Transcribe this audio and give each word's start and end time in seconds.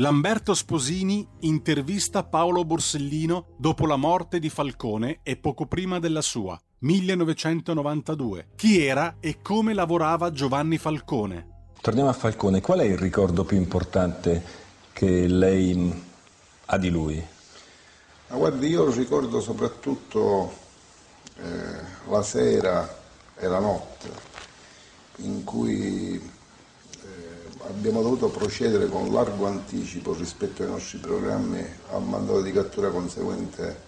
Lamberto 0.00 0.54
Sposini 0.54 1.26
intervista 1.40 2.22
Paolo 2.22 2.64
Borsellino 2.64 3.56
dopo 3.56 3.84
la 3.84 3.96
morte 3.96 4.38
di 4.38 4.48
Falcone 4.48 5.18
e 5.24 5.36
poco 5.36 5.66
prima 5.66 5.98
della 5.98 6.22
sua, 6.22 6.56
1992. 6.78 8.50
Chi 8.54 8.80
era 8.80 9.16
e 9.18 9.42
come 9.42 9.74
lavorava 9.74 10.30
Giovanni 10.30 10.78
Falcone? 10.78 11.70
Torniamo 11.80 12.10
a 12.10 12.12
Falcone, 12.12 12.60
qual 12.60 12.78
è 12.78 12.84
il 12.84 12.96
ricordo 12.96 13.42
più 13.42 13.56
importante 13.56 14.40
che 14.92 15.26
lei 15.26 16.02
ha 16.66 16.78
di 16.78 16.90
lui? 16.90 17.20
Ma 18.28 18.36
guardi, 18.36 18.68
io 18.68 18.88
ricordo 18.92 19.40
soprattutto 19.40 20.52
eh, 21.38 22.08
la 22.08 22.22
sera 22.22 22.88
e 23.36 23.48
la 23.48 23.58
notte 23.58 24.10
in 25.16 25.42
cui 25.42 26.36
abbiamo 27.66 28.02
dovuto 28.02 28.28
procedere 28.28 28.88
con 28.88 29.12
largo 29.12 29.46
anticipo 29.46 30.14
rispetto 30.14 30.62
ai 30.62 30.68
nostri 30.68 30.98
programmi 30.98 31.64
al 31.90 32.02
mandato 32.02 32.42
di 32.42 32.52
cattura 32.52 32.90
conseguente 32.90 33.86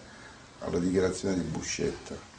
alla 0.59 0.79
dichiarazione 0.79 1.35
di 1.35 1.41
Buscetta. 1.41 2.29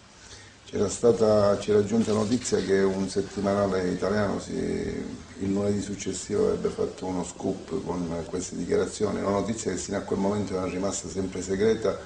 C'era, 0.64 0.88
stata, 0.88 1.56
c'era 1.58 1.84
giunta 1.84 2.12
notizia 2.12 2.58
che 2.58 2.80
un 2.80 3.08
settimanale 3.08 3.90
italiano 3.90 4.40
si, 4.40 4.54
il 4.54 5.52
lunedì 5.52 5.82
successivo 5.82 6.46
avrebbe 6.46 6.70
fatto 6.70 7.04
uno 7.04 7.24
scoop 7.24 7.84
con 7.84 8.24
queste 8.26 8.56
dichiarazioni, 8.56 9.20
una 9.20 9.30
notizia 9.30 9.70
che 9.70 9.76
fino 9.76 9.98
a 9.98 10.00
quel 10.00 10.18
momento 10.18 10.54
era 10.54 10.64
rimasta 10.64 11.08
sempre 11.08 11.42
segreta, 11.42 11.98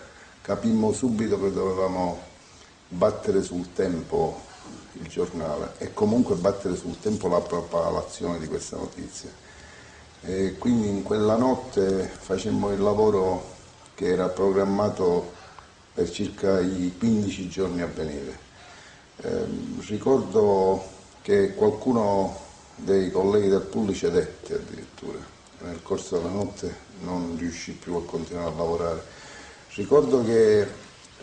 capimmo 0.42 0.92
subito 0.92 1.40
che 1.40 1.52
dovevamo 1.52 2.20
battere 2.88 3.42
sul 3.42 3.72
tempo 3.72 4.42
il 5.00 5.08
giornale 5.08 5.74
e 5.78 5.92
comunque 5.92 6.36
battere 6.36 6.76
sul 6.76 6.98
tempo 6.98 7.28
la 7.28 7.40
propalazione 7.40 8.38
di 8.38 8.46
questa 8.46 8.76
notizia. 8.76 9.30
E 10.22 10.56
quindi 10.58 10.88
in 10.88 11.02
quella 11.02 11.36
notte 11.36 12.10
facemmo 12.18 12.72
il 12.72 12.80
lavoro 12.80 13.54
che 13.94 14.06
era 14.06 14.28
programmato 14.28 15.32
per 15.94 16.10
circa 16.10 16.60
i 16.60 16.94
15 16.98 17.48
giorni 17.48 17.80
a 17.80 17.86
venire. 17.86 18.38
Eh, 19.18 19.44
ricordo 19.86 20.82
che 21.22 21.54
qualcuno 21.54 22.44
dei 22.76 23.10
colleghi 23.10 23.48
del 23.48 23.62
pool 23.62 23.94
cedette 23.94 24.54
addirittura, 24.54 25.18
nel 25.60 25.82
corso 25.82 26.18
della 26.18 26.28
notte 26.28 26.74
non 27.00 27.36
riuscì 27.38 27.72
più 27.72 27.94
a 27.94 28.04
continuare 28.04 28.48
a 28.48 28.56
lavorare. 28.56 29.02
Ricordo 29.74 30.22
che 30.22 30.66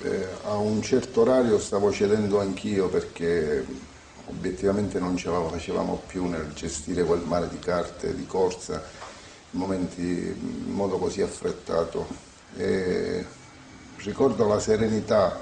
eh, 0.04 0.28
a 0.44 0.56
un 0.56 0.82
certo 0.82 1.22
orario 1.22 1.58
stavo 1.59 1.92
cedendo 1.92 2.40
anch'io 2.42 2.90
perché 2.90 3.66
obiettivamente 4.26 5.00
non 5.00 5.16
ce 5.16 5.30
la 5.30 5.42
facevamo 5.48 6.02
più 6.06 6.26
nel 6.26 6.52
gestire 6.54 7.04
quel 7.04 7.22
mare 7.22 7.48
di 7.50 7.60
carte, 7.60 8.14
di 8.14 8.26
corsa, 8.26 8.84
in 9.52 9.60
momenti 9.60 10.02
in 10.02 10.73
modo 10.73 10.98
così 10.98 11.22
affrettato. 11.22 12.06
E 12.58 13.26
ricordo 13.98 14.45
la 14.45 14.60
serenità 14.60 15.40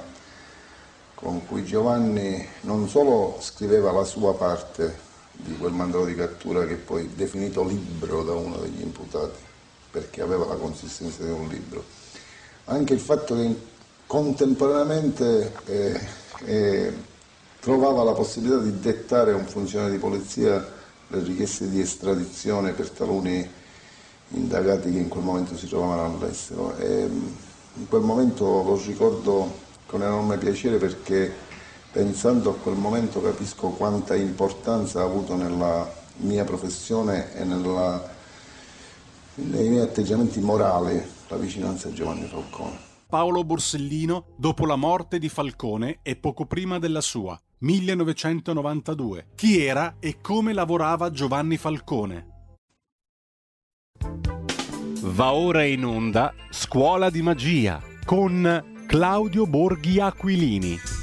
con 1.15 1.45
cui 1.45 1.65
Giovanni 1.65 2.47
non 2.61 2.87
solo 2.87 3.37
scriveva 3.41 3.91
la 3.91 4.03
sua 4.03 4.35
parte 4.35 5.09
di 5.31 5.57
quel 5.57 5.73
mandato 5.73 6.05
di 6.05 6.15
cattura 6.15 6.65
che 6.65 6.75
poi 6.75 7.09
definito 7.15 7.63
libro 7.63 8.23
da 8.23 8.33
uno 8.33 8.57
degli 8.57 8.81
imputati, 8.81 9.39
perché 9.89 10.21
aveva 10.21 10.45
la 10.45 10.55
consistenza 10.55 11.23
di 11.23 11.31
un 11.31 11.47
libro, 11.47 11.83
anche 12.65 12.93
il 12.93 12.99
fatto 12.99 13.35
che 13.35 13.69
contemporaneamente 14.11 15.53
eh, 15.67 15.99
eh, 16.43 16.93
trovava 17.61 18.03
la 18.03 18.11
possibilità 18.11 18.57
di 18.57 18.77
dettare 18.81 19.31
a 19.31 19.37
un 19.37 19.45
funzionario 19.45 19.93
di 19.93 19.99
polizia 20.01 20.67
le 21.07 21.23
richieste 21.23 21.69
di 21.69 21.79
estradizione 21.79 22.73
per 22.73 22.89
taluni 22.89 23.49
indagati 24.31 24.91
che 24.91 24.97
in 24.97 25.07
quel 25.07 25.23
momento 25.23 25.55
si 25.55 25.65
trovavano 25.65 26.17
all'estero. 26.17 26.75
E 26.75 27.03
in 27.03 27.87
quel 27.87 28.01
momento 28.01 28.43
lo 28.43 28.81
ricordo 28.85 29.49
con 29.85 30.01
enorme 30.01 30.37
piacere 30.37 30.75
perché 30.75 31.33
pensando 31.93 32.49
a 32.49 32.55
quel 32.55 32.75
momento 32.75 33.21
capisco 33.21 33.69
quanta 33.69 34.13
importanza 34.13 34.99
ha 34.99 35.05
avuto 35.05 35.37
nella 35.37 35.89
mia 36.17 36.43
professione 36.43 37.33
e 37.33 37.45
nella, 37.45 38.13
nei 39.35 39.69
miei 39.69 39.83
atteggiamenti 39.83 40.41
morali 40.41 41.01
la 41.29 41.37
vicinanza 41.37 41.87
a 41.87 41.93
Giovanni 41.93 42.27
Falcone. 42.27 42.90
Paolo 43.11 43.43
Borsellino 43.43 44.27
dopo 44.37 44.65
la 44.65 44.77
morte 44.77 45.19
di 45.19 45.27
Falcone 45.27 45.99
e 46.01 46.15
poco 46.15 46.45
prima 46.45 46.79
della 46.79 47.01
sua, 47.01 47.37
1992. 47.57 49.31
Chi 49.35 49.61
era 49.61 49.97
e 49.99 50.21
come 50.21 50.53
lavorava 50.53 51.11
Giovanni 51.11 51.57
Falcone? 51.57 52.27
Va 55.01 55.33
ora 55.33 55.65
in 55.65 55.83
onda 55.83 56.33
Scuola 56.51 57.09
di 57.09 57.21
Magia 57.21 57.81
con 58.05 58.85
Claudio 58.87 59.45
Borghi 59.45 59.99
Aquilini. 59.99 61.00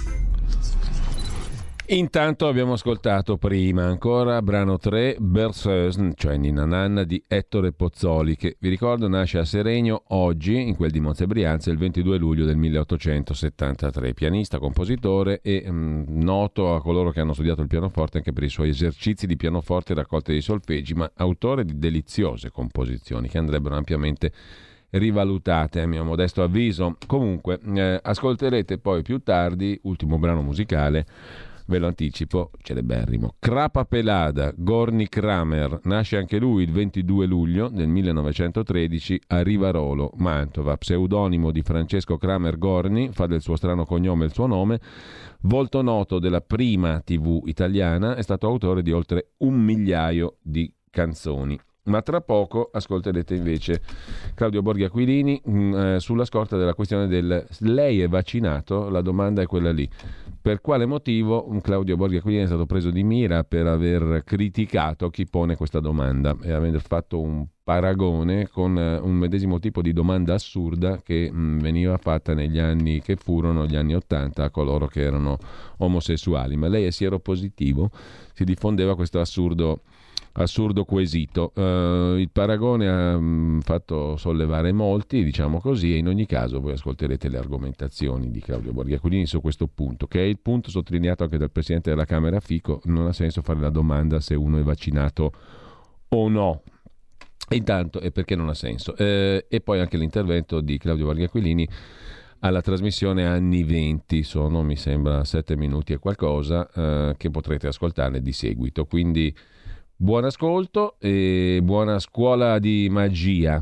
Intanto 1.91 2.49
abbiamo 2.49 2.75
ascoltato 2.75 3.39
prima 3.39 3.85
ancora 3.87 4.43
brano 4.43 4.77
3 4.77 5.17
Berceuse, 5.21 6.13
cioè 6.17 6.37
Nina 6.37 6.67
Nanna 6.67 7.03
di 7.03 7.25
Ettore 7.27 7.73
Pozzoli, 7.73 8.37
che 8.37 8.59
vi 8.61 8.69
ricordo 8.69 9.09
nasce 9.09 9.39
a 9.39 9.47
Seregno 9.47 10.03
oggi, 10.09 10.61
in 10.61 10.77
quel 10.77 10.91
di 10.91 11.01
Monza 11.01 11.27
Brianza, 11.27 11.71
il 11.71 11.79
22 11.79 12.19
luglio 12.19 12.45
del 12.45 12.59
1873. 12.59 14.13
Pianista, 14.13 14.59
compositore 14.59 15.41
e 15.41 15.65
mh, 15.65 15.73
mm, 15.73 16.03
noto 16.21 16.75
a 16.75 16.83
coloro 16.83 17.11
che 17.11 17.21
hanno 17.21 17.33
studiato 17.33 17.63
il 17.63 17.69
pianoforte 17.69 18.19
anche 18.19 18.35
per 18.35 18.43
i 18.43 18.51
suoi 18.51 18.69
esercizi 18.69 19.27
di 19.27 19.37
pianoforte 19.37 19.95
e 19.95 19.97
raccolte 19.97 20.35
di 20.35 20.43
solfeggi, 20.43 20.93
ma 20.93 21.11
autore 21.15 21.65
di 21.65 21.79
deliziose 21.79 22.51
composizioni 22.51 23.29
che 23.29 23.39
andrebbero 23.39 23.77
ampiamente 23.77 24.31
rivalutate 24.91 25.81
a 25.81 25.87
mio 25.87 26.05
modesto 26.05 26.43
avviso. 26.43 26.99
Comunque, 27.07 27.59
eh, 27.75 27.99
ascolterete 28.03 28.77
poi 28.77 29.01
più 29.01 29.23
tardi, 29.23 29.79
ultimo 29.85 30.19
brano 30.19 30.43
musicale, 30.43 31.07
ve 31.69 31.79
lo 31.79 31.87
anticipo, 31.87 32.51
celeberrimo. 32.63 33.35
Crapa 33.39 33.85
Pelada, 33.85 34.53
Gorni 34.57 35.09
Kramer, 35.09 35.81
nasce 35.85 36.17
anche 36.17 36.39
lui 36.39 36.65
il 36.65 36.73
22 36.73 37.27
luglio 37.27 37.69
del 37.69 37.89
1913 37.89 39.21
a 39.29 39.43
Rivarolo, 39.43 40.13
Mantova, 40.17 40.77
pseudonimo 40.77 41.51
di 41.51 41.63
Francesco 41.63 42.17
Kramer 42.17 42.59
Gorni, 42.59 43.11
fa 43.13 43.27
del 43.27 43.43
suo 43.43 43.57
strano 43.57 43.85
cognome 43.85 44.25
il 44.25 44.33
suo 44.33 44.47
nome, 44.47 44.81
volto 45.43 45.83
noto 45.83 46.19
della 46.19 46.41
prima 46.41 47.01
TV 47.01 47.43
italiana, 47.45 48.17
è 48.17 48.23
stato 48.23 48.47
autore 48.47 48.83
di 48.83 48.93
oltre 48.93 49.33
un 49.39 49.55
migliaio 49.55 50.37
di 50.43 50.73
canzoni. 50.91 51.59
Ma 51.89 52.03
tra 52.03 52.21
poco 52.21 52.69
ascolterete 52.71 53.35
invece 53.35 53.81
Claudio 54.35 54.63
Borghi 54.63 54.85
Aquilini 54.85 55.41
mh, 55.43 55.51
mm, 55.51 55.75
eh, 55.75 56.01
sulla 56.01 56.25
scorta 56.25 56.57
della 56.57 56.75
questione 56.75 57.07
del 57.07 57.47
lei 57.61 58.03
è 58.03 58.09
vaccinato? 58.09 58.91
La 58.91 59.01
domanda 59.01 59.43
è 59.43 59.47
quella 59.47 59.73
lì. 59.73 59.89
Per 60.41 60.61
quale 60.61 60.87
motivo 60.87 61.47
Claudio 61.63 61.97
Borghi 61.97 62.17
Aquilini 62.17 62.43
è 62.43 62.47
stato 62.47 62.67
preso 62.67 62.91
di 62.91 63.03
mira 63.03 63.43
per 63.45 63.67
aver 63.67 64.23
criticato 64.25 65.09
chi 65.11 65.27
pone 65.27 65.57
questa 65.57 65.81
domanda 65.81 66.37
e 66.43 66.53
aver 66.53 66.81
fatto 66.81 67.21
un 67.21 67.47
paragone 67.65 68.49
con 68.49 68.79
eh, 68.79 68.97
un 68.97 69.15
medesimo 69.15 69.59
tipo 69.59 69.83
di 69.83 69.93
domanda 69.93 70.35
assurda 70.35 71.03
che 71.03 71.31
mm, 71.31 71.59
veniva 71.59 71.97
fatta 71.99 72.33
negli 72.33 72.59
anni 72.59 73.03
che 73.03 73.17
furono 73.17 73.67
gli 73.67 73.77
anni 73.77 73.95
Ottanta 73.95 74.45
a 74.45 74.51
coloro 74.51 74.87
che 74.87 75.03
erano 75.03 75.39
omosessuali. 75.79 76.57
Ma 76.57 76.69
lei 76.69 76.85
è 76.85 76.91
sieropositivo? 76.91 77.91
Si 78.33 78.45
diffondeva 78.45 78.95
questo 78.95 79.21
assurdo 79.21 79.81
assurdo 80.33 80.85
quesito. 80.85 81.53
Uh, 81.55 82.17
il 82.17 82.31
paragone 82.31 82.89
ha 82.89 83.17
um, 83.17 83.61
fatto 83.61 84.17
sollevare 84.17 84.73
molti, 84.73 85.25
diciamo 85.25 85.61
così, 85.61 85.95
e 85.95 85.99
in 85.99 86.09
ogni 86.09 86.27
caso 86.27 86.61
voi 86.61 86.73
ascolterete 86.73 87.29
le 87.29 87.39
argomentazioni 87.39 88.31
di 88.31 88.41
Claudio 88.41 88.73
Borghiacolini 88.73 89.27
su 89.27 89.41
questo 89.41 89.67
punto, 89.67 90.07
che 90.07 90.21
è 90.21 90.25
il 90.25 90.39
punto 90.39 90.71
sottolineato 90.71 91.25
anche 91.25 91.39
dal 91.39 91.51
Presidente 91.51 91.91
della 91.91 92.05
Camera 92.05 92.41
Fico, 92.41 92.81
non 92.85 93.07
ha 93.07 93.13
senso 93.13 93.43
fare 93.43 93.61
la 93.61 93.71
domanda 93.71 94.21
se 94.21 94.35
uno 94.35 94.59
è 94.59 94.63
vaccinato 94.63 95.33
o 96.09 96.29
no. 96.29 96.63
Intanto, 97.51 98.01
e 98.01 98.11
perché 98.11 98.37
non 98.37 98.49
ha 98.49 98.55
senso? 98.55 98.95
Eh, 98.97 99.47
e 99.49 99.61
poi 99.61 99.81
anche 99.81 99.97
l'intervento 99.97 100.61
di 100.61 100.77
Claudio 100.77 101.07
Borghiaquilini 101.07 101.67
alla 102.41 102.61
trasmissione 102.61 103.27
anni 103.27 103.65
20, 103.65 104.23
sono 104.23 104.63
mi 104.63 104.77
sembra 104.77 105.25
7 105.25 105.57
minuti 105.57 105.93
e 105.93 105.99
qualcosa, 105.99 106.69
eh, 106.71 107.15
che 107.17 107.31
potrete 107.31 107.67
ascoltare 107.67 108.21
di 108.21 108.33
seguito. 108.33 108.85
Quindi 108.85 109.35
Buon 110.01 110.27
ascolto 110.27 110.95
e 111.01 111.59
buona 111.61 111.99
scuola 111.99 112.61
di 112.61 112.87
magia. 112.89 113.61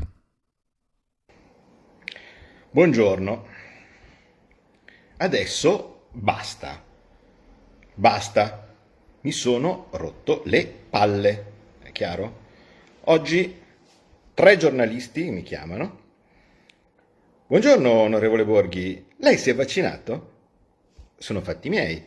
Buongiorno. 2.69 3.47
Adesso 5.17 6.09
basta. 6.11 6.83
Basta. 7.91 8.75
Mi 9.21 9.31
sono 9.31 9.87
rotto 9.93 10.43
le 10.45 10.71
palle. 10.87 11.45
È 11.81 11.91
chiaro? 11.91 12.45
Oggi 13.05 13.59
tre 14.35 14.57
giornalisti 14.57 15.31
mi 15.31 15.41
chiamano. 15.41 16.01
Buongiorno, 17.47 17.89
onorevole 17.89 18.45
Borghi. 18.45 19.07
Lei 19.17 19.39
si 19.39 19.49
è 19.49 19.55
vaccinato? 19.55 20.33
Sono 21.17 21.41
fatti 21.41 21.69
miei. 21.69 22.05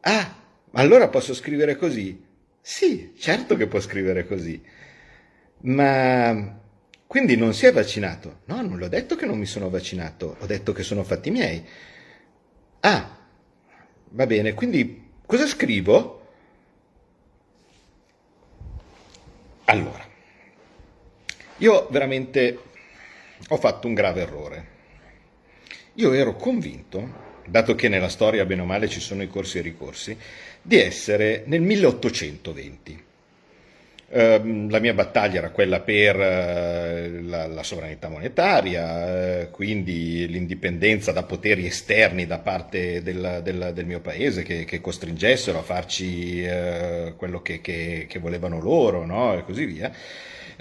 Ah, 0.00 0.36
allora 0.72 1.08
posso 1.08 1.32
scrivere 1.32 1.76
così. 1.76 2.28
Sì, 2.62 3.14
certo 3.18 3.56
che 3.56 3.66
può 3.66 3.80
scrivere 3.80 4.26
così, 4.26 4.62
ma 5.62 6.58
quindi 7.06 7.36
non 7.36 7.54
si 7.54 7.66
è 7.66 7.72
vaccinato. 7.72 8.40
No, 8.44 8.60
non 8.62 8.78
l'ho 8.78 8.88
detto 8.88 9.16
che 9.16 9.26
non 9.26 9.38
mi 9.38 9.46
sono 9.46 9.70
vaccinato, 9.70 10.36
ho 10.38 10.46
detto 10.46 10.72
che 10.72 10.82
sono 10.82 11.02
fatti 11.02 11.30
miei. 11.30 11.64
Ah, 12.80 13.18
va 14.10 14.26
bene, 14.26 14.54
quindi 14.54 15.10
cosa 15.26 15.46
scrivo? 15.46 16.18
Allora, 19.64 20.06
io 21.58 21.88
veramente 21.90 22.58
ho 23.48 23.56
fatto 23.56 23.86
un 23.86 23.94
grave 23.94 24.20
errore. 24.20 24.68
Io 25.94 26.12
ero 26.12 26.36
convinto, 26.36 27.29
dato 27.46 27.74
che 27.74 27.88
nella 27.88 28.08
storia 28.08 28.44
bene 28.44 28.62
o 28.62 28.66
male 28.66 28.88
ci 28.88 29.00
sono 29.00 29.22
i 29.22 29.28
corsi 29.28 29.58
e 29.58 29.60
i 29.60 29.64
ricorsi, 29.64 30.16
di 30.62 30.78
essere 30.78 31.42
nel 31.46 31.60
1820 31.60 33.08
Ehm, 34.12 34.68
la 34.70 34.80
mia 34.80 34.92
battaglia 34.92 35.38
era 35.38 35.50
quella 35.50 35.78
per 35.78 36.16
uh, 36.16 37.28
la, 37.28 37.46
la, 37.46 37.62
sovranità 37.62 38.08
monetaria, 38.08 39.44
uh, 39.44 39.50
quindi 39.52 40.26
l'indipendenza 40.26 41.12
da 41.12 41.22
poteri 41.22 41.64
esterni 41.64 42.26
da 42.26 42.38
parte 42.38 43.04
del, 43.04 43.40
del, 43.44 43.70
del 43.72 43.86
mio 43.86 44.00
paese 44.00 44.42
che, 44.42 44.64
che, 44.64 44.80
costringessero 44.80 45.60
a 45.60 45.62
farci 45.62 46.42
uh, 46.42 47.14
quello 47.14 47.40
che, 47.40 47.60
che, 47.60 48.06
che, 48.08 48.18
volevano 48.18 48.60
loro 48.60 49.06
no? 49.06 49.38
e 49.38 49.44
così 49.44 49.64
via 49.64 49.92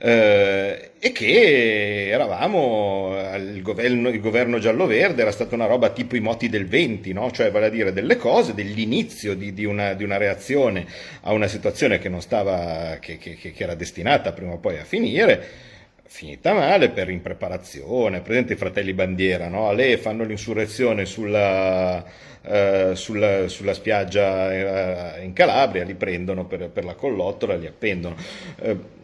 eh, 0.01 0.91
e 0.97 1.11
che 1.11 2.09
eravamo, 2.09 3.15
il 3.35 3.61
governo, 3.61 4.09
il 4.09 4.21
governo 4.21 4.57
giallo-verde 4.57 5.21
era 5.21 5.31
stata 5.31 5.55
una 5.55 5.65
roba 5.65 5.89
tipo 5.89 6.15
i 6.15 6.21
moti 6.21 6.47
del 6.47 6.67
20, 6.67 7.11
no? 7.11 7.31
cioè 7.31 7.51
vale 7.51 7.65
a 7.65 7.69
dire 7.69 7.91
delle 7.91 8.15
cose, 8.15 8.53
dell'inizio 8.53 9.35
di, 9.35 9.53
di, 9.53 9.65
una, 9.65 9.93
di 9.93 10.03
una, 10.03 10.17
reazione 10.17 10.85
a 11.21 11.33
una 11.33 11.47
situazione 11.47 11.99
che, 11.99 12.09
stava, 12.19 12.97
che, 12.99 13.17
che, 13.17 13.35
che 13.35 13.53
era 13.57 13.75
destinata 13.75 14.31
prima 14.31 14.53
o 14.53 14.57
poi 14.57 14.77
a 14.77 14.83
finire 14.83 15.67
finita 16.11 16.53
male 16.53 16.89
per 16.89 17.09
impreparazione, 17.09 18.21
presente 18.21 18.53
i 18.53 18.55
fratelli 18.55 18.93
Bandiera, 18.93 19.47
no? 19.47 19.71
lei 19.73 19.95
fanno 19.97 20.23
l'insurrezione 20.23 21.05
sulla, 21.05 22.03
uh, 22.41 22.93
sulla, 22.95 23.47
sulla 23.47 23.73
spiaggia 23.73 25.17
uh, 25.17 25.23
in 25.23 25.33
Calabria, 25.33 25.83
li 25.83 25.93
prendono 25.93 26.45
per, 26.45 26.69
per, 26.69 26.83
la 26.83 26.95
collottola, 26.95 27.55
li 27.55 27.67
appendono. 27.67 28.15
Uh, 28.57 28.97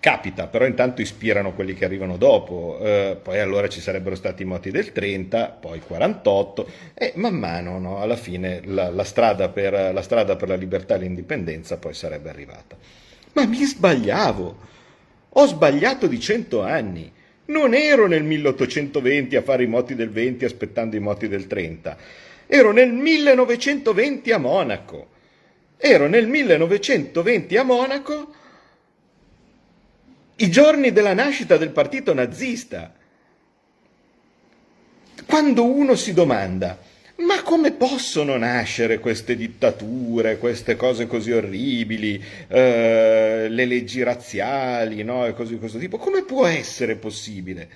Capita, 0.00 0.46
però 0.46 0.64
intanto 0.64 1.00
ispirano 1.00 1.54
quelli 1.54 1.74
che 1.74 1.84
arrivano 1.84 2.16
dopo, 2.16 2.78
eh, 2.80 3.18
poi 3.20 3.40
allora 3.40 3.68
ci 3.68 3.80
sarebbero 3.80 4.14
stati 4.14 4.42
i 4.42 4.44
moti 4.46 4.70
del 4.70 4.92
30, 4.92 5.58
poi 5.60 5.80
48 5.80 6.70
e 6.94 7.12
man 7.16 7.34
mano 7.34 7.80
no, 7.80 8.00
alla 8.00 8.14
fine 8.14 8.60
la, 8.64 8.90
la, 8.90 9.02
strada 9.02 9.48
per, 9.48 9.92
la 9.92 10.02
strada 10.02 10.36
per 10.36 10.50
la 10.50 10.54
libertà 10.54 10.94
e 10.94 10.98
l'indipendenza 10.98 11.78
poi 11.78 11.94
sarebbe 11.94 12.30
arrivata. 12.30 12.76
Ma 13.32 13.44
mi 13.44 13.64
sbagliavo, 13.64 14.56
ho 15.30 15.46
sbagliato 15.46 16.06
di 16.06 16.20
100 16.20 16.62
anni, 16.62 17.12
non 17.46 17.74
ero 17.74 18.06
nel 18.06 18.22
1820 18.22 19.34
a 19.34 19.42
fare 19.42 19.64
i 19.64 19.68
moti 19.68 19.96
del 19.96 20.10
20 20.10 20.44
aspettando 20.44 20.94
i 20.94 21.00
moti 21.00 21.26
del 21.26 21.48
30, 21.48 21.96
ero 22.46 22.70
nel 22.70 22.92
1920 22.92 24.30
a 24.30 24.38
Monaco, 24.38 25.08
ero 25.76 26.06
nel 26.06 26.28
1920 26.28 27.56
a 27.56 27.64
Monaco 27.64 28.36
i 30.40 30.50
giorni 30.50 30.92
della 30.92 31.14
nascita 31.14 31.56
del 31.56 31.70
partito 31.70 32.14
nazista. 32.14 32.94
Quando 35.26 35.64
uno 35.64 35.94
si 35.96 36.12
domanda, 36.12 36.78
ma 37.16 37.42
come 37.42 37.72
possono 37.72 38.36
nascere 38.36 39.00
queste 39.00 39.34
dittature, 39.34 40.38
queste 40.38 40.76
cose 40.76 41.06
così 41.06 41.32
orribili, 41.32 42.22
eh, 42.46 43.48
le 43.48 43.64
leggi 43.64 44.02
razziali, 44.02 45.02
no? 45.02 45.26
E 45.26 45.34
cose 45.34 45.54
di 45.54 45.58
questo 45.58 45.78
tipo? 45.78 45.98
Come 45.98 46.22
può 46.22 46.46
essere 46.46 46.94
possibile? 46.94 47.68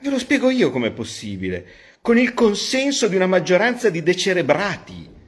Ve 0.00 0.08
lo 0.08 0.18
spiego 0.18 0.48
io 0.48 0.70
come 0.70 0.88
è 0.88 0.92
possibile. 0.92 1.66
Con 2.00 2.16
il 2.16 2.32
consenso 2.32 3.08
di 3.08 3.16
una 3.16 3.26
maggioranza 3.26 3.90
di 3.90 4.02
decerebrati 4.02 5.18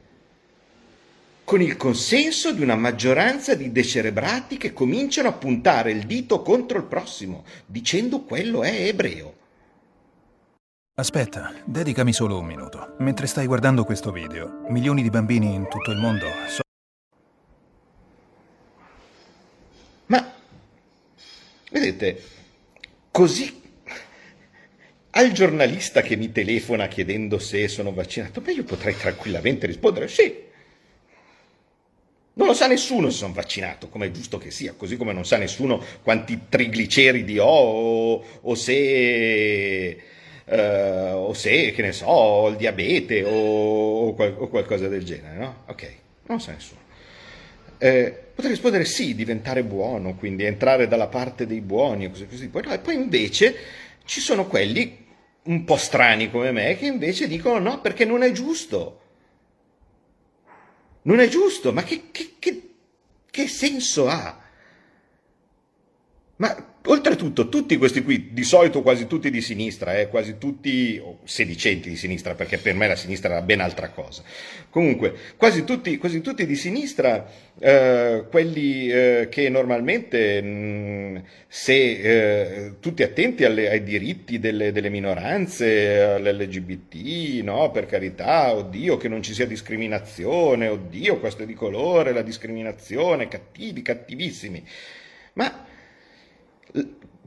con 1.52 1.60
il 1.60 1.76
consenso 1.76 2.50
di 2.54 2.62
una 2.62 2.76
maggioranza 2.76 3.54
di 3.54 3.70
decerebrati 3.70 4.56
che 4.56 4.72
cominciano 4.72 5.28
a 5.28 5.32
puntare 5.32 5.90
il 5.90 6.06
dito 6.06 6.40
contro 6.40 6.78
il 6.78 6.84
prossimo, 6.84 7.44
dicendo 7.66 8.22
quello 8.22 8.62
è 8.62 8.86
ebreo. 8.86 9.34
Aspetta, 10.94 11.52
dedicami 11.66 12.14
solo 12.14 12.38
un 12.38 12.46
minuto. 12.46 12.94
Mentre 13.00 13.26
stai 13.26 13.44
guardando 13.44 13.84
questo 13.84 14.10
video, 14.12 14.62
milioni 14.68 15.02
di 15.02 15.10
bambini 15.10 15.52
in 15.52 15.68
tutto 15.68 15.90
il 15.90 15.98
mondo 15.98 16.24
so- 16.46 16.62
Ma 20.06 20.32
vedete, 21.70 22.22
così 23.10 23.60
al 25.10 25.32
giornalista 25.32 26.00
che 26.00 26.16
mi 26.16 26.32
telefona 26.32 26.88
chiedendo 26.88 27.38
se 27.38 27.68
sono 27.68 27.92
vaccinato, 27.92 28.40
beh 28.40 28.52
io 28.52 28.64
potrei 28.64 28.96
tranquillamente 28.96 29.66
rispondere 29.66 30.08
sì, 30.08 30.48
non 32.34 32.46
lo 32.46 32.54
sa 32.54 32.66
nessuno 32.66 33.10
se 33.10 33.18
sono 33.18 33.32
vaccinato, 33.32 33.88
come 33.88 34.06
è 34.06 34.10
giusto 34.10 34.38
che 34.38 34.50
sia, 34.50 34.74
così 34.74 34.96
come 34.96 35.12
non 35.12 35.24
sa 35.24 35.36
nessuno 35.36 35.82
quanti 36.02 36.40
trigliceridi 36.48 37.38
ho 37.38 37.44
o, 37.46 38.24
o 38.40 38.54
se... 38.54 40.02
Uh, 40.44 41.14
o 41.14 41.32
se, 41.34 41.70
che 41.70 41.82
ne 41.82 41.92
so, 41.92 42.06
ho 42.06 42.48
il 42.48 42.56
diabete 42.56 43.22
o, 43.22 44.08
o, 44.08 44.14
qual- 44.14 44.34
o, 44.36 44.48
qualcosa 44.48 44.88
del 44.88 45.04
genere, 45.04 45.38
no? 45.38 45.62
Ok, 45.68 45.82
non 46.26 46.36
lo 46.36 46.42
sa 46.42 46.52
nessuno. 46.52 46.80
Eh, 47.78 48.12
potrei 48.34 48.50
rispondere 48.50 48.84
sì, 48.84 49.14
diventare 49.14 49.62
buono, 49.62 50.14
quindi 50.16 50.44
entrare 50.44 50.88
dalla 50.88 51.06
parte 51.06 51.46
dei 51.46 51.60
buoni, 51.60 52.10
così, 52.10 52.26
così. 52.26 52.48
Poi, 52.48 52.62
no, 52.62 52.72
e 52.72 52.78
poi 52.80 52.94
invece 52.94 53.56
ci 54.04 54.20
sono 54.20 54.46
quelli 54.46 55.06
un 55.44 55.64
po' 55.64 55.76
strani 55.76 56.30
come 56.30 56.52
me 56.52 56.76
che 56.76 56.86
invece 56.86 57.26
dicono 57.26 57.58
no 57.58 57.80
perché 57.80 58.04
non 58.04 58.22
è 58.22 58.32
giusto. 58.32 59.01
Non 61.02 61.18
è 61.18 61.28
giusto, 61.28 61.72
ma 61.72 61.82
che, 61.82 62.10
che, 62.10 62.36
che, 62.38 62.74
che 63.30 63.48
senso 63.48 64.08
ha? 64.08 64.40
Ma 66.36 66.71
oltretutto, 66.86 67.48
tutti 67.48 67.76
questi 67.76 68.02
qui, 68.02 68.30
di 68.32 68.42
solito 68.42 68.82
quasi 68.82 69.06
tutti 69.06 69.30
di 69.30 69.40
sinistra, 69.40 69.98
eh, 69.98 70.08
quasi 70.08 70.38
tutti 70.38 71.00
oh, 71.02 71.18
sedicenti 71.24 71.88
di 71.88 71.96
sinistra, 71.96 72.34
perché 72.34 72.58
per 72.58 72.74
me 72.74 72.88
la 72.88 72.96
sinistra 72.96 73.30
era 73.30 73.42
ben 73.42 73.60
altra 73.60 73.90
cosa. 73.90 74.22
Comunque, 74.68 75.14
quasi 75.36 75.64
tutti, 75.64 75.96
quasi 75.98 76.20
tutti 76.20 76.44
di 76.44 76.56
sinistra, 76.56 77.28
eh, 77.58 78.24
quelli 78.28 78.90
eh, 78.90 79.28
che 79.30 79.48
normalmente, 79.48 80.42
mh, 80.42 80.46
mm, 80.46 81.16
se 81.46 81.74
eh, 81.74 82.72
tutti 82.80 83.02
attenti 83.02 83.44
alle, 83.44 83.70
ai 83.70 83.82
diritti 83.82 84.38
delle, 84.38 84.72
delle 84.72 84.88
minoranze, 84.88 86.00
all'LGBT, 86.00 87.42
no, 87.42 87.70
per 87.70 87.86
carità, 87.86 88.54
oddio, 88.54 88.96
che 88.96 89.08
non 89.08 89.22
ci 89.22 89.34
sia 89.34 89.46
discriminazione, 89.46 90.68
oddio, 90.68 91.20
questo 91.20 91.44
è 91.44 91.46
di 91.46 91.54
colore, 91.54 92.12
la 92.12 92.22
discriminazione, 92.22 93.28
cattivi, 93.28 93.82
cattivissimi. 93.82 94.64
Ma 95.34 95.70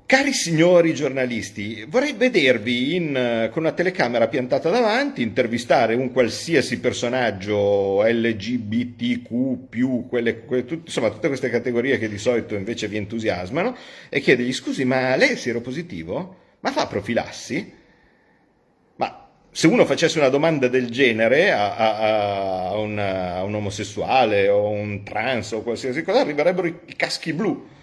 Cari 0.07 0.33
signori 0.33 0.93
giornalisti, 0.93 1.83
vorrei 1.87 2.13
vedervi 2.13 2.95
in, 2.95 3.49
con 3.51 3.63
una 3.63 3.71
telecamera 3.71 4.27
piantata 4.27 4.69
davanti, 4.69 5.23
intervistare 5.23 5.95
un 5.95 6.11
qualsiasi 6.11 6.79
personaggio 6.79 8.03
LGBTQ, 8.03 10.07
quelle, 10.07 10.45
quelle, 10.45 10.65
tut, 10.65 10.81
insomma 10.85 11.09
tutte 11.09 11.27
queste 11.27 11.49
categorie 11.49 11.97
che 11.97 12.07
di 12.07 12.19
solito 12.19 12.53
invece 12.53 12.87
vi 12.87 12.97
entusiasmano, 12.97 13.75
e 14.09 14.19
chiedergli 14.19 14.53
scusi, 14.53 14.85
ma 14.85 15.15
lei 15.15 15.29
è 15.29 15.35
seropositivo? 15.35 16.37
Ma 16.59 16.71
fa 16.71 16.85
profilassi? 16.85 17.73
Ma 18.97 19.27
se 19.49 19.65
uno 19.65 19.85
facesse 19.85 20.19
una 20.19 20.29
domanda 20.29 20.67
del 20.67 20.91
genere 20.91 21.51
a, 21.51 21.75
a, 21.75 22.69
a, 22.69 22.77
un, 22.77 22.99
a 22.99 23.43
un 23.43 23.55
omosessuale 23.55 24.49
o 24.49 24.69
un 24.69 25.03
trans 25.03 25.51
o 25.53 25.63
qualsiasi 25.63 26.03
cosa, 26.03 26.19
arriverebbero 26.19 26.67
i 26.67 26.95
caschi 26.95 27.33
blu 27.33 27.73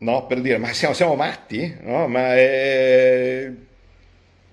no? 0.00 0.26
per 0.26 0.40
dire 0.40 0.58
ma 0.58 0.72
siamo, 0.72 0.94
siamo 0.94 1.14
matti? 1.14 1.76
No? 1.82 2.08
Ma 2.08 2.34
è 2.36 3.50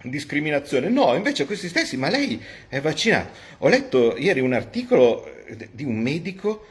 discriminazione. 0.02 0.90
No, 0.90 1.16
invece 1.16 1.46
questi 1.46 1.68
stessi, 1.68 1.98
ma 1.98 2.10
lei 2.10 2.42
è 2.68 2.80
vaccinato. 2.80 3.32
Ho 3.60 3.68
letto 3.68 4.16
ieri 4.18 4.40
un 4.40 4.54
articolo 4.54 5.30
di 5.72 5.84
un 5.84 5.98
medico 5.98 6.66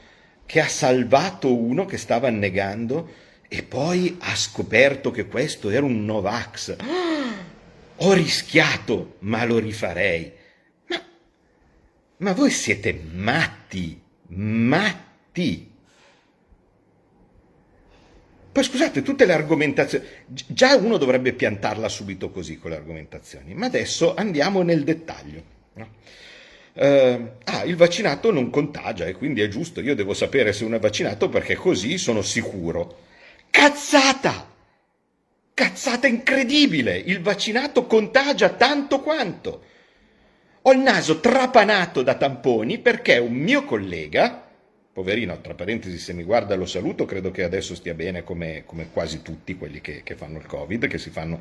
che 0.47 0.61
ha 0.61 0.69
salvato 0.69 1.55
uno 1.55 1.85
che 1.85 1.97
stava 1.97 2.29
annegando 2.29 3.25
e 3.49 3.63
poi 3.63 4.17
ha 4.21 4.35
scoperto 4.35 5.11
che 5.11 5.27
questo 5.27 5.71
era 5.71 5.85
un 5.85 6.05
Novax. 6.05 6.77
ho 7.97 8.13
rischiato, 8.13 9.17
ma 9.21 9.45
lo 9.45 9.59
rifarei. 9.59 10.33
Ma, 10.89 11.03
ma 12.19 12.33
voi 12.33 12.51
siete 12.51 12.99
matti, 13.13 14.01
matti. 14.29 15.75
Poi 18.57 18.65
scusate, 18.65 19.03
tutte 19.03 19.27
le 19.27 19.35
argomentazioni, 19.35 20.07
già 20.25 20.77
uno 20.77 20.97
dovrebbe 20.97 21.35
piantarla 21.35 21.91
subito 21.91 22.31
così 22.31 22.57
con 22.57 22.71
le 22.71 22.79
argomentazioni, 22.79 23.53
ma 23.53 23.67
adesso 23.67 24.15
andiamo 24.15 24.63
nel 24.63 24.83
dettaglio. 24.83 25.43
No? 25.75 25.89
Uh, 26.73 27.33
ah, 27.45 27.65
il 27.65 27.77
vaccinato 27.77 28.33
non 28.33 28.49
contagia 28.49 29.05
e 29.05 29.13
quindi 29.13 29.43
è 29.43 29.49
giusto, 29.49 29.83
io 29.83 29.95
devo 29.95 30.15
sapere 30.15 30.55
se 30.55 30.65
uno 30.65 30.77
è 30.77 30.79
vaccinato 30.79 31.29
perché 31.29 31.55
così 31.55 31.99
sono 31.99 32.23
sicuro. 32.23 33.01
Cazzata! 33.51 34.51
Cazzata 35.53 36.07
incredibile! 36.07 36.97
Il 36.97 37.21
vaccinato 37.21 37.85
contagia 37.85 38.49
tanto 38.49 39.01
quanto. 39.01 39.65
Ho 40.63 40.73
il 40.73 40.79
naso 40.79 41.21
trapanato 41.21 42.01
da 42.01 42.15
tamponi 42.15 42.79
perché 42.79 43.19
un 43.19 43.35
mio 43.35 43.65
collega, 43.65 44.46
poverino, 44.97 45.39
tra 45.43 45.53
parentesi, 45.53 45.99
se 45.99 46.15
mi 46.15 46.23
guarda 46.23 46.57
lo 46.57 46.65
saluto, 46.65 47.05
credo 47.05 47.31
che 47.31 47.43
adesso 47.43 47.75
stia 47.75 47.93
bene 47.93 48.25
come, 48.25 48.63
come 48.65 48.89
quasi 48.91 49.21
tutti 49.21 49.55
quelli 49.55 49.83
che, 49.83 50.01
che, 50.03 50.15
fanno 50.15 50.39
il 50.39 50.47
Covid, 50.47 50.87
che 50.87 50.97
si 50.97 51.11
fanno 51.11 51.39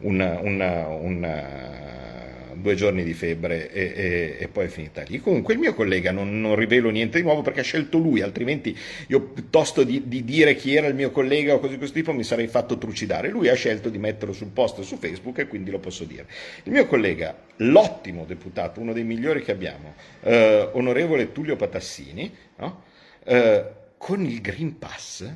una, 0.00 0.38
una, 0.40 0.88
una 0.88 2.52
due 2.52 2.74
giorni 2.74 3.04
di 3.04 3.14
febbre 3.14 3.72
e, 3.72 3.92
e, 3.96 4.36
e, 4.40 4.48
poi 4.48 4.66
è 4.66 4.68
finita 4.68 5.04
lì. 5.04 5.20
Comunque 5.20 5.54
il 5.54 5.58
mio 5.58 5.72
collega 5.72 6.12
non, 6.12 6.38
non, 6.38 6.54
rivelo 6.54 6.90
niente 6.90 7.16
di 7.16 7.24
nuovo 7.24 7.40
perché 7.40 7.60
ha 7.60 7.62
scelto 7.62 7.96
lui, 7.96 8.20
altrimenti 8.20 8.76
io 9.06 9.22
piuttosto 9.22 9.84
di, 9.84 10.02
di, 10.06 10.22
dire 10.22 10.54
chi 10.54 10.74
era 10.74 10.86
il 10.86 10.94
mio 10.94 11.10
collega 11.10 11.54
o 11.54 11.60
così 11.60 11.72
di 11.72 11.78
questo 11.78 11.96
tipo 11.96 12.12
mi 12.12 12.24
sarei 12.24 12.46
fatto 12.46 12.76
trucidare. 12.76 13.30
Lui 13.30 13.48
ha 13.48 13.54
scelto 13.54 13.88
di 13.88 13.96
metterlo 13.96 14.34
sul 14.34 14.48
post 14.48 14.82
su 14.82 14.98
Facebook 14.98 15.38
e 15.38 15.46
quindi 15.46 15.70
lo 15.70 15.78
posso 15.78 16.04
dire. 16.04 16.26
Il 16.64 16.72
mio 16.72 16.84
collega, 16.86 17.34
l'ottimo 17.56 18.26
deputato, 18.26 18.80
uno 18.80 18.92
dei 18.92 19.04
migliori 19.04 19.42
che 19.42 19.52
abbiamo, 19.52 19.94
eh, 20.24 20.68
onorevole 20.72 21.32
Tullio 21.32 21.56
Patassini, 21.56 22.30
no? 22.56 22.84
Eh, 23.28 23.64
con 23.98 24.24
il 24.24 24.40
Green 24.40 24.78
Pass, 24.78 25.30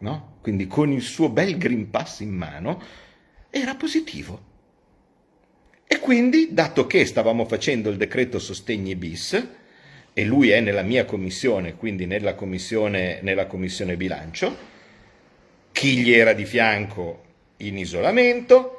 no? 0.00 0.36
quindi 0.42 0.66
con 0.66 0.92
il 0.92 1.00
suo 1.00 1.30
bel 1.30 1.56
Green 1.56 1.90
Pass 1.90 2.20
in 2.20 2.30
mano, 2.30 2.82
era 3.50 3.74
positivo. 3.74 4.54
E 5.86 5.98
quindi, 6.00 6.52
dato 6.52 6.86
che 6.86 7.06
stavamo 7.06 7.46
facendo 7.46 7.88
il 7.88 7.96
decreto 7.96 8.38
sostegni 8.38 8.94
bis, 8.94 9.48
e 10.12 10.24
lui 10.24 10.50
è 10.50 10.60
nella 10.60 10.82
mia 10.82 11.04
commissione, 11.04 11.76
quindi 11.76 12.06
nella 12.06 12.34
commissione, 12.34 13.20
nella 13.22 13.46
commissione 13.46 13.96
bilancio, 13.96 14.56
chi 15.72 15.98
gli 15.98 16.12
era 16.12 16.32
di 16.32 16.44
fianco 16.44 17.22
in 17.58 17.78
isolamento, 17.78 18.75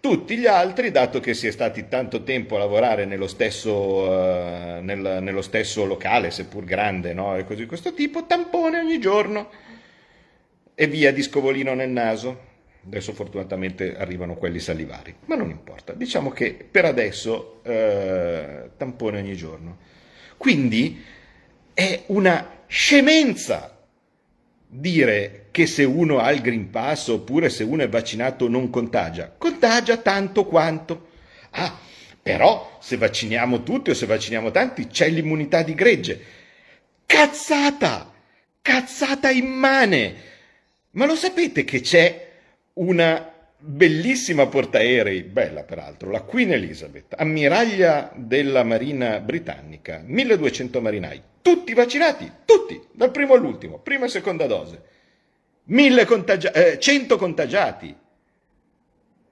tutti 0.00 0.36
gli 0.36 0.46
altri, 0.46 0.90
dato 0.90 1.20
che 1.20 1.34
si 1.34 1.46
è 1.46 1.50
stati 1.50 1.88
tanto 1.88 2.22
tempo 2.22 2.56
a 2.56 2.60
lavorare 2.60 3.04
nello 3.04 3.26
stesso, 3.26 3.72
uh, 3.72 4.80
nel, 4.80 5.18
nello 5.20 5.42
stesso 5.42 5.84
locale, 5.84 6.30
seppur 6.30 6.64
grande, 6.64 7.12
no? 7.12 7.36
e 7.36 7.44
così 7.44 7.62
di 7.62 7.66
questo 7.66 7.92
tipo, 7.92 8.26
tampone 8.26 8.78
ogni 8.78 8.98
giorno 9.00 9.50
e 10.74 10.86
via 10.86 11.12
di 11.12 11.22
scovolino 11.22 11.74
nel 11.74 11.90
naso. 11.90 12.46
Adesso 12.86 13.12
fortunatamente 13.12 13.96
arrivano 13.96 14.36
quelli 14.36 14.60
salivari, 14.60 15.14
ma 15.26 15.34
non 15.34 15.50
importa. 15.50 15.92
Diciamo 15.92 16.30
che 16.30 16.54
per 16.70 16.84
adesso 16.84 17.60
eh, 17.64 18.70
tampone 18.76 19.18
ogni 19.18 19.36
giorno. 19.36 19.78
Quindi 20.36 21.04
è 21.74 22.04
una 22.06 22.62
scemenza 22.66 23.77
dire 24.68 25.46
che 25.50 25.66
se 25.66 25.82
uno 25.84 26.18
ha 26.18 26.30
il 26.30 26.42
Green 26.42 26.70
Pass 26.70 27.08
oppure 27.08 27.48
se 27.48 27.64
uno 27.64 27.82
è 27.82 27.88
vaccinato 27.88 28.48
non 28.48 28.70
contagia. 28.70 29.34
Contagia 29.36 29.96
tanto 29.96 30.44
quanto. 30.44 31.08
Ah, 31.50 31.76
però 32.22 32.78
se 32.80 32.96
vacciniamo 32.96 33.62
tutti 33.62 33.90
o 33.90 33.94
se 33.94 34.06
vacciniamo 34.06 34.50
tanti 34.50 34.86
c'è 34.86 35.08
l'immunità 35.08 35.62
di 35.62 35.74
gregge. 35.74 36.24
Cazzata! 37.06 38.12
Cazzata 38.60 39.30
immane! 39.30 40.26
Ma 40.92 41.06
lo 41.06 41.16
sapete 41.16 41.64
che 41.64 41.80
c'è 41.80 42.26
una 42.74 43.32
bellissima 43.60 44.46
portaerei, 44.46 45.22
bella 45.22 45.64
peraltro, 45.64 46.10
la 46.10 46.22
Queen 46.22 46.52
Elizabeth, 46.52 47.14
ammiraglia 47.16 48.12
della 48.14 48.62
Marina 48.62 49.18
britannica, 49.20 50.02
1200 50.04 50.80
marinai, 50.80 51.20
tutti 51.42 51.74
vaccinati, 51.74 52.30
tutti, 52.44 52.80
dal 52.92 53.10
primo 53.10 53.34
all'ultimo, 53.34 53.78
prima 53.80 54.06
e 54.06 54.08
seconda 54.08 54.46
dose, 54.46 54.82
contagia- 56.06 56.52
eh, 56.52 56.78
100 56.78 57.16
contagiati. 57.16 57.96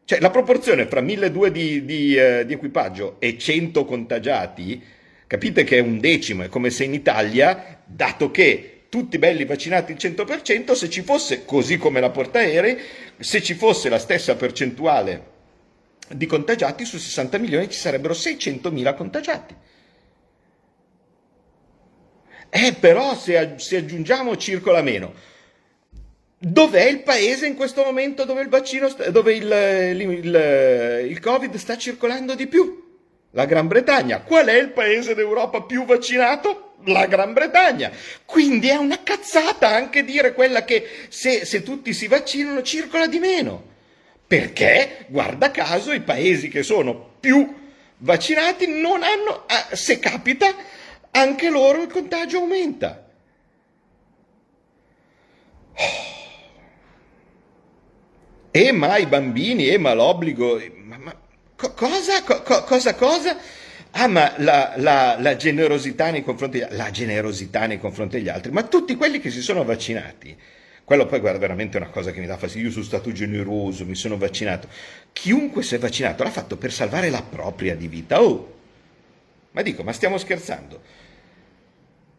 Cioè 0.04 0.20
la 0.20 0.30
proporzione 0.30 0.86
fra 0.86 1.00
1200 1.00 1.48
di, 1.50 1.84
di, 1.84 2.16
eh, 2.16 2.46
di 2.46 2.52
equipaggio 2.52 3.16
e 3.18 3.38
100 3.38 3.84
contagiati, 3.84 4.82
capite 5.26 5.64
che 5.64 5.78
è 5.78 5.80
un 5.80 5.98
decimo, 5.98 6.42
è 6.42 6.48
come 6.48 6.70
se 6.70 6.84
in 6.84 6.94
Italia, 6.94 7.80
dato 7.84 8.30
che 8.30 8.75
tutti 8.96 9.18
belli 9.18 9.44
vaccinati 9.44 9.92
il 9.92 9.98
100%, 9.98 10.72
se 10.72 10.88
ci 10.88 11.02
fosse, 11.02 11.44
così 11.44 11.76
come 11.76 12.00
la 12.00 12.08
portaerei, 12.08 12.78
se 13.18 13.42
ci 13.42 13.52
fosse 13.52 13.90
la 13.90 13.98
stessa 13.98 14.36
percentuale 14.36 15.34
di 16.08 16.24
contagiati, 16.24 16.86
su 16.86 16.96
60 16.96 17.36
milioni 17.36 17.68
ci 17.68 17.78
sarebbero 17.78 18.14
600 18.14 18.70
mila 18.70 18.94
contagiati. 18.94 19.54
Eh, 22.48 22.72
però 22.80 23.14
se, 23.14 23.56
se 23.56 23.76
aggiungiamo 23.76 24.34
circola 24.38 24.80
meno, 24.80 25.12
dov'è 26.38 26.84
il 26.88 27.02
paese 27.02 27.46
in 27.46 27.54
questo 27.54 27.82
momento 27.82 28.24
dove 28.24 28.40
il 28.40 28.48
vaccino, 28.48 28.88
dove 29.10 29.34
il, 29.34 29.42
il, 30.00 30.10
il, 30.10 31.06
il 31.10 31.20
Covid 31.20 31.54
sta 31.56 31.76
circolando 31.76 32.34
di 32.34 32.46
più? 32.46 32.85
La 33.36 33.44
Gran 33.44 33.68
Bretagna. 33.68 34.22
Qual 34.22 34.46
è 34.46 34.58
il 34.58 34.70
paese 34.70 35.14
d'Europa 35.14 35.60
più 35.60 35.84
vaccinato? 35.84 36.76
La 36.84 37.04
Gran 37.04 37.34
Bretagna. 37.34 37.92
Quindi 38.24 38.68
è 38.68 38.76
una 38.76 39.02
cazzata 39.02 39.68
anche 39.68 40.04
dire 40.04 40.32
quella 40.32 40.64
che 40.64 40.88
se, 41.08 41.44
se 41.44 41.62
tutti 41.62 41.92
si 41.92 42.06
vaccinano 42.06 42.62
circola 42.62 43.06
di 43.06 43.18
meno. 43.18 43.74
Perché, 44.26 45.04
guarda 45.08 45.50
caso, 45.50 45.92
i 45.92 46.00
paesi 46.00 46.48
che 46.48 46.62
sono 46.62 47.16
più 47.20 47.46
vaccinati 47.98 48.68
non 48.68 49.02
hanno, 49.02 49.44
ah, 49.46 49.68
se 49.72 49.98
capita, 49.98 50.54
anche 51.10 51.50
loro 51.50 51.82
il 51.82 51.88
contagio 51.88 52.38
aumenta. 52.38 53.06
E 58.50 58.72
ma 58.72 58.96
i 58.96 59.04
bambini, 59.04 59.68
e 59.68 59.76
ma 59.76 59.92
l'obbligo, 59.92 60.58
Co- 61.56 61.72
cosa? 61.72 62.22
Co- 62.22 62.42
cosa? 62.64 62.94
Cosa? 62.94 63.36
Ah, 63.92 64.08
ma 64.08 64.34
la, 64.38 64.74
la, 64.76 65.16
la, 65.18 65.36
generosità 65.36 66.10
nei 66.10 66.22
confronti, 66.22 66.62
la 66.70 66.90
generosità 66.90 67.66
nei 67.66 67.78
confronti 67.78 68.18
degli 68.18 68.28
altri, 68.28 68.52
ma 68.52 68.62
tutti 68.64 68.94
quelli 68.94 69.20
che 69.20 69.30
si 69.30 69.40
sono 69.40 69.64
vaccinati, 69.64 70.36
quello 70.84 71.06
poi 71.06 71.18
guarda 71.20 71.38
veramente 71.38 71.78
una 71.78 71.88
cosa 71.88 72.10
che 72.10 72.20
mi 72.20 72.26
dà 72.26 72.36
fastidio, 72.36 72.66
io 72.66 72.72
sono 72.72 72.84
stato 72.84 73.10
generoso, 73.10 73.86
mi 73.86 73.94
sono 73.94 74.18
vaccinato. 74.18 74.68
Chiunque 75.12 75.62
si 75.62 75.74
è 75.74 75.78
vaccinato 75.78 76.22
l'ha 76.22 76.30
fatto 76.30 76.58
per 76.58 76.72
salvare 76.72 77.08
la 77.08 77.22
propria 77.22 77.74
di 77.74 77.88
vita. 77.88 78.22
Oh, 78.22 78.54
ma 79.52 79.62
dico, 79.62 79.82
ma 79.82 79.92
stiamo 79.92 80.18
scherzando? 80.18 80.82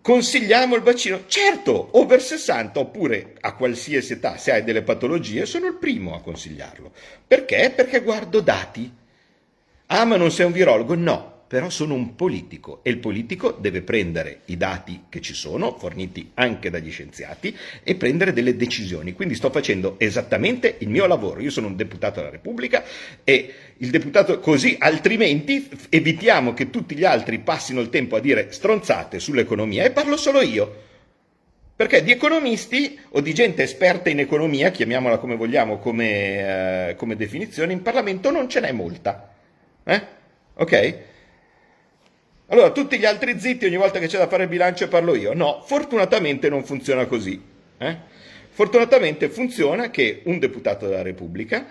Consigliamo 0.01 0.75
il 0.75 0.81
vaccino? 0.81 1.25
Certo, 1.27 1.89
over 1.99 2.21
60 2.21 2.79
oppure 2.79 3.35
a 3.41 3.53
qualsiasi 3.53 4.13
età, 4.13 4.37
se 4.37 4.51
hai 4.51 4.63
delle 4.63 4.81
patologie, 4.81 5.45
sono 5.45 5.67
il 5.67 5.75
primo 5.75 6.15
a 6.15 6.21
consigliarlo. 6.21 6.91
Perché? 7.27 7.71
Perché 7.75 8.01
guardo 8.01 8.39
dati. 8.39 9.05
Ah, 9.89 10.03
ma 10.03 10.17
non 10.17 10.31
sei 10.31 10.45
un 10.45 10.51
virologo? 10.51 10.95
No, 10.95 11.43
però 11.47 11.69
sono 11.69 11.93
un 11.93 12.15
politico 12.15 12.81
e 12.83 12.89
il 12.89 12.97
politico 12.97 13.51
deve 13.51 13.81
prendere 13.81 14.41
i 14.45 14.57
dati 14.57 15.03
che 15.07 15.21
ci 15.21 15.33
sono, 15.33 15.77
forniti 15.77 16.31
anche 16.33 16.69
dagli 16.69 16.91
scienziati, 16.91 17.55
e 17.83 17.95
prendere 17.95 18.33
delle 18.33 18.57
decisioni. 18.57 19.13
Quindi 19.13 19.35
sto 19.35 19.49
facendo 19.49 19.95
esattamente 19.97 20.75
il 20.79 20.89
mio 20.89 21.05
lavoro. 21.05 21.39
Io 21.39 21.51
sono 21.51 21.67
un 21.67 21.77
deputato 21.77 22.19
della 22.19 22.31
Repubblica 22.31 22.83
e 23.23 23.53
il 23.77 23.89
deputato 23.89 24.41
così, 24.41 24.75
altrimenti 24.77 25.69
evitiamo 25.87 26.53
che 26.53 26.69
tutti 26.69 26.93
gli 26.93 27.05
altri 27.05 27.39
passino 27.39 27.79
il 27.79 27.89
tempo 27.89 28.17
a 28.17 28.19
dire 28.19 28.51
stronzate 28.51 29.19
sull'economia 29.19 29.85
e 29.85 29.91
parlo 29.91 30.17
solo 30.17 30.41
io. 30.41 30.83
Perché 31.77 32.03
di 32.03 32.11
economisti 32.11 32.99
o 33.11 33.21
di 33.21 33.33
gente 33.33 33.63
esperta 33.63 34.09
in 34.09 34.19
economia, 34.19 34.69
chiamiamola 34.69 35.17
come 35.17 35.37
vogliamo 35.37 35.77
come, 35.77 36.89
eh, 36.89 36.95
come 36.95 37.15
definizione, 37.15 37.71
in 37.71 37.81
Parlamento 37.81 38.31
non 38.31 38.49
ce 38.49 38.59
n'è 38.59 38.73
molta. 38.73 39.31
Eh? 39.87 40.01
Ok? 40.55 40.97
Allora, 42.47 42.71
tutti 42.71 42.97
gli 42.97 43.05
altri 43.05 43.39
zitti, 43.39 43.65
ogni 43.65 43.77
volta 43.77 43.99
che 43.99 44.07
c'è 44.07 44.17
da 44.17 44.27
fare 44.27 44.43
il 44.43 44.49
bilancio 44.49 44.87
parlo 44.87 45.15
io. 45.15 45.33
No, 45.33 45.63
fortunatamente 45.65 46.49
non 46.49 46.63
funziona 46.65 47.05
così. 47.05 47.41
Eh? 47.77 47.97
Fortunatamente 48.49 49.29
funziona 49.29 49.89
che 49.89 50.21
un 50.25 50.39
deputato 50.39 50.87
della 50.87 51.01
Repubblica 51.01 51.65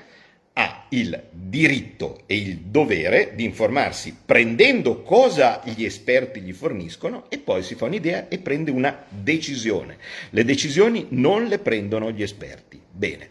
ha 0.53 0.87
il 0.91 1.25
diritto 1.31 2.23
e 2.25 2.37
il 2.37 2.57
dovere 2.59 3.33
di 3.35 3.45
informarsi 3.45 4.17
prendendo 4.25 5.03
cosa 5.03 5.61
gli 5.65 5.85
esperti 5.85 6.41
gli 6.41 6.53
forniscono 6.53 7.27
e 7.29 7.39
poi 7.39 7.63
si 7.63 7.75
fa 7.75 7.85
un'idea 7.85 8.29
e 8.29 8.39
prende 8.39 8.71
una 8.71 9.05
decisione. 9.09 9.99
Le 10.31 10.45
decisioni 10.45 11.07
non 11.11 11.45
le 11.45 11.59
prendono 11.59 12.11
gli 12.11 12.23
esperti. 12.23 12.81
Bene. 12.91 13.31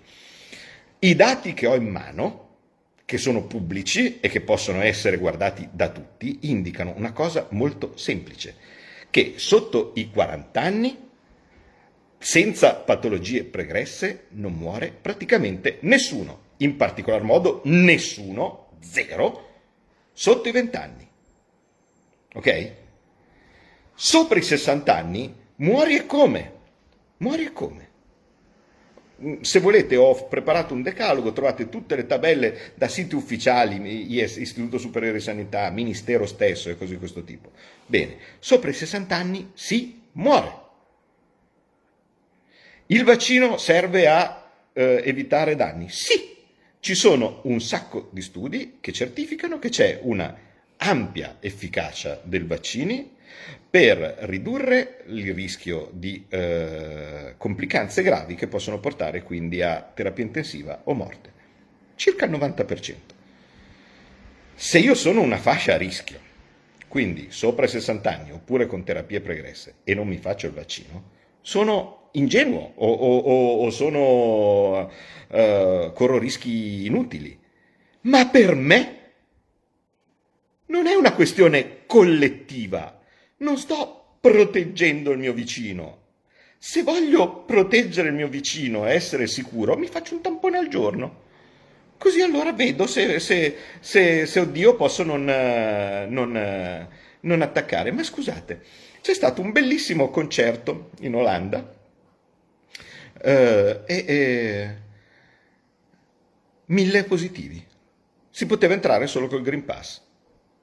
I 0.99 1.15
dati 1.15 1.53
che 1.53 1.65
ho 1.65 1.75
in 1.75 1.87
mano 1.87 2.44
che 3.05 3.17
sono 3.19 3.43
pubblici 3.43 4.19
e 4.19 4.29
che 4.29 4.41
possono 4.41 4.81
essere 4.81 5.17
guardati 5.17 5.69
da 5.71 5.89
tutti, 5.89 6.39
indicano 6.41 6.93
una 6.97 7.13
cosa 7.13 7.47
molto 7.51 7.95
semplice, 7.95 8.55
che 9.11 9.35
sotto 9.37 9.91
i 9.95 10.09
40 10.09 10.61
anni, 10.61 10.97
senza 12.17 12.73
patologie 12.73 13.43
pregresse, 13.43 14.25
non 14.29 14.53
muore 14.53 14.91
praticamente 14.91 15.77
nessuno, 15.81 16.53
in 16.57 16.75
particolar 16.75 17.21
modo 17.21 17.61
nessuno, 17.65 18.69
zero, 18.79 19.49
sotto 20.11 20.49
i 20.49 20.51
20 20.51 20.75
anni. 20.75 21.07
Ok? 22.33 22.71
Sopra 23.93 24.39
i 24.39 24.41
60 24.41 24.95
anni 24.95 25.35
muori 25.57 25.95
e 25.95 26.05
come? 26.05 26.53
Muori 27.17 27.45
e 27.45 27.53
come? 27.53 27.84
Mm, 29.21 29.41
se 29.41 29.59
volete 29.59 29.95
ho 29.95 30.27
preparato 30.27 30.73
un 30.73 30.81
decalogo, 30.81 31.31
trovate 31.31 31.69
tutte 31.69 31.95
le 31.95 32.05
tabelle 32.05 32.73
da 32.75 32.87
siti 32.87 33.15
ufficiali, 33.15 34.13
IS, 34.13 34.37
Istituto 34.37 34.77
Superiore 34.77 35.17
di 35.17 35.23
Sanità, 35.23 35.69
Ministero 35.69 36.25
stesso 36.25 36.69
e 36.69 36.77
cose 36.77 36.93
di 36.93 36.99
questo 36.99 37.23
tipo. 37.23 37.51
Bene, 37.85 38.17
sopra 38.39 38.69
i 38.69 38.73
60 38.73 39.15
anni 39.15 39.51
si 39.53 40.01
muore. 40.13 40.63
Il 42.87 43.03
vaccino 43.03 43.57
serve 43.57 44.07
a 44.07 44.49
eh, 44.73 45.01
evitare 45.05 45.55
danni? 45.55 45.89
Sì, 45.89 46.35
ci 46.79 46.93
sono 46.93 47.39
un 47.45 47.61
sacco 47.61 48.09
di 48.11 48.21
studi 48.21 48.77
che 48.79 48.91
certificano 48.91 49.57
che 49.57 49.69
c'è 49.69 49.99
una 50.03 50.37
ampia 50.77 51.37
efficacia 51.39 52.19
dei 52.23 52.41
vaccini 52.41 53.14
per 53.69 54.17
ridurre 54.21 55.03
il 55.07 55.33
rischio 55.33 55.89
di 55.91 56.25
eh, 56.29 57.35
complicanze 57.37 58.01
gravi 58.01 58.35
che 58.35 58.47
possono 58.47 58.79
portare 58.79 59.23
quindi 59.23 59.61
a 59.61 59.81
terapia 59.81 60.23
intensiva 60.23 60.81
o 60.85 60.93
morte. 60.93 61.33
Circa 61.95 62.25
il 62.25 62.31
90%. 62.31 62.93
Se 64.53 64.79
io 64.79 64.95
sono 64.95 65.21
una 65.21 65.37
fascia 65.37 65.73
a 65.73 65.77
rischio, 65.77 66.19
quindi 66.87 67.27
sopra 67.29 67.65
i 67.65 67.69
60 67.69 68.09
anni 68.09 68.31
oppure 68.31 68.67
con 68.67 68.85
terapie 68.85 69.19
pregresse 69.19 69.75
e 69.83 69.93
non 69.93 70.07
mi 70.07 70.17
faccio 70.17 70.47
il 70.47 70.53
vaccino, 70.53 71.11
sono 71.41 72.09
ingenuo 72.13 72.71
o, 72.75 72.93
o, 72.93 73.65
o 73.65 73.69
sono, 73.69 74.79
uh, 74.79 75.93
corro 75.93 76.17
rischi 76.17 76.85
inutili. 76.85 77.37
Ma 78.01 78.27
per 78.27 78.55
me 78.55 78.99
non 80.67 80.87
è 80.87 80.95
una 80.95 81.13
questione 81.13 81.85
collettiva. 81.85 82.94
Non 83.37 83.57
sto 83.57 84.17
proteggendo 84.21 85.11
il 85.11 85.19
mio 85.19 85.33
vicino. 85.33 86.03
Se 86.57 86.83
voglio 86.83 87.43
proteggere 87.43 88.09
il 88.09 88.15
mio 88.15 88.27
vicino 88.27 88.87
e 88.87 88.93
essere 88.93 89.27
sicuro, 89.27 89.77
mi 89.77 89.87
faccio 89.87 90.15
un 90.15 90.21
tampone 90.21 90.57
al 90.57 90.67
giorno. 90.67 91.23
Così 91.97 92.21
allora 92.21 92.53
vedo 92.53 92.87
se, 92.87 93.19
se, 93.19 93.55
se, 93.79 94.25
se 94.25 94.39
oddio 94.39 94.75
posso 94.75 95.03
non, 95.03 95.25
non, 95.25 96.87
non 97.19 97.41
attaccare. 97.41 97.91
Ma 97.91 98.03
scusate, 98.03 98.61
c'è 99.01 99.13
stato 99.13 99.41
un 99.41 99.51
bellissimo 99.51 100.09
concerto 100.09 100.89
in 101.01 101.13
Olanda 101.15 101.73
eh, 103.21 103.81
e, 103.85 104.05
e 104.07 104.75
mille 106.65 107.03
positivi. 107.03 107.63
Si 108.29 108.45
poteva 108.45 108.73
entrare 108.73 109.07
solo 109.07 109.27
col 109.27 109.41
Green 109.43 109.65
Pass. 109.65 110.01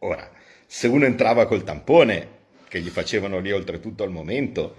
Ora, 0.00 0.30
se 0.66 0.88
uno 0.88 1.04
entrava 1.04 1.46
col 1.46 1.64
tampone, 1.64 2.40
che 2.72 2.80
gli 2.80 2.88
facevano 2.88 3.38
lì 3.38 3.52
oltretutto 3.52 4.02
al 4.02 4.10
momento, 4.10 4.76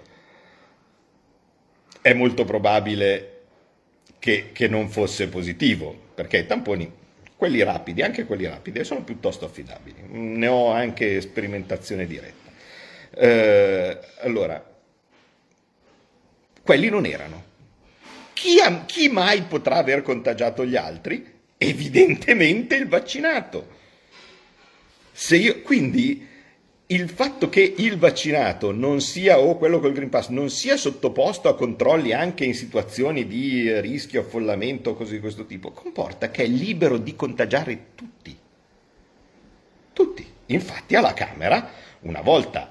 è 2.00 2.12
molto 2.12 2.44
probabile 2.44 3.42
che, 4.18 4.50
che 4.52 4.66
non 4.66 4.90
fosse 4.90 5.28
positivo, 5.28 5.96
perché 6.12 6.38
i 6.38 6.46
tamponi, 6.46 6.92
quelli 7.36 7.62
rapidi, 7.62 8.02
anche 8.02 8.24
quelli 8.24 8.46
rapidi, 8.46 8.82
sono 8.82 9.04
piuttosto 9.04 9.44
affidabili. 9.44 10.08
Ne 10.08 10.46
ho 10.48 10.72
anche 10.72 11.20
sperimentazione 11.20 12.04
diretta. 12.04 12.50
Eh, 13.10 14.00
allora, 14.22 14.74
quelli 16.64 16.88
non 16.88 17.06
erano. 17.06 17.44
Chi, 18.32 18.56
chi 18.86 19.08
mai 19.08 19.42
potrà 19.42 19.76
aver 19.76 20.02
contagiato 20.02 20.66
gli 20.66 20.74
altri? 20.74 21.32
Evidentemente 21.56 22.74
il 22.74 22.88
vaccinato. 22.88 23.68
Io, 25.30 25.62
quindi 25.62 26.32
il 26.88 27.08
fatto 27.08 27.48
che 27.48 27.74
il 27.78 27.96
vaccinato 27.96 28.70
non 28.70 29.00
sia, 29.00 29.38
o 29.38 29.56
quello 29.56 29.80
col 29.80 29.92
Green 29.92 30.10
Pass, 30.10 30.28
non 30.28 30.50
sia 30.50 30.76
sottoposto 30.76 31.48
a 31.48 31.54
controlli 31.54 32.12
anche 32.12 32.44
in 32.44 32.54
situazioni 32.54 33.26
di 33.26 33.80
rischio, 33.80 34.20
affollamento 34.20 34.90
o 34.90 34.94
cose 34.94 35.12
di 35.12 35.20
questo 35.20 35.46
tipo, 35.46 35.70
comporta 35.70 36.30
che 36.30 36.44
è 36.44 36.46
libero 36.46 36.98
di 36.98 37.16
contagiare 37.16 37.86
tutti. 37.94 38.36
Tutti. 39.92 40.26
Infatti 40.46 40.94
alla 40.94 41.14
Camera, 41.14 41.70
una 42.00 42.20
volta 42.20 42.70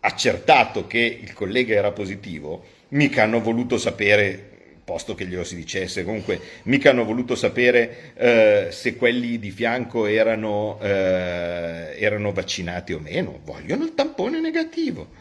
accertato 0.00 0.86
che 0.86 0.98
il 0.98 1.32
collega 1.32 1.74
era 1.74 1.92
positivo, 1.92 2.64
mica 2.88 3.22
hanno 3.22 3.40
voluto 3.40 3.78
sapere 3.78 4.49
posto 4.90 5.14
che 5.14 5.24
glielo 5.24 5.44
si 5.44 5.54
dicesse, 5.54 6.02
comunque 6.02 6.40
mica 6.64 6.90
hanno 6.90 7.04
voluto 7.04 7.36
sapere 7.36 8.12
eh, 8.16 8.66
se 8.72 8.96
quelli 8.96 9.38
di 9.38 9.52
fianco 9.52 10.06
erano, 10.06 10.80
eh, 10.82 11.94
erano 11.96 12.32
vaccinati 12.32 12.92
o 12.92 12.98
meno, 12.98 13.38
vogliono 13.44 13.84
il 13.84 13.94
tampone 13.94 14.40
negativo. 14.40 15.19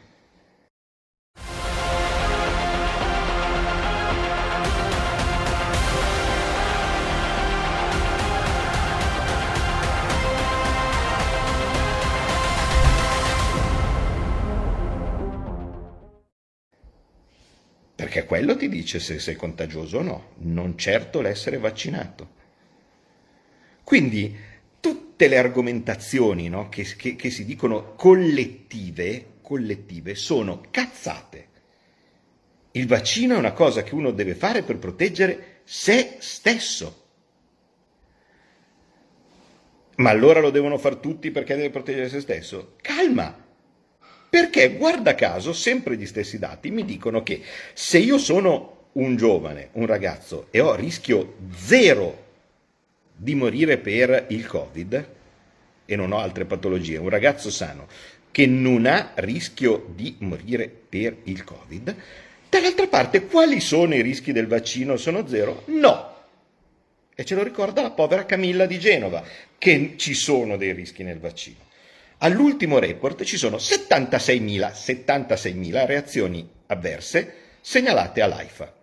Quello 18.30 18.56
ti 18.56 18.70
dice 18.70 19.00
se 19.00 19.18
sei 19.18 19.36
contagioso 19.36 19.98
o 19.98 20.02
no, 20.04 20.34
non 20.42 20.78
certo 20.78 21.20
l'essere 21.20 21.58
vaccinato. 21.58 22.30
Quindi 23.84 24.38
tutte 24.80 25.28
le 25.28 25.40
argomentazioni 25.40 26.48
no, 26.48 26.70
che, 26.70 26.84
che, 26.96 27.16
che 27.16 27.32
si 27.32 27.44
dicono 27.44 27.96
collettive, 27.96 29.38
collettive 29.42 30.14
sono 30.14 30.62
cazzate. 30.70 31.48
Il 32.74 32.86
vaccino 32.86 33.34
è 33.34 33.40
una 33.40 33.54
cosa 33.54 33.82
che 33.82 33.96
uno 33.96 34.12
deve 34.12 34.36
fare 34.36 34.62
per 34.62 34.78
proteggere 34.78 35.62
se 35.64 36.18
stesso. 36.20 37.08
Ma 39.96 40.12
allora 40.12 40.40
lo 40.40 40.52
devono 40.52 40.78
fare 40.78 41.00
tutti 41.00 41.32
perché 41.32 41.56
deve 41.56 41.72
proteggere 41.72 42.10
se 42.10 42.20
stesso? 42.20 42.76
Calma! 42.80 43.48
Perché, 44.30 44.76
guarda 44.76 45.16
caso, 45.16 45.54
sempre 45.54 45.98
gli 45.98 46.06
stessi 46.06 46.38
dati 46.38 46.70
mi 46.70 46.86
dicono 46.86 47.24
che 47.24 47.42
se 47.74 47.98
io 47.98 48.18
sono 48.20 48.78
un 48.94 49.16
giovane, 49.16 49.70
un 49.74 49.86
ragazzo, 49.86 50.48
e 50.52 50.60
ho 50.60 50.76
rischio 50.76 51.36
zero 51.56 52.28
di 53.16 53.36
morire 53.36 53.78
per 53.78 54.26
il 54.30 54.46
Covid, 54.46 55.08
e 55.86 55.96
non 55.96 56.12
ho 56.12 56.20
altre 56.20 56.46
patologie, 56.46 56.98
un 56.98 57.10
ragazzo 57.10 57.50
sano 57.50 57.88
che 58.32 58.46
non 58.46 58.86
ha 58.86 59.12
rischio 59.16 59.88
di 59.96 60.16
morire 60.20 60.70
per 60.70 61.18
il 61.24 61.44
Covid, 61.44 61.96
dall'altra 62.48 62.88
parte 62.88 63.26
quali 63.26 63.60
sono 63.60 63.96
i 63.96 64.02
rischi 64.02 64.32
del 64.32 64.48
vaccino? 64.48 64.98
Sono 64.98 65.28
zero? 65.28 65.64
No. 65.66 66.16
E 67.16 67.26
ce 67.26 67.36
lo 67.36 67.44
ricorda 67.44 67.82
la 67.82 67.92
povera 67.92 68.26
Camilla 68.26 68.66
di 68.68 68.80
Genova, 68.80 69.24
che 69.58 69.96
ci 69.98 70.14
sono 70.14 70.56
dei 70.56 70.74
rischi 70.74 71.04
nel 71.04 71.20
vaccino. 71.20 71.68
All'ultimo 72.22 72.80
report 72.80 73.24
ci 73.24 73.38
sono 73.38 73.56
76.000, 73.56 74.74
76.000 74.74 75.86
reazioni 75.86 76.46
avverse 76.68 77.34
segnalate 77.62 78.22
all'AIFA. 78.22 78.74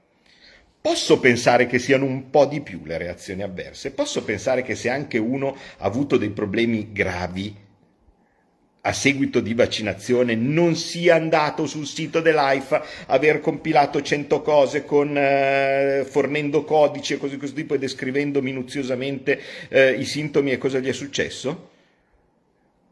Posso 0.81 1.20
pensare 1.20 1.66
che 1.66 1.79
siano 1.79 2.07
un 2.07 2.31
po' 2.31 2.46
di 2.46 2.62
più 2.62 2.83
le 2.85 2.96
reazioni 2.96 3.42
avverse, 3.42 3.90
posso 3.90 4.25
pensare 4.25 4.62
che 4.62 4.75
se 4.75 4.88
anche 4.88 5.18
uno 5.18 5.55
ha 5.79 5.85
avuto 5.85 6.16
dei 6.16 6.31
problemi 6.31 6.92
gravi 6.92 7.55
a 8.81 8.92
seguito 8.92 9.40
di 9.40 9.53
vaccinazione 9.53 10.35
non 10.35 10.75
sia 10.75 11.16
andato 11.16 11.66
sul 11.66 11.87
sito 11.87 12.20
dell'AIFA, 12.20 12.85
aver 13.07 13.40
compilato 13.40 14.01
100 14.01 14.40
cose 14.40 14.85
con, 14.85 15.12
eh, 15.14 16.07
fornendo 16.09 16.64
codici 16.64 17.14
e 17.14 17.18
cose 17.18 17.33
di 17.33 17.38
questo 17.38 17.57
tipo 17.57 17.75
e 17.75 17.79
descrivendo 17.79 18.40
minuziosamente 18.40 19.38
eh, 19.68 19.90
i 19.90 20.05
sintomi 20.05 20.53
e 20.53 20.59
cosa 20.59 20.79
gli 20.79 20.88
è 20.88 20.92
successo? 20.92 21.75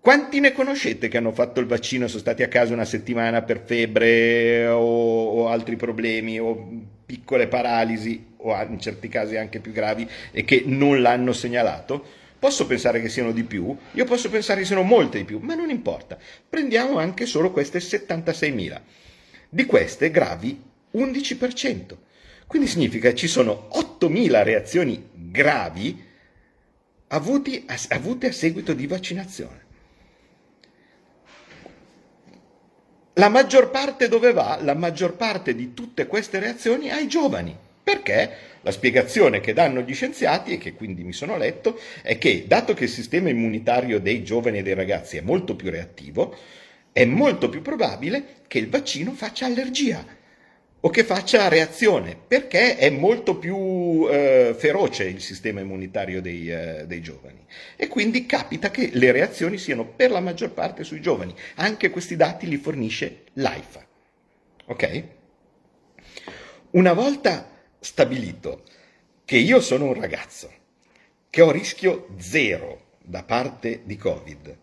Quanti 0.05 0.39
ne 0.39 0.53
conoscete 0.53 1.09
che 1.09 1.17
hanno 1.17 1.33
fatto 1.33 1.61
il 1.61 1.67
vaccino, 1.67 2.09
sono 2.09 2.21
stati 2.21 2.43
a 2.43 2.49
casa 2.49 2.75
una 2.75 2.85
settimana 2.85 3.41
per 3.41 3.63
febbre 3.65 4.67
o, 4.67 4.79
o 4.79 5.49
altri 5.49 5.77
problemi 5.77 6.39
o 6.39 6.69
piccole 7.07 7.49
paralisi 7.49 8.23
o 8.37 8.55
in 8.69 8.79
certi 8.79 9.09
casi 9.09 9.39
anche 9.39 9.61
più 9.61 9.73
gravi 9.73 10.07
e 10.31 10.45
che 10.45 10.63
non 10.67 11.01
l'hanno 11.01 11.33
segnalato? 11.33 12.05
Posso 12.39 12.67
pensare 12.67 13.01
che 13.01 13.09
siano 13.09 13.33
di 13.33 13.45
più, 13.45 13.75
io 13.93 14.05
posso 14.05 14.29
pensare 14.29 14.61
che 14.61 14.67
siano 14.67 14.83
molte 14.83 15.17
di 15.17 15.25
più, 15.25 15.39
ma 15.39 15.55
non 15.55 15.71
importa. 15.71 16.19
Prendiamo 16.51 16.99
anche 16.99 17.25
solo 17.25 17.51
queste 17.51 17.79
76.000. 17.79 18.81
Di 19.49 19.65
queste 19.65 20.11
gravi 20.11 20.63
11%. 20.97 21.97
Quindi 22.47 22.69
significa 22.69 23.09
che 23.09 23.15
ci 23.15 23.27
sono 23.27 23.71
8.000 23.73 24.43
reazioni 24.43 25.09
gravi 25.15 25.99
avute 27.09 27.65
a 27.69 28.33
seguito 28.33 28.75
di 28.75 28.87
vaccinazione. 28.87 29.64
La 33.15 33.29
maggior 33.29 33.71
parte 33.71 34.09
dove 34.09 34.33
va? 34.33 34.59
La 34.61 34.75
maggior 34.75 35.15
parte 35.15 35.55
di 35.55 35.73
tutte 35.73 36.09
queste 36.09 36.41
reazioni 36.41 36.91
ai 36.91 37.07
giovani. 37.07 37.57
Perché? 37.81 38.31
La 38.63 38.73
spiegazione 38.73 39.39
che 39.39 39.53
danno 39.53 39.83
gli 39.83 39.95
scienziati, 39.95 40.55
e 40.55 40.59
che 40.59 40.73
quindi 40.73 41.05
mi 41.05 41.13
sono 41.13 41.37
letto, 41.37 41.79
è 42.03 42.19
che 42.19 42.47
dato 42.49 42.75
che 42.75 42.85
il 42.85 42.91
sistema 42.91 43.29
immunitario 43.29 44.01
dei 44.01 44.25
giovani 44.25 44.59
e 44.59 44.63
dei 44.63 44.75
ragazzi 44.75 45.17
è 45.17 45.21
molto 45.21 45.55
più 45.55 45.71
reattivo, 45.71 46.37
è 46.91 47.05
molto 47.05 47.49
più 47.49 47.63
probabile 47.63 48.43
che 48.49 48.59
il 48.59 48.69
vaccino 48.69 49.13
faccia 49.13 49.47
allergia. 49.47 50.05
O 50.85 50.91
che 50.91 51.03
faccia 51.03 51.49
reazione, 51.49 52.15
perché 52.15 52.77
è 52.77 52.91
molto 52.91 53.39
più 53.39 54.07
eh, 54.11 54.55
feroce 54.57 55.05
il 55.05 55.23
sistema 55.23 55.61
immunitario 55.61 56.21
dei, 56.21 56.51
eh, 56.53 56.85
dei, 56.87 57.01
giovani. 57.01 57.43
E 57.75 57.89
quindi 57.89 58.27
capita 58.27 58.71
che 58.71 58.91
le 58.93 59.11
reazioni 59.11 59.57
siano 59.57 59.87
per 59.87 60.11
la 60.11 60.21
maggior 60.21 60.53
parte 60.53 60.85
sui 60.85 61.01
giovani. 61.01 61.35
Anche 61.55 61.89
questi 61.89 62.17
dati 62.17 62.47
li 62.47 62.59
fornisce 62.59 63.25
l'AIFA. 63.33 63.87
Ok? 64.67 65.05
Una 66.73 66.93
volta 66.93 67.51
stabilito 67.81 68.65
che 69.25 69.39
io 69.39 69.63
sono 69.63 69.87
un 69.87 69.95
ragazzo, 69.95 70.53
che 71.31 71.41
ho 71.41 71.51
rischio 71.51 72.09
zero 72.19 72.97
da 73.03 73.23
parte 73.23 73.81
di 73.85 73.97
Covid, 73.97 74.59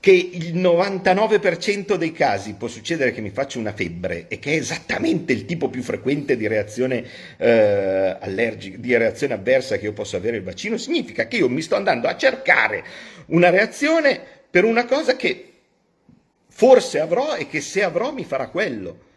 che 0.00 0.12
il 0.12 0.56
99% 0.56 1.94
dei 1.96 2.10
casi 2.10 2.54
può 2.54 2.68
succedere 2.68 3.12
che 3.12 3.20
mi 3.20 3.28
faccia 3.28 3.58
una 3.58 3.74
febbre 3.74 4.28
e 4.28 4.38
che 4.38 4.52
è 4.52 4.56
esattamente 4.56 5.34
il 5.34 5.44
tipo 5.44 5.68
più 5.68 5.82
frequente 5.82 6.38
di 6.38 6.46
reazione 6.46 7.04
eh, 7.36 8.16
allergica, 8.18 8.78
di 8.78 8.96
reazione 8.96 9.34
avversa 9.34 9.76
che 9.76 9.84
io 9.84 9.92
posso 9.92 10.16
avere 10.16 10.38
il 10.38 10.42
vaccino, 10.42 10.78
significa 10.78 11.28
che 11.28 11.36
io 11.36 11.50
mi 11.50 11.60
sto 11.60 11.76
andando 11.76 12.08
a 12.08 12.16
cercare 12.16 12.82
una 13.26 13.50
reazione 13.50 14.18
per 14.50 14.64
una 14.64 14.86
cosa 14.86 15.16
che 15.16 15.52
forse 16.48 16.98
avrò 16.98 17.36
e 17.36 17.46
che 17.46 17.60
se 17.60 17.82
avrò 17.82 18.10
mi 18.10 18.24
farà 18.24 18.48
quello. 18.48 19.08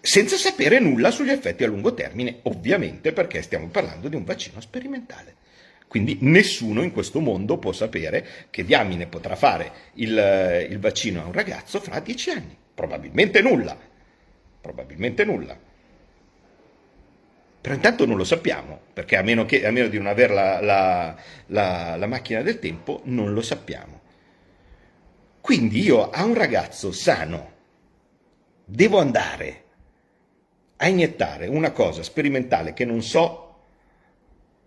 Senza 0.00 0.36
sapere 0.36 0.78
nulla 0.78 1.10
sugli 1.10 1.30
effetti 1.30 1.64
a 1.64 1.66
lungo 1.66 1.92
termine, 1.92 2.38
ovviamente 2.42 3.12
perché 3.12 3.42
stiamo 3.42 3.66
parlando 3.68 4.08
di 4.08 4.14
un 4.14 4.22
vaccino 4.22 4.60
sperimentale. 4.60 5.42
Quindi 5.86 6.18
nessuno 6.22 6.82
in 6.82 6.92
questo 6.92 7.20
mondo 7.20 7.58
può 7.58 7.72
sapere 7.72 8.26
che 8.50 8.64
diamine 8.64 9.06
potrà 9.06 9.36
fare 9.36 9.72
il, 9.94 10.66
il 10.68 10.78
vaccino 10.78 11.22
a 11.22 11.26
un 11.26 11.32
ragazzo 11.32 11.80
fra 11.80 12.00
dieci 12.00 12.30
anni. 12.30 12.56
Probabilmente 12.74 13.40
nulla. 13.40 13.78
Probabilmente 14.60 15.24
nulla. 15.24 15.56
Però 17.60 17.74
intanto 17.74 18.04
non 18.04 18.16
lo 18.16 18.24
sappiamo, 18.24 18.78
perché 18.92 19.16
a 19.16 19.22
meno, 19.22 19.46
che, 19.46 19.64
a 19.64 19.70
meno 19.70 19.88
di 19.88 19.96
non 19.96 20.06
avere 20.06 20.34
la, 20.34 20.60
la, 20.60 21.16
la, 21.46 21.96
la 21.96 22.06
macchina 22.06 22.42
del 22.42 22.58
tempo, 22.58 23.00
non 23.04 23.32
lo 23.32 23.40
sappiamo. 23.40 24.02
Quindi 25.40 25.80
io 25.80 26.10
a 26.10 26.24
un 26.24 26.34
ragazzo 26.34 26.92
sano 26.92 27.52
devo 28.64 28.98
andare 28.98 29.62
a 30.76 30.88
iniettare 30.88 31.46
una 31.46 31.70
cosa 31.70 32.02
sperimentale 32.02 32.74
che 32.74 32.84
non 32.84 33.02
so 33.02 33.43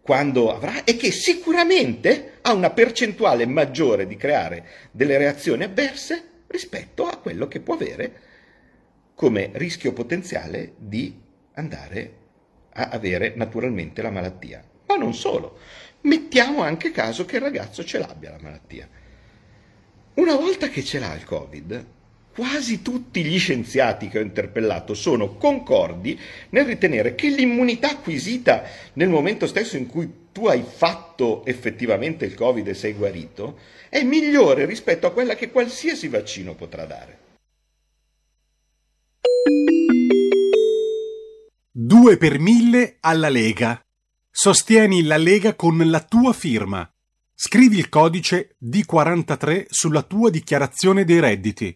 quando 0.08 0.56
avrà 0.56 0.86
e 0.86 0.96
che 0.96 1.12
sicuramente 1.12 2.38
ha 2.40 2.54
una 2.54 2.70
percentuale 2.70 3.46
maggiore 3.46 4.08
di 4.08 4.16
creare 4.16 4.66
delle 4.90 5.18
reazioni 5.18 5.66
avverse 5.66 6.44
rispetto 6.48 7.06
a 7.06 7.18
quello 7.18 7.50
che 7.50 7.60
può 7.60 7.74
avere 7.74 8.22
come 9.16 9.50
rischio 9.56 9.92
potenziale 9.92 10.76
di 10.78 11.14
andare 11.56 12.14
a 12.72 12.88
avere 12.88 13.34
naturalmente 13.36 14.02
la 14.02 14.10
malattia. 14.10 14.64
Ma 14.86 14.96
non 14.96 15.14
solo, 15.14 15.58
mettiamo 16.04 16.62
anche 16.62 16.92
caso 16.92 17.26
che 17.26 17.36
il 17.36 17.42
ragazzo 17.42 17.84
ce 17.84 17.98
l'abbia 17.98 18.32
la 18.32 18.40
malattia. 18.40 18.88
Una 20.14 20.36
volta 20.38 20.70
che 20.70 20.86
ce 20.86 21.00
l'ha 21.00 21.14
il 21.16 21.26
Covid, 21.26 21.86
quasi 22.38 22.84
tutti 22.84 23.24
gli 23.24 23.40
scienziati 23.40 24.10
che 24.10 24.20
ho 24.20 24.22
interpellato 24.22 24.94
sono 24.94 25.38
concordi 25.38 26.20
nel 26.50 26.66
ritenere 26.66 27.16
che 27.16 27.30
l'immunità 27.30 27.90
acquisita 27.90 28.62
nel 28.94 29.10
momento 29.10 29.48
stesso 29.48 29.76
in 29.76 29.88
cui 29.88 30.08
tu 30.32 30.46
hai 30.46 30.64
fatto 30.64 31.44
effettivamente 31.48 32.26
il 32.26 32.36
Covid 32.36 32.68
e 32.68 32.76
sei 32.76 32.94
guarito 32.94 33.58
è 33.90 34.04
migliore 34.04 34.66
rispetto 34.66 35.08
a 35.08 35.12
quella 35.12 35.34
che 35.34 35.50
qualsiasi 35.50 36.10
vaccino 36.10 36.54
potrà 36.54 36.86
dare. 36.86 37.18
2 41.72 42.18
per 42.18 42.38
1000 42.38 42.98
alla 43.00 43.30
Lega. 43.30 43.84
Sostieni 44.30 45.02
la 45.02 45.18
Lega 45.18 45.56
con 45.56 45.82
la 45.90 46.02
tua 46.02 46.34
firma. 46.34 46.88
Scrivi 47.34 47.80
il 47.80 47.90
codice 47.90 48.56
D43 48.64 49.66
sulla 49.70 50.04
tua 50.04 50.30
dichiarazione 50.30 51.04
dei 51.04 51.20
redditi. 51.20 51.76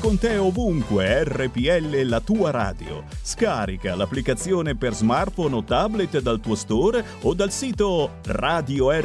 Con 0.00 0.18
te 0.18 0.36
ovunque 0.36 1.24
RPL 1.24 2.02
la 2.02 2.20
tua 2.20 2.50
radio. 2.50 3.04
Scarica 3.22 3.94
l'applicazione 3.94 4.76
per 4.76 4.92
smartphone 4.92 5.54
o 5.54 5.64
tablet 5.64 6.20
dal 6.20 6.40
tuo 6.40 6.54
store 6.54 7.04
o 7.22 7.32
dal 7.32 7.50
sito 7.50 8.18
radiorpl.it. 8.24 9.00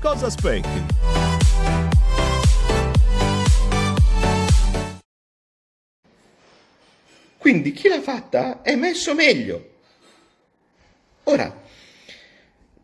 Cosa 0.00 0.26
aspetti? 0.26 0.84
Quindi 7.38 7.72
chi 7.72 7.88
l'ha 7.88 8.00
fatta 8.00 8.62
è 8.62 8.76
messo 8.76 9.14
meglio. 9.14 9.70
Ora, 11.24 11.62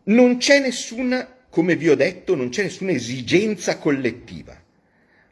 non 0.03 0.37
c'è 0.37 0.59
nessuna, 0.59 1.27
come 1.49 1.75
vi 1.75 1.89
ho 1.89 1.95
detto, 1.95 2.35
non 2.35 2.49
c'è 2.49 2.63
nessuna 2.63 2.91
esigenza 2.91 3.77
collettiva 3.77 4.56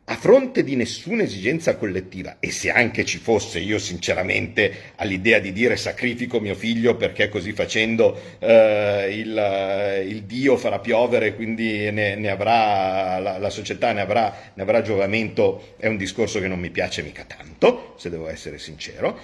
a 0.08 0.16
fronte 0.18 0.64
di 0.64 0.76
nessuna 0.76 1.24
esigenza 1.24 1.78
collettiva, 1.78 2.38
e 2.40 2.52
se 2.52 2.70
anche 2.70 3.04
ci 3.06 3.18
fosse, 3.18 3.58
io 3.60 3.80
sinceramente 3.80 4.94
all'idea 4.98 5.40
di 5.40 5.52
dire 5.52 5.78
sacrifico 5.78 6.40
mio 6.40 6.54
figlio 6.54 6.96
perché 6.96 7.28
così 7.28 7.54
facendo 7.54 8.16
eh, 8.38 9.10
il, 9.18 9.36
eh, 9.36 10.06
il, 10.06 10.24
Dio 10.26 10.58
farà 10.58 10.78
piovere, 10.78 11.34
quindi 11.34 11.90
ne, 11.90 12.14
ne 12.16 12.30
avrà, 12.30 13.18
la, 13.18 13.40
la, 13.40 13.50
società 13.50 13.94
ne 13.94 14.02
avrà, 14.02 14.52
ne 14.54 14.62
avrà 14.62 14.84
giovamento, 14.84 15.74
è 15.78 15.88
un 15.88 15.98
discorso 15.98 16.40
che 16.40 16.48
non 16.48 16.60
mi 16.60 16.70
piace 16.70 17.02
mica 17.02 17.24
tanto, 17.24 17.96
se 17.98 18.12
devo 18.12 18.30
essere 18.30 18.60
sincero, 18.60 19.18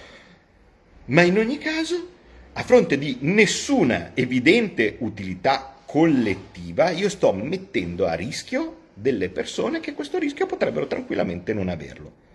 ma 1.06 1.22
in 1.22 1.38
ogni 1.38 1.60
caso, 1.60 2.10
a 2.54 2.64
fronte 2.64 2.98
di 2.98 3.18
nessuna 3.22 4.14
evidente 4.16 4.96
utilità 5.00 5.76
collettiva, 5.86 6.90
io 6.90 7.08
sto 7.08 7.32
mettendo 7.34 8.08
a 8.08 8.14
rischio 8.14 8.78
delle 9.02 9.30
persone 9.30 9.80
che 9.80 9.94
questo 9.94 10.20
rischio 10.20 10.46
potrebbero 10.46 10.86
tranquillamente 10.86 11.54
non 11.54 11.70
averlo. 11.70 12.30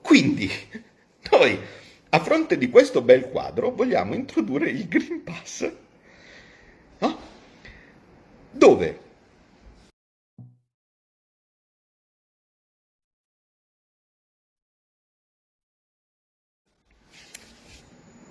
Quindi, 0.00 0.48
noi, 1.30 1.58
a 2.10 2.20
fronte 2.20 2.56
di 2.56 2.70
questo 2.70 3.02
bel 3.02 3.28
quadro, 3.28 3.72
vogliamo 3.72 4.14
introdurre 4.14 4.70
il 4.70 4.88
Green 4.88 5.24
Pass, 5.24 5.70
no? 6.98 7.18
dove 8.52 9.06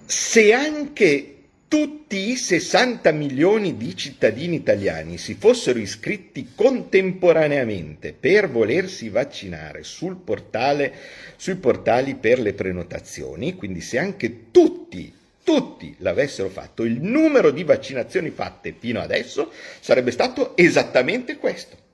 se 0.05 0.53
anche 0.53 1.36
tutti 1.67 2.29
i 2.29 2.37
60 2.37 3.11
milioni 3.11 3.75
di 3.75 3.95
cittadini 3.95 4.55
italiani 4.55 5.17
si 5.17 5.33
fossero 5.35 5.79
iscritti 5.79 6.51
contemporaneamente 6.55 8.13
per 8.13 8.49
volersi 8.49 9.09
vaccinare 9.09 9.83
sul 9.83 10.15
portale, 10.15 10.93
sui 11.35 11.55
portali 11.55 12.15
per 12.15 12.39
le 12.39 12.53
prenotazioni, 12.53 13.55
quindi 13.55 13.81
se 13.81 13.97
anche 13.97 14.51
tutti, 14.51 15.13
tutti 15.43 15.95
l'avessero 15.99 16.47
fatto, 16.49 16.83
il 16.83 17.01
numero 17.01 17.51
di 17.51 17.63
vaccinazioni 17.63 18.29
fatte 18.29 18.73
fino 18.77 19.01
adesso 19.01 19.51
sarebbe 19.81 20.11
stato 20.11 20.55
esattamente 20.55 21.35
questo. 21.37 21.85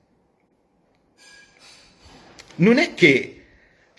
Non 2.56 2.78
è 2.78 2.94
che 2.94 3.43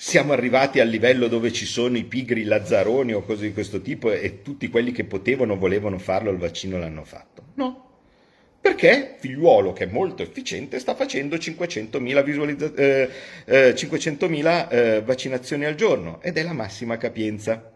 siamo 0.07 0.35
arrivati 0.35 0.81
al 0.81 0.89
livello 0.89 1.29
dove 1.29 1.51
ci 1.51 1.65
sono 1.65 1.97
i 1.97 2.05
pigri 2.05 2.45
lazzaroni 2.45 3.15
o 3.15 3.23
cose 3.23 3.47
di 3.47 3.55
questo 3.55 3.81
tipo 3.81 4.13
e 4.13 4.43
tutti 4.43 4.69
quelli 4.69 4.93
che 4.93 5.05
potevano 5.05 5.57
volevano 5.57 5.99
farlo 5.99 6.31
il 6.31 6.37
vaccino 6.37 6.77
l'hanno 6.77 7.05
fatto. 7.05 7.45
No. 7.55 7.93
Perché 8.61 9.17
figliuolo, 9.19 9.73
che 9.73 9.85
è 9.85 9.87
molto 9.87 10.23
efficiente, 10.23 10.79
sta 10.79 10.95
facendo 10.95 11.37
500.000, 11.37 12.23
visualizza- 12.23 12.75
eh, 12.75 13.09
eh, 13.47 13.75
500.000 13.75 14.69
eh, 14.69 15.03
vaccinazioni 15.03 15.65
al 15.65 15.75
giorno 15.75 16.21
ed 16.21 16.37
è 16.37 16.43
la 16.43 16.53
massima 16.53 16.99
capienza. 16.99 17.73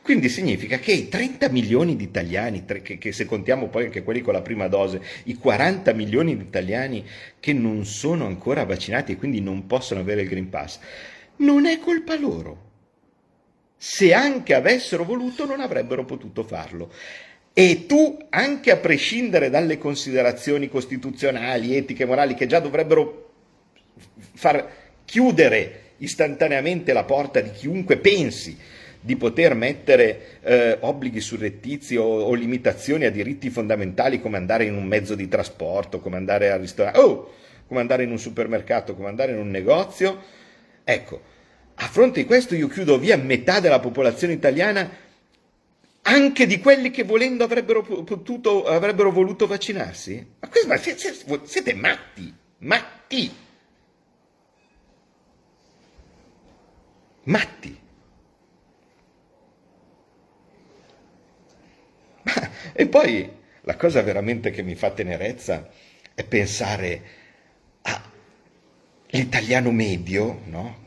Quindi 0.00 0.28
significa 0.28 0.78
che 0.78 0.92
i 0.92 1.08
30 1.08 1.48
milioni 1.48 1.96
di 1.96 2.04
italiani, 2.04 2.64
che, 2.64 2.98
che, 2.98 3.10
se 3.10 3.24
contiamo 3.24 3.68
poi 3.68 3.86
anche 3.86 4.04
quelli 4.04 4.20
con 4.20 4.34
la 4.34 4.42
prima 4.42 4.68
dose, 4.68 5.02
i 5.24 5.34
40 5.34 5.92
milioni 5.92 6.36
di 6.36 6.42
italiani 6.42 7.04
che 7.40 7.52
non 7.52 7.84
sono 7.84 8.26
ancora 8.26 8.64
vaccinati 8.64 9.12
e 9.12 9.16
quindi 9.16 9.40
non 9.40 9.66
possono 9.66 10.00
avere 10.00 10.22
il 10.22 10.28
Green 10.28 10.50
Pass, 10.50 10.78
non 11.36 11.66
è 11.66 11.78
colpa 11.78 12.18
loro. 12.18 12.62
Se 13.76 14.14
anche 14.14 14.54
avessero 14.54 15.04
voluto 15.04 15.46
non 15.46 15.60
avrebbero 15.60 16.04
potuto 16.04 16.42
farlo. 16.42 16.92
E 17.52 17.86
tu, 17.86 18.18
anche 18.30 18.70
a 18.70 18.76
prescindere 18.76 19.50
dalle 19.50 19.78
considerazioni 19.78 20.68
costituzionali, 20.68 21.76
etiche, 21.76 22.04
morali, 22.04 22.34
che 22.34 22.46
già 22.46 22.58
dovrebbero 22.58 23.32
far 24.34 24.68
chiudere 25.04 25.92
istantaneamente 25.98 26.92
la 26.92 27.04
porta 27.04 27.40
di 27.40 27.50
chiunque 27.52 27.98
pensi 27.98 28.58
di 29.00 29.16
poter 29.16 29.54
mettere 29.54 30.40
eh, 30.40 30.78
obblighi 30.80 31.20
surrettizi 31.20 31.96
o, 31.96 32.04
o, 32.04 32.32
limitazioni 32.32 33.04
a 33.04 33.10
diritti 33.10 33.50
fondamentali 33.50 34.18
come 34.18 34.38
andare 34.38 34.64
in 34.64 34.74
un 34.74 34.86
mezzo 34.86 35.14
di 35.14 35.28
trasporto, 35.28 36.00
come 36.00 36.16
andare 36.16 36.50
al 36.50 36.60
ristorante, 36.60 36.98
oh, 36.98 37.34
come 37.66 37.80
andare 37.80 38.04
in 38.04 38.10
un 38.10 38.18
supermercato, 38.18 38.94
come 38.94 39.08
andare 39.08 39.32
in 39.32 39.38
un 39.38 39.50
negozio, 39.50 40.22
Ecco, 40.84 41.22
a 41.76 41.88
fronte 41.88 42.20
di 42.20 42.26
questo 42.26 42.54
io 42.54 42.68
chiudo 42.68 42.98
via 42.98 43.16
metà 43.16 43.58
della 43.58 43.80
popolazione 43.80 44.34
italiana, 44.34 44.88
anche 46.02 46.46
di 46.46 46.60
quelli 46.60 46.90
che 46.90 47.02
volendo 47.04 47.44
avrebbero, 47.44 47.82
potuto, 47.82 48.64
avrebbero 48.64 49.10
voluto 49.10 49.46
vaccinarsi? 49.46 50.34
Ma, 50.38 50.48
questo, 50.48 50.68
ma 50.68 50.76
siete, 50.76 51.14
siete 51.44 51.74
matti, 51.74 52.34
matti, 52.58 53.34
matti. 57.24 57.80
e 62.72 62.86
poi 62.86 63.30
la 63.62 63.76
cosa 63.76 64.02
veramente 64.02 64.50
che 64.50 64.62
mi 64.62 64.74
fa 64.74 64.90
tenerezza 64.90 65.70
è 66.14 66.24
pensare 66.24 67.02
a 67.82 68.12
l'italiano 69.14 69.70
medio, 69.70 70.40
no? 70.46 70.82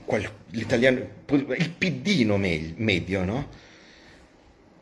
l'italiano, 0.52 1.00
il 1.30 1.74
piddino 1.78 2.38
medio, 2.38 3.24
no? 3.24 3.66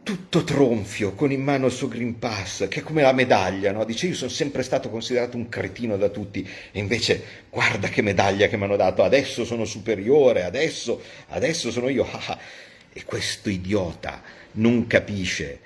tutto 0.01 0.43
tronfio, 0.43 1.13
con 1.13 1.31
in 1.31 1.41
mano 1.41 1.67
il 1.67 1.71
suo 1.71 1.87
Green 1.87 2.17
Pass, 2.19 2.67
che 2.67 2.79
è 2.79 2.83
come 2.83 3.01
la 3.01 3.11
medaglia, 3.11 3.71
no? 3.71 3.83
dice 3.85 4.07
io 4.07 4.15
sono 4.15 4.29
sempre 4.29 4.63
stato 4.63 4.89
considerato 4.89 5.37
un 5.37 5.47
cretino 5.47 5.95
da 5.97 6.09
tutti 6.09 6.47
e 6.71 6.79
invece 6.79 7.23
guarda 7.49 7.87
che 7.87 8.01
medaglia 8.01 8.47
che 8.47 8.57
mi 8.57 8.63
hanno 8.63 8.75
dato, 8.75 9.03
adesso 9.03 9.45
sono 9.45 9.65
superiore, 9.65 10.43
adesso, 10.43 11.01
adesso 11.29 11.71
sono 11.71 11.89
io. 11.89 12.07
e 12.97 13.03
questo 13.03 13.49
idiota 13.49 14.21
non 14.53 14.87
capisce 14.87 15.59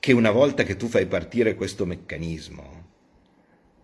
che 0.00 0.12
una 0.12 0.30
volta 0.30 0.64
che 0.64 0.76
tu 0.76 0.88
fai 0.88 1.06
partire 1.06 1.54
questo 1.54 1.84
meccanismo, 1.84 2.83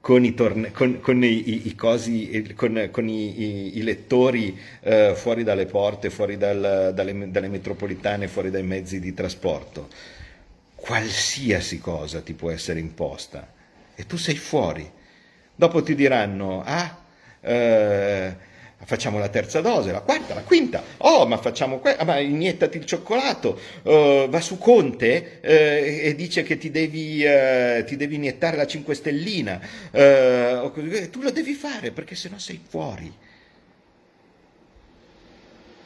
con 0.00 0.24
i, 0.24 0.34
torne- 0.34 0.70
con, 0.72 1.00
con 1.00 1.22
i, 1.22 1.66
i 1.66 1.74
cosi, 1.74 2.54
con, 2.54 2.88
con 2.90 3.08
i, 3.08 3.76
i, 3.76 3.82
lettori 3.82 4.58
eh, 4.80 5.12
fuori 5.14 5.44
dalle 5.44 5.66
porte, 5.66 6.08
fuori 6.10 6.36
dal, 6.36 6.92
dalle, 6.94 7.30
dalle 7.30 7.48
metropolitane, 7.48 8.26
fuori 8.28 8.50
dai 8.50 8.62
mezzi 8.62 8.98
di 8.98 9.12
trasporto. 9.12 9.88
Qualsiasi 10.74 11.78
cosa 11.78 12.22
ti 12.22 12.32
può 12.32 12.50
essere 12.50 12.80
imposta 12.80 13.52
e 13.94 14.06
tu 14.06 14.16
sei 14.16 14.36
fuori. 14.36 14.90
Dopo 15.54 15.82
ti 15.82 15.94
diranno, 15.94 16.62
ah, 16.64 16.98
eh, 17.42 18.36
facciamo 18.84 19.18
la 19.18 19.28
terza 19.28 19.60
dose, 19.60 19.92
la 19.92 20.00
quarta, 20.00 20.34
la 20.34 20.42
quinta, 20.42 20.82
oh 20.98 21.26
ma 21.26 21.36
facciamo 21.36 21.78
questo, 21.78 22.00
ah, 22.00 22.04
ma 22.04 22.18
iniettati 22.18 22.78
il 22.78 22.86
cioccolato, 22.86 23.58
uh, 23.82 24.28
va 24.28 24.40
su 24.40 24.58
Conte 24.58 25.40
uh, 25.42 25.46
e 25.46 26.14
dice 26.16 26.42
che 26.42 26.56
ti 26.56 26.70
devi, 26.70 27.24
uh, 27.24 27.84
ti 27.84 27.96
devi, 27.96 28.14
iniettare 28.14 28.56
la 28.56 28.66
5 28.66 28.94
stellina, 28.94 29.60
tu 29.90 31.20
lo 31.20 31.30
devi 31.30 31.54
fare 31.54 31.90
perché 31.90 32.14
sennò 32.14 32.38
sei 32.38 32.60
fuori. 32.66 33.12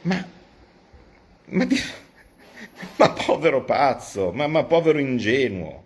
Ma, 0.01 0.25
ma, 1.45 1.67
ma 2.97 3.09
povero 3.11 3.63
pazzo, 3.63 4.31
ma, 4.31 4.47
ma 4.47 4.63
povero 4.63 4.99
ingenuo. 4.99 5.84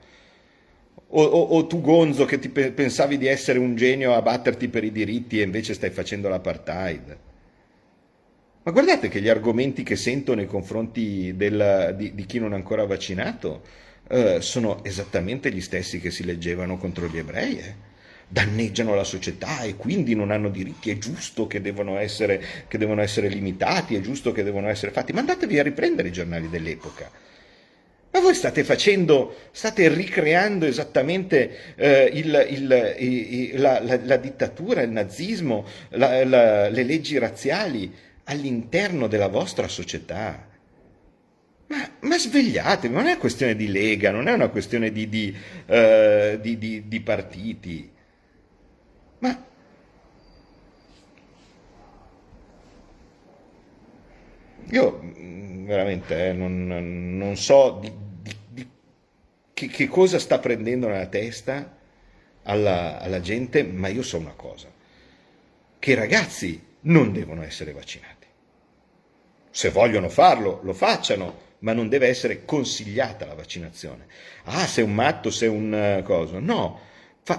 O, 1.11 1.23
o, 1.23 1.41
o, 1.55 1.65
tu 1.65 1.81
Gonzo 1.81 2.25
che 2.25 2.37
ti 2.37 2.49
pe- 2.49 2.71
pensavi 2.71 3.17
di 3.17 3.25
essere 3.25 3.57
un 3.57 3.75
genio 3.75 4.13
a 4.13 4.21
batterti 4.21 4.67
per 4.67 4.83
i 4.83 4.91
diritti 4.91 5.39
e 5.39 5.43
invece 5.43 5.73
stai 5.73 5.89
facendo 5.89 6.29
l'apartheid. 6.29 7.17
Ma 8.61 8.71
guardate 8.71 9.07
che 9.07 9.19
gli 9.19 9.29
argomenti 9.29 9.81
che 9.81 9.95
sento 9.95 10.35
nei 10.35 10.45
confronti 10.45 11.33
del, 11.35 11.95
di, 11.97 12.13
di, 12.13 12.25
chi 12.27 12.37
non 12.37 12.51
è 12.51 12.55
ancora 12.55 12.85
vaccinato 12.85 13.63
eh, 14.07 14.41
sono 14.41 14.83
esattamente 14.83 15.51
gli 15.51 15.61
stessi 15.61 15.99
che 15.99 16.11
si 16.11 16.23
leggevano 16.23 16.77
contro 16.77 17.07
gli 17.07 17.17
ebrei. 17.17 17.57
Eh. 17.57 17.87
Danneggiano 18.27 18.93
la 18.93 19.03
società 19.03 19.61
e 19.61 19.75
quindi 19.75 20.13
non 20.13 20.29
hanno 20.29 20.49
diritti, 20.49 20.91
è 20.91 20.97
giusto 20.99 21.47
che 21.47 21.59
devono, 21.61 21.97
essere, 21.97 22.39
che 22.67 22.77
devono 22.77 23.01
essere 23.01 23.29
limitati, 23.29 23.95
è 23.95 24.01
giusto 24.01 24.31
che 24.31 24.43
devono 24.43 24.67
essere 24.67 24.91
fatti. 24.91 25.13
Ma 25.13 25.21
andatevi 25.21 25.57
a 25.57 25.63
riprendere 25.63 26.09
i 26.09 26.11
giornali 26.11 26.49
dell'epoca 26.49 27.09
ma 28.11 28.19
voi 28.21 28.33
state 28.33 28.63
facendo, 28.63 29.35
state 29.51 29.87
ricreando 29.87 30.65
esattamente 30.65 31.75
eh, 31.75 32.09
il, 32.11 32.47
il, 32.49 32.95
il, 32.97 33.61
la, 33.61 33.79
la, 33.81 33.99
la, 34.03 34.17
dittatura, 34.17 34.81
il 34.81 34.89
nazismo, 34.89 35.65
la, 35.89 36.23
le 36.23 36.83
leggi 36.83 37.19
razziali 37.19 37.93
all'interno 38.23 39.07
della 39.07 39.27
vostra 39.27 39.67
società. 39.67 40.47
Ma, 41.67 41.87
ma, 41.99 42.17
svegliatevi, 42.17 42.91
non 42.91 43.05
è 43.05 43.11
una 43.11 43.19
questione 43.19 43.55
di 43.55 43.71
lega, 43.71 44.09
non 44.09 44.27
è 44.27 44.33
una 44.33 44.47
questione 44.47 44.91
di, 44.91 45.07
di, 45.07 45.35
uh, 45.67 46.39
di, 46.39 46.87
di 46.87 47.01
partiti. 47.01 47.91
Ma 49.19 49.45
io 54.71 54.99
veramente 55.69 56.29
eh, 56.29 56.33
non, 56.33 56.65
non, 57.15 57.37
so 57.37 57.77
di, 57.79 57.93
di, 58.21 58.35
di 58.49 58.69
che, 59.53 59.67
che, 59.67 59.87
cosa 59.87 60.17
sta 60.17 60.39
prendendo 60.39 60.87
nella 60.87 61.05
testa 61.05 61.77
alla, 62.43 62.99
alla 62.99 63.21
gente, 63.21 63.63
ma 63.63 63.87
io 63.87 64.01
so 64.01 64.17
una 64.17 64.33
cosa. 64.35 64.67
che 65.77 65.91
i 65.91 65.93
ragazzi 65.93 66.65
non 66.81 67.13
devono 67.13 67.43
essere 67.43 67.71
vaccinati. 67.71 68.25
Se 69.51 69.69
vogliono 69.69 70.09
farlo, 70.09 70.59
lo 70.63 70.73
facciano, 70.73 71.47
ma 71.59 71.73
non 71.73 71.87
deve 71.87 72.07
essere 72.07 72.45
consigliata 72.45 73.27
la 73.27 73.35
vaccinazione. 73.35 74.07
Ah, 74.45 74.65
sei 74.65 74.83
un 74.83 74.93
matto, 74.95 75.29
sei 75.29 75.49
un 75.49 75.99
uh, 75.99 76.03
coso. 76.03 76.39
No, 76.39 76.79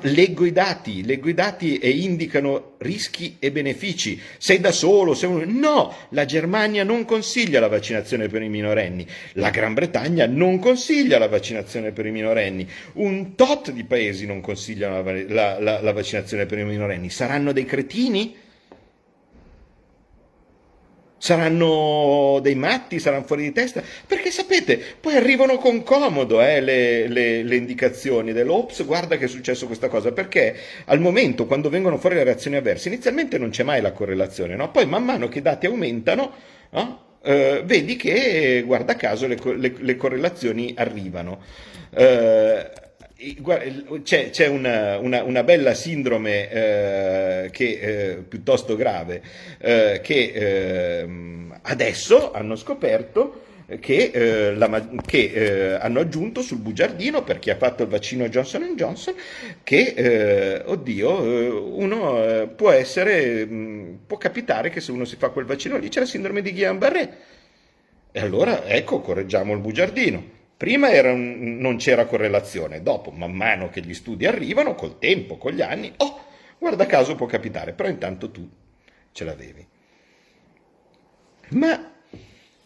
leggo 0.03 0.45
i 0.45 0.53
dati, 0.53 1.05
leggo 1.05 1.29
i 1.29 1.35
dati 1.35 1.79
e 1.79 1.91
indicano 1.91 2.75
rischi 2.79 3.37
e 3.39 3.51
benefici. 3.51 4.21
Sei 4.39 4.61
da 4.61 4.73
solo, 4.73 5.15
sei 5.15 5.29
un... 5.29 5.59
No, 5.59 5.95
la 6.11 6.25
Germania 6.25 6.85
non 6.85 7.05
consiglia 7.05 7.61
la 7.61 7.69
vaccinazione 7.69 8.29
per 8.29 8.43
i 8.43 8.49
minorenni, 8.49 9.07
la 9.35 9.51
Gran 9.51 9.75
Bretagna 9.75 10.27
non 10.27 10.59
consiglia 10.59 11.19
la 11.19 11.29
vaccinazione 11.29 11.93
per 11.93 12.07
i 12.07 12.11
minorenni, 12.11 12.69
un 12.95 13.35
tot 13.35 13.71
di 13.71 13.85
paesi 13.85 14.27
non 14.27 14.41
consigliano 14.41 15.03
la, 15.03 15.25
la, 15.29 15.61
la, 15.61 15.81
la 15.81 15.93
vaccinazione 15.93 16.47
per 16.47 16.59
i 16.59 16.65
minorenni. 16.65 17.11
Saranno 17.11 17.53
dei 17.53 17.65
cretini? 17.65 18.40
Saranno 21.21 22.39
dei 22.41 22.55
matti, 22.55 22.99
saranno 22.99 23.25
fuori 23.25 23.43
di 23.43 23.53
testa, 23.53 23.83
perché 24.07 24.31
sapete, 24.31 24.81
poi 24.99 25.17
arrivano 25.17 25.59
con 25.59 25.83
comodo 25.83 26.41
eh, 26.41 26.63
le, 26.63 27.09
le, 27.09 27.43
le, 27.43 27.57
indicazioni 27.57 28.33
dell'Ops, 28.33 28.87
guarda 28.87 29.19
che 29.19 29.27
è 29.27 29.29
successo 29.29 29.67
questa 29.67 29.89
cosa, 29.89 30.13
perché 30.13 30.57
al 30.87 30.99
momento 30.99 31.45
quando 31.45 31.69
vengono 31.69 31.99
fuori 31.99 32.15
le 32.15 32.25
reazioni 32.25 32.57
avverse, 32.57 32.89
inizialmente 32.89 33.37
non 33.37 33.51
c'è 33.51 33.65
mai 33.65 33.83
la 33.83 33.93
correlazione, 33.93 34.57
no? 34.57 34.71
poi 34.71 34.87
man 34.87 35.05
mano 35.05 35.29
che 35.29 35.41
i 35.41 35.43
dati 35.43 35.67
aumentano, 35.67 36.33
no? 36.71 37.19
eh, 37.23 37.61
vedi 37.67 37.97
che, 37.97 38.63
guarda 38.65 38.97
caso, 38.97 39.27
le, 39.27 39.37
le 39.77 39.97
correlazioni 39.97 40.73
arrivano. 40.75 41.43
Eh, 41.91 42.71
c'è, 44.03 44.31
c'è 44.31 44.47
una, 44.47 44.99
una, 44.99 45.23
una, 45.23 45.43
bella 45.43 45.75
sindrome 45.75 46.51
eh, 46.51 47.51
che, 47.51 47.79
eh, 47.81 48.15
piuttosto 48.17 48.77
grave 48.77 49.23
eh, 49.59 50.01
che 50.03 50.33
ehm, 50.35 51.59
adesso 51.63 52.33
hanno 52.33 52.57
scoperto 52.57 53.49
che, 53.79 54.11
eh, 54.13 54.55
la, 54.55 54.89
che 55.05 55.31
eh, 55.33 55.73
hanno 55.75 56.01
aggiunto 56.01 56.41
sul 56.41 56.59
bugiardino 56.59 57.23
per 57.23 57.39
chi 57.39 57.51
ha 57.51 57.57
fatto 57.57 57.83
il 57.83 57.89
vaccino 57.89 58.29
Johnson 58.29 58.75
Johnson 58.75 59.15
che, 59.63 59.95
eh, 59.97 60.63
oddio, 60.65 61.77
uno 61.77 62.49
può 62.57 62.71
essere, 62.71 63.45
mh, 63.45 63.99
può 64.07 64.17
capitare 64.17 64.71
che 64.71 64.81
se 64.81 64.91
uno 64.91 65.05
si 65.05 65.17
fa 65.17 65.29
quel 65.29 65.45
vaccino 65.45 65.77
lì 65.77 65.89
c'è 65.89 66.01
la 66.01 66.07
sindrome 66.07 66.43
di 66.43 66.51
Guillain-Barré. 66.53 67.17
E 68.13 68.19
allora, 68.21 68.65
ecco, 68.65 69.01
correggiamo 69.01 69.53
il 69.53 69.61
bugiardino. 69.61 70.39
Prima 70.61 70.91
un, 71.11 71.57
non 71.59 71.77
c'era 71.79 72.05
correlazione, 72.05 72.83
dopo, 72.83 73.11
man 73.13 73.33
mano 73.33 73.71
che 73.71 73.81
gli 73.81 73.95
studi 73.95 74.27
arrivano, 74.27 74.75
col 74.75 74.99
tempo, 74.99 75.39
con 75.39 75.53
gli 75.53 75.63
anni, 75.63 75.91
oh, 75.97 76.21
guarda 76.59 76.85
caso 76.85 77.15
può 77.15 77.25
capitare, 77.25 77.73
però 77.73 77.89
intanto 77.89 78.31
tu 78.31 78.47
ce 79.11 79.25
l'avevi. 79.25 79.67
Ma 81.53 81.91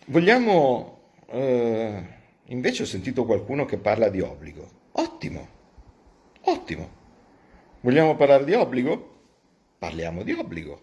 vogliamo... 0.07 1.03
Eh, 1.31 2.03
invece 2.47 2.83
ho 2.83 2.87
sentito 2.87 3.25
qualcuno 3.25 3.65
che 3.65 3.79
parla 3.79 4.09
di 4.09 4.21
obbligo. 4.21 4.69
Ottimo, 4.91 5.49
ottimo. 6.47 6.91
Vogliamo 7.83 8.17
parlare 8.17 8.45
di 8.45 8.55
obbligo? 8.55 9.21
Parliamo 9.79 10.25
di 10.25 10.33
obbligo. 10.33 10.83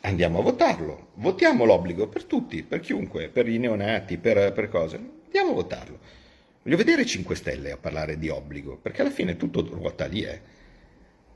Andiamo 0.00 0.40
a 0.40 0.42
votarlo. 0.42 1.10
Votiamo 1.14 1.64
l'obbligo 1.64 2.08
per 2.08 2.24
tutti, 2.24 2.64
per 2.64 2.80
chiunque, 2.80 3.28
per 3.28 3.48
i 3.48 3.56
neonati, 3.58 4.18
per, 4.18 4.52
per 4.52 4.68
cose. 4.68 4.96
Andiamo 5.26 5.50
a 5.50 5.54
votarlo. 5.54 6.22
Voglio 6.64 6.76
vedere 6.76 7.04
5 7.04 7.36
Stelle 7.36 7.72
a 7.72 7.76
parlare 7.76 8.18
di 8.18 8.30
obbligo, 8.30 8.78
perché 8.78 9.02
alla 9.02 9.10
fine 9.10 9.36
tutto 9.36 9.60
ruota 9.70 10.06
lì, 10.06 10.24
eh. 10.24 10.40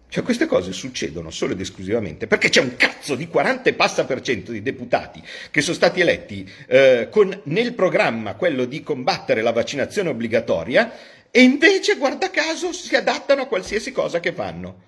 Cioè 0.08 0.24
queste 0.24 0.46
cose 0.46 0.72
succedono 0.72 1.30
solo 1.30 1.52
ed 1.52 1.60
esclusivamente 1.60 2.26
perché 2.26 2.48
c'è 2.48 2.62
un 2.62 2.76
cazzo 2.76 3.14
di 3.14 3.28
40 3.28 3.68
e 3.68 3.74
passa 3.74 4.06
per 4.06 4.22
cento 4.22 4.52
di 4.52 4.62
deputati 4.62 5.22
che 5.50 5.60
sono 5.60 5.76
stati 5.76 6.00
eletti 6.00 6.50
eh, 6.66 7.08
con 7.10 7.38
nel 7.44 7.74
programma 7.74 8.32
quello 8.32 8.64
di 8.64 8.82
combattere 8.82 9.42
la 9.42 9.52
vaccinazione 9.52 10.08
obbligatoria 10.08 10.90
e 11.30 11.42
invece, 11.42 11.96
guarda 11.96 12.30
caso, 12.30 12.72
si 12.72 12.96
adattano 12.96 13.42
a 13.42 13.46
qualsiasi 13.46 13.92
cosa 13.92 14.18
che 14.18 14.32
fanno. 14.32 14.82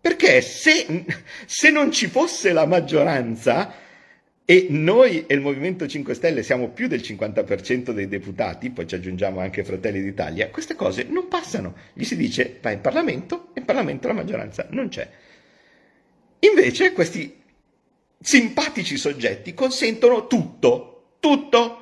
Perché 0.00 0.40
se, 0.40 1.04
se 1.46 1.70
non 1.70 1.92
ci 1.92 2.08
fosse 2.08 2.52
la 2.52 2.66
maggioranza, 2.66 3.72
e 4.44 4.66
noi 4.70 5.24
e 5.26 5.34
il 5.34 5.40
Movimento 5.40 5.86
5 5.86 6.14
Stelle 6.14 6.42
siamo 6.42 6.70
più 6.70 6.88
del 6.88 7.00
50% 7.00 7.92
dei 7.92 8.08
deputati, 8.08 8.70
poi 8.70 8.86
ci 8.86 8.96
aggiungiamo 8.96 9.40
anche 9.40 9.64
Fratelli 9.64 10.02
d'Italia, 10.02 10.50
queste 10.50 10.74
cose 10.74 11.04
non 11.04 11.28
passano. 11.28 11.74
Gli 11.92 12.04
si 12.04 12.16
dice 12.16 12.58
vai 12.60 12.74
in 12.74 12.80
Parlamento 12.80 13.50
e 13.54 13.60
in 13.60 13.64
Parlamento 13.64 14.08
la 14.08 14.14
maggioranza 14.14 14.66
non 14.70 14.88
c'è. 14.88 15.08
Invece 16.40 16.92
questi 16.92 17.40
simpatici 18.18 18.96
soggetti 18.96 19.54
consentono 19.54 20.26
tutto, 20.26 21.16
tutto. 21.20 21.78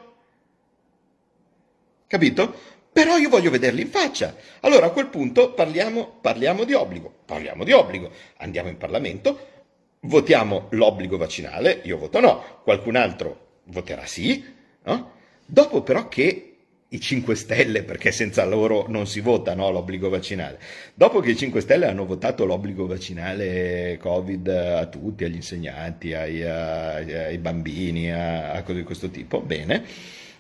Capito? 2.07 2.55
Però 2.92 3.16
io 3.16 3.29
voglio 3.29 3.51
vederli 3.51 3.83
in 3.83 3.88
faccia. 3.88 4.37
Allora 4.61 4.87
a 4.87 4.90
quel 4.90 5.07
punto 5.07 5.55
parliamo, 5.55 6.18
parliamo 6.20 6.64
di 6.64 6.75
obbligo, 6.75 7.20
parliamo 7.25 7.64
di 7.64 7.73
obbligo, 7.73 8.11
andiamo 8.38 8.68
in 8.68 8.77
Parlamento, 8.77 9.60
votiamo 10.00 10.66
l'obbligo 10.70 11.16
vaccinale, 11.16 11.80
io 11.84 11.98
voto 11.98 12.20
no, 12.20 12.60
qualcun 12.62 12.96
altro 12.96 13.48
voterà 13.64 14.06
sì, 14.06 14.44
no? 14.84 15.12
Dopo 15.44 15.82
però 15.82 16.08
che 16.08 16.50
i 16.92 17.00
5 17.00 17.34
Stelle, 17.36 17.82
perché 17.84 18.10
senza 18.10 18.44
loro 18.44 18.86
non 18.88 19.06
si 19.06 19.20
vota 19.20 19.54
no, 19.54 19.70
l'obbligo 19.70 20.08
vaccinale. 20.08 20.58
Dopo 20.94 21.20
che 21.20 21.30
i 21.30 21.36
5 21.36 21.60
Stelle 21.60 21.86
hanno 21.86 22.04
votato 22.04 22.44
l'obbligo 22.44 22.86
vaccinale 22.86 23.96
Covid 24.00 24.48
a 24.48 24.86
tutti, 24.86 25.24
agli 25.24 25.36
insegnanti, 25.36 26.14
ai, 26.14 26.42
ai, 26.42 27.38
bambini, 27.38 28.12
a, 28.12 28.52
a, 28.52 28.62
cose 28.62 28.78
di 28.78 28.84
questo 28.84 29.08
tipo, 29.10 29.40
bene, 29.40 29.84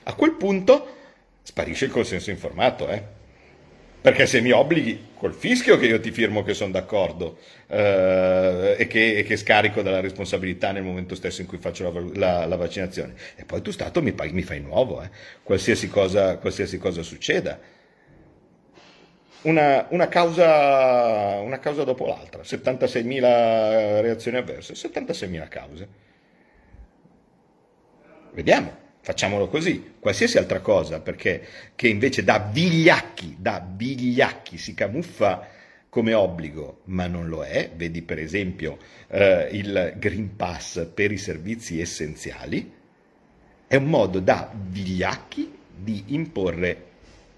a 0.04 0.14
quel 0.14 0.32
punto 0.32 0.96
sparisce 1.42 1.84
il 1.84 1.92
consenso 1.92 2.30
informato, 2.30 2.88
eh? 2.88 3.18
Perché 4.00 4.26
se 4.26 4.40
mi 4.40 4.50
obblighi 4.50 5.08
col 5.14 5.34
fischio 5.34 5.76
che 5.76 5.84
io 5.84 6.00
ti 6.00 6.10
firmo 6.10 6.42
che 6.42 6.54
sono 6.54 6.72
d'accordo 6.72 7.38
eh, 7.66 8.76
e, 8.78 8.86
che, 8.86 9.18
e, 9.18 9.22
che, 9.24 9.36
scarico 9.36 9.82
della 9.82 10.00
responsabilità 10.00 10.72
nel 10.72 10.82
momento 10.82 11.14
stesso 11.14 11.42
in 11.42 11.46
cui 11.46 11.58
faccio 11.58 11.92
la, 11.92 12.00
la, 12.14 12.46
la 12.46 12.56
vaccinazione. 12.56 13.14
E 13.36 13.44
poi 13.44 13.60
tu 13.60 13.70
Stato 13.70 14.00
mi, 14.00 14.14
mi 14.30 14.42
fai 14.42 14.60
nuovo, 14.60 15.02
eh, 15.02 15.10
qualsiasi, 15.42 15.88
cosa, 15.88 16.38
qualsiasi, 16.38 16.78
cosa, 16.78 17.02
succeda. 17.02 17.58
Una, 19.42 19.86
una, 19.90 20.08
causa, 20.08 21.40
una 21.40 21.58
causa 21.58 21.84
dopo 21.84 22.06
l'altra, 22.06 22.42
76.000 22.42 23.20
reazioni 24.00 24.38
avverse, 24.38 24.72
76.000 24.72 25.48
cause. 25.48 25.88
Vediamo 28.32 28.88
facciamolo 29.00 29.48
così, 29.48 29.94
qualsiasi 29.98 30.38
altra 30.38 30.60
cosa, 30.60 31.00
perché 31.00 31.46
che 31.74 31.88
invece 31.88 32.22
da 32.22 32.38
vigliacchi, 32.38 33.36
da 33.38 33.66
vigliacchi 33.74 34.58
si 34.58 34.74
camuffa 34.74 35.48
come 35.88 36.14
obbligo, 36.14 36.82
ma 36.84 37.06
non 37.06 37.28
lo 37.28 37.42
è, 37.42 37.70
vedi 37.74 38.02
per 38.02 38.18
esempio 38.18 38.78
eh, 39.08 39.48
il 39.52 39.94
Green 39.98 40.36
Pass 40.36 40.86
per 40.94 41.10
i 41.10 41.18
servizi 41.18 41.80
essenziali, 41.80 42.72
è 43.66 43.76
un 43.76 43.86
modo 43.86 44.20
da 44.20 44.52
vigliacchi 44.54 45.50
di 45.76 46.04
imporre 46.08 46.88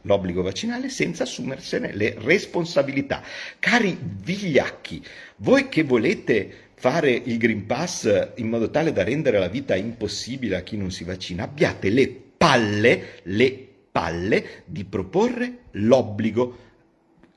l'obbligo 0.03 0.42
vaccinale 0.42 0.88
senza 0.88 1.22
assumersene 1.22 1.94
le 1.94 2.16
responsabilità. 2.18 3.22
Cari 3.59 3.98
vigliacchi, 4.01 5.05
voi 5.37 5.68
che 5.68 5.83
volete 5.83 6.62
fare 6.83 7.12
il 7.12 7.38
Green 7.38 7.64
Pass 7.64 8.33
in 8.38 8.49
modo 8.49 8.68
tale 8.68 8.90
da 8.90 9.05
rendere 9.05 9.38
la 9.38 9.47
vita 9.47 9.77
impossibile 9.77 10.57
a 10.57 10.62
chi 10.62 10.77
non 10.77 10.90
si 10.90 11.05
vaccina, 11.05 11.45
abbiate 11.45 11.90
le 11.90 12.09
palle, 12.09 13.21
le 13.23 13.68
palle 13.92 14.64
di 14.64 14.85
proporre 14.85 15.59
l'obbligo 15.75 16.59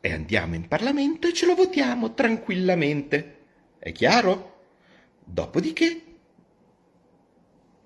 e 0.01 0.11
andiamo 0.11 0.55
in 0.55 0.67
Parlamento 0.67 1.27
e 1.27 1.33
ce 1.33 1.45
lo 1.45 1.53
votiamo 1.53 2.15
tranquillamente. 2.15 3.35
È 3.77 3.91
chiaro? 3.91 4.61
Dopodiché, 5.23 6.01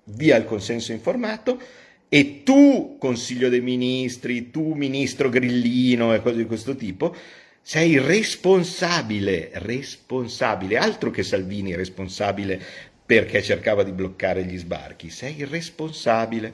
via 0.04 0.36
il 0.36 0.46
consenso 0.46 0.92
informato 0.92 1.60
e 2.08 2.42
tu, 2.42 2.96
Consiglio 2.98 3.50
dei 3.50 3.60
Ministri, 3.60 4.50
tu, 4.50 4.72
Ministro 4.72 5.28
Grillino 5.28 6.14
e 6.14 6.22
cose 6.22 6.38
di 6.38 6.46
questo 6.46 6.74
tipo, 6.74 7.14
sei 7.62 7.98
responsabile, 7.98 9.50
responsabile, 9.54 10.78
altro 10.78 11.10
che 11.10 11.22
Salvini 11.22 11.74
responsabile 11.74 12.60
perché 13.04 13.42
cercava 13.42 13.82
di 13.82 13.92
bloccare 13.92 14.44
gli 14.44 14.56
sbarchi, 14.56 15.10
sei 15.10 15.44
responsabile. 15.44 16.52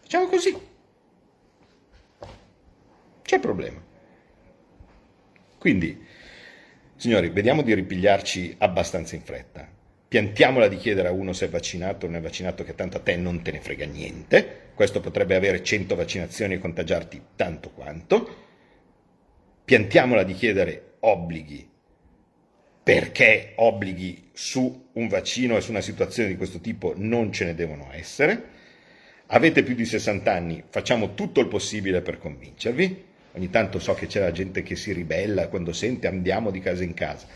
Facciamo 0.00 0.26
così. 0.26 0.56
C'è 3.22 3.40
problema. 3.40 3.82
Quindi, 5.58 6.04
signori, 6.94 7.30
vediamo 7.30 7.62
di 7.62 7.74
ripigliarci 7.74 8.56
abbastanza 8.58 9.16
in 9.16 9.22
fretta. 9.22 9.68
Piantiamola 10.08 10.68
di 10.68 10.76
chiedere 10.76 11.08
a 11.08 11.12
uno 11.12 11.32
se 11.32 11.46
è 11.46 11.48
vaccinato 11.48 12.06
o 12.06 12.08
non 12.08 12.18
è 12.18 12.22
vaccinato, 12.22 12.62
che 12.62 12.76
tanto 12.76 12.98
a 12.98 13.00
te 13.00 13.16
non 13.16 13.42
te 13.42 13.50
ne 13.50 13.60
frega 13.60 13.86
niente. 13.86 14.70
Questo 14.74 15.00
potrebbe 15.00 15.34
avere 15.34 15.64
100 15.64 15.96
vaccinazioni 15.96 16.54
e 16.54 16.58
contagiarti 16.58 17.20
tanto 17.34 17.70
quanto 17.70 18.44
piantiamola 19.66 20.22
di 20.22 20.32
chiedere 20.32 20.94
obblighi. 21.00 21.68
Perché 22.84 23.52
obblighi 23.56 24.30
su 24.32 24.90
un 24.92 25.08
vaccino 25.08 25.56
e 25.56 25.60
su 25.60 25.72
una 25.72 25.80
situazione 25.80 26.28
di 26.28 26.36
questo 26.36 26.60
tipo 26.60 26.94
non 26.96 27.32
ce 27.32 27.46
ne 27.46 27.54
devono 27.56 27.88
essere. 27.90 28.54
Avete 29.26 29.64
più 29.64 29.74
di 29.74 29.84
60 29.84 30.32
anni, 30.32 30.62
facciamo 30.68 31.14
tutto 31.14 31.40
il 31.40 31.48
possibile 31.48 32.00
per 32.00 32.18
convincervi. 32.18 33.04
Ogni 33.32 33.50
tanto 33.50 33.80
so 33.80 33.92
che 33.94 34.06
c'è 34.06 34.20
la 34.20 34.30
gente 34.30 34.62
che 34.62 34.76
si 34.76 34.92
ribella 34.92 35.48
quando 35.48 35.72
sente 35.72 36.06
andiamo 36.06 36.52
di 36.52 36.60
casa 36.60 36.84
in 36.84 36.94
casa. 36.94 37.26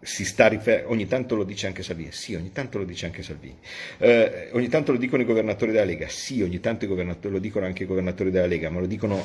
Rifer- 0.00 0.86
ogni 0.86 1.06
tanto 1.06 1.36
lo 1.36 1.44
dice 1.44 1.66
anche 1.66 1.82
Salvini, 1.82 2.10
sì, 2.10 2.34
ogni 2.34 2.52
tanto 2.52 2.78
lo 2.78 2.84
dice 2.84 3.04
anche 3.04 3.22
Salvini, 3.22 3.58
eh, 3.98 4.48
ogni 4.52 4.68
tanto 4.68 4.92
lo 4.92 4.98
dicono 4.98 5.20
i 5.20 5.26
governatori 5.26 5.72
della 5.72 5.84
Lega, 5.84 6.08
sì, 6.08 6.40
ogni 6.40 6.58
tanto 6.58 6.86
lo 6.86 7.38
dicono 7.38 7.66
anche 7.66 7.82
i 7.82 7.86
governatori 7.86 8.30
della 8.30 8.46
Lega, 8.46 8.70
ma 8.70 8.80
lo 8.80 8.86
dicono 8.86 9.22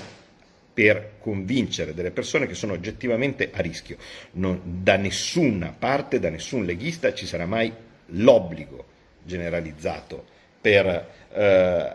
per 0.76 1.14
convincere 1.20 1.94
delle 1.94 2.12
persone 2.12 2.48
che 2.48 2.54
sono 2.54 2.74
oggettivamente 2.74 3.50
a 3.54 3.62
rischio. 3.62 3.96
Non, 4.32 4.60
da 4.84 4.98
nessuna 4.98 5.74
parte, 5.78 6.20
da 6.20 6.30
nessun 6.30 6.66
leghista 6.66 7.14
ci 7.14 7.26
sarà 7.26 7.46
mai 7.46 7.72
l'obbligo 8.08 8.84
generalizzato 9.24 10.26
per 10.60 10.86
eh, 11.34 11.44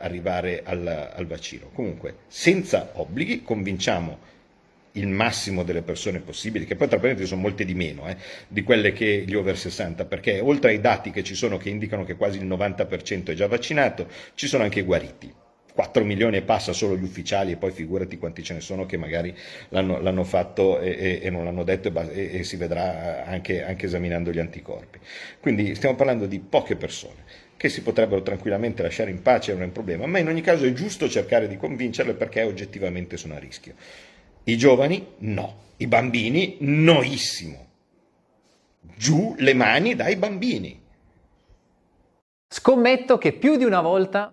arrivare 0.00 0.62
al, 0.64 1.12
al 1.14 1.26
vaccino. 1.26 1.68
Comunque, 1.74 2.20
senza 2.28 2.92
obblighi, 2.94 3.42
convinciamo 3.42 4.28
il 4.92 5.08
massimo 5.08 5.62
delle 5.62 5.82
persone 5.82 6.20
possibili, 6.20 6.64
che 6.64 6.74
poi 6.74 6.88
tra 6.88 6.98
parentesi 6.98 7.28
sono 7.28 7.42
molte 7.42 7.66
di 7.66 7.74
meno 7.74 8.08
eh, 8.08 8.16
di 8.48 8.62
quelle 8.62 8.92
che 8.92 9.24
gli 9.26 9.34
over 9.34 9.58
60, 9.58 10.06
perché 10.06 10.40
oltre 10.40 10.70
ai 10.70 10.80
dati 10.80 11.10
che 11.10 11.22
ci 11.22 11.34
sono 11.34 11.58
che 11.58 11.68
indicano 11.68 12.04
che 12.04 12.16
quasi 12.16 12.38
il 12.38 12.46
90% 12.46 13.26
è 13.26 13.34
già 13.34 13.46
vaccinato, 13.46 14.08
ci 14.34 14.46
sono 14.46 14.64
anche 14.64 14.82
guariti. 14.82 15.32
4 15.80 16.04
milioni 16.04 16.36
e 16.36 16.42
passa 16.42 16.74
solo 16.74 16.94
gli 16.94 17.02
ufficiali 17.02 17.52
e 17.52 17.56
poi 17.56 17.70
figurati 17.70 18.18
quanti 18.18 18.42
ce 18.42 18.52
ne 18.52 18.60
sono 18.60 18.84
che 18.84 18.98
magari 18.98 19.34
l'hanno, 19.70 19.98
l'hanno 19.98 20.24
fatto 20.24 20.78
e, 20.78 20.90
e, 20.90 21.20
e, 21.22 21.30
non 21.30 21.44
l'hanno 21.44 21.64
detto 21.64 21.90
e, 22.10 22.40
e 22.40 22.44
si 22.44 22.56
vedrà 22.56 23.24
anche, 23.24 23.64
anche 23.64 23.86
esaminando 23.86 24.30
gli 24.30 24.38
anticorpi. 24.38 24.98
Quindi 25.40 25.74
stiamo 25.74 25.96
parlando 25.96 26.26
di 26.26 26.38
poche 26.38 26.76
persone 26.76 27.48
che 27.56 27.70
si 27.70 27.80
potrebbero 27.80 28.20
tranquillamente 28.20 28.82
lasciare 28.82 29.10
in 29.10 29.22
pace, 29.22 29.52
non 29.52 29.62
è 29.62 29.64
un 29.64 29.72
problema, 29.72 30.04
ma 30.04 30.18
in 30.18 30.28
ogni 30.28 30.42
caso 30.42 30.66
è 30.66 30.72
giusto 30.74 31.08
cercare 31.08 31.48
di 31.48 31.56
convincerle 31.56 32.12
perché 32.12 32.42
oggettivamente 32.42 33.16
sono 33.16 33.34
a 33.34 33.38
rischio. 33.38 33.72
I 34.44 34.58
giovani 34.58 35.14
no, 35.20 35.62
i 35.78 35.86
bambini 35.86 36.58
noissimo. 36.60 37.68
Giù 38.96 39.34
le 39.38 39.54
mani 39.54 39.94
dai 39.94 40.16
bambini. 40.16 40.78
Scommetto 42.48 43.16
che 43.16 43.32
più 43.32 43.56
di 43.56 43.64
una 43.64 43.80
volta 43.80 44.30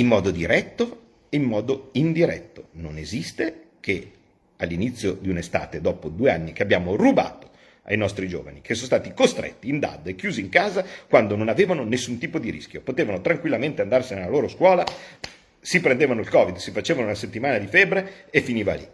in 0.00 0.06
modo 0.06 0.30
diretto 0.30 1.02
e 1.28 1.36
in 1.36 1.44
modo 1.44 1.90
indiretto. 1.92 2.68
Non 2.72 2.98
esiste 2.98 3.62
che 3.80 4.12
all'inizio 4.56 5.12
di 5.12 5.28
un'estate, 5.28 5.80
dopo 5.80 6.08
due 6.08 6.30
anni 6.30 6.52
che 6.52 6.62
abbiamo 6.62 6.96
rubato 6.96 7.50
ai 7.88 7.96
nostri 7.96 8.26
giovani, 8.28 8.60
che 8.62 8.74
sono 8.74 8.86
stati 8.86 9.12
costretti 9.14 9.68
in 9.68 9.78
DAD 9.78 10.08
e 10.08 10.14
chiusi 10.14 10.40
in 10.40 10.48
casa 10.48 10.84
quando 11.08 11.36
non 11.36 11.48
avevano 11.48 11.84
nessun 11.84 12.18
tipo 12.18 12.38
di 12.38 12.50
rischio, 12.50 12.80
potevano 12.80 13.20
tranquillamente 13.20 13.82
andarsene 13.82 14.22
alla 14.22 14.30
loro 14.30 14.48
scuola, 14.48 14.84
si 15.60 15.80
prendevano 15.80 16.20
il 16.20 16.28
Covid, 16.28 16.56
si 16.56 16.72
facevano 16.72 17.06
una 17.06 17.14
settimana 17.14 17.58
di 17.58 17.66
febbre 17.66 18.26
e 18.30 18.40
finiva 18.40 18.74
lì. 18.74 18.86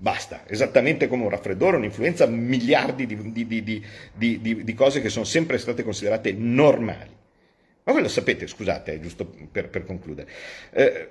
Basta, 0.00 0.44
esattamente 0.46 1.08
come 1.08 1.24
un 1.24 1.30
raffreddore, 1.30 1.76
un'influenza, 1.76 2.26
miliardi 2.26 3.04
di, 3.04 3.32
di, 3.32 3.82
di, 4.14 4.64
di, 4.64 4.74
cose 4.74 5.00
che 5.00 5.08
sono 5.08 5.24
sempre 5.24 5.58
state 5.58 5.82
considerate 5.82 6.32
normali. 6.32 7.10
Ma 7.88 7.94
voi 7.94 8.02
lo 8.02 8.08
sapete, 8.08 8.46
scusate, 8.46 9.00
giusto 9.00 9.24
per, 9.50 9.70
per 9.70 9.86
concludere. 9.86 10.30
Eh, 10.72 11.08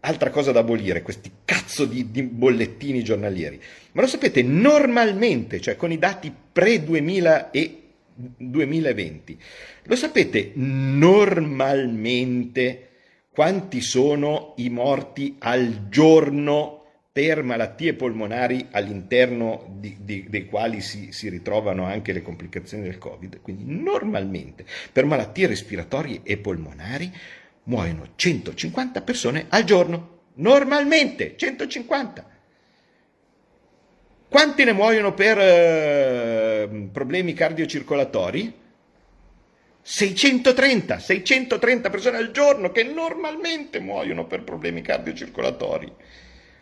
altra 0.00 0.30
cosa 0.30 0.50
da 0.50 0.58
abolire, 0.58 1.00
questi 1.00 1.30
cazzo 1.44 1.84
di, 1.84 2.10
di, 2.10 2.24
bollettini 2.24 3.04
giornalieri. 3.04 3.62
Ma 3.92 4.00
lo 4.00 4.08
sapete, 4.08 4.42
normalmente, 4.42 5.60
cioè 5.60 5.76
con 5.76 5.92
i 5.92 5.98
dati 5.98 6.34
pre-2000 6.52 7.50
e 7.52 7.82
2020, 8.36 9.38
lo 9.84 9.94
sapete 9.94 10.50
normalmente 10.54 12.88
quanti 13.30 13.80
sono 13.80 14.54
i 14.56 14.68
morti 14.70 15.36
al 15.38 15.88
giorno 15.88 16.85
per 17.16 17.42
malattie 17.42 17.94
polmonari 17.94 18.66
all'interno 18.72 19.64
di, 19.78 19.96
di, 20.00 20.26
dei 20.28 20.44
quali 20.44 20.82
si, 20.82 21.12
si, 21.12 21.30
ritrovano 21.30 21.86
anche 21.86 22.12
le 22.12 22.20
complicazioni 22.20 22.82
del 22.82 22.98
Covid. 22.98 23.40
Quindi 23.40 23.64
normalmente 23.64 24.66
per 24.92 25.06
malattie 25.06 25.46
respiratorie 25.46 26.20
e 26.24 26.36
polmonari 26.36 27.10
muoiono 27.62 28.08
150 28.16 29.00
persone 29.00 29.46
al 29.48 29.64
giorno. 29.64 30.24
Normalmente 30.34 31.36
150. 31.38 32.28
Quanti 34.28 34.64
ne 34.64 34.72
muoiono 34.74 35.14
per 35.14 35.38
eh, 35.38 36.88
problemi 36.92 37.32
cardiocircolatori? 37.32 38.52
630, 39.80 40.98
630 40.98 41.88
persone 41.88 42.18
al 42.18 42.30
giorno 42.30 42.70
che 42.70 42.82
normalmente 42.82 43.80
muoiono 43.80 44.26
per 44.26 44.42
problemi 44.44 44.82
cardiocircolatori. 44.82 45.90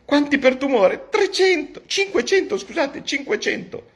Quanti 0.04 0.38
per 0.38 0.56
tumore? 0.56 1.08
300, 1.08 1.82
500, 1.86 2.58
scusate, 2.58 3.04
500. 3.04 3.92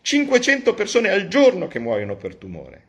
500 0.00 0.74
persone 0.74 1.10
al 1.10 1.28
giorno 1.28 1.68
che 1.68 1.78
muoiono 1.78 2.16
per 2.16 2.34
tumore. 2.36 2.82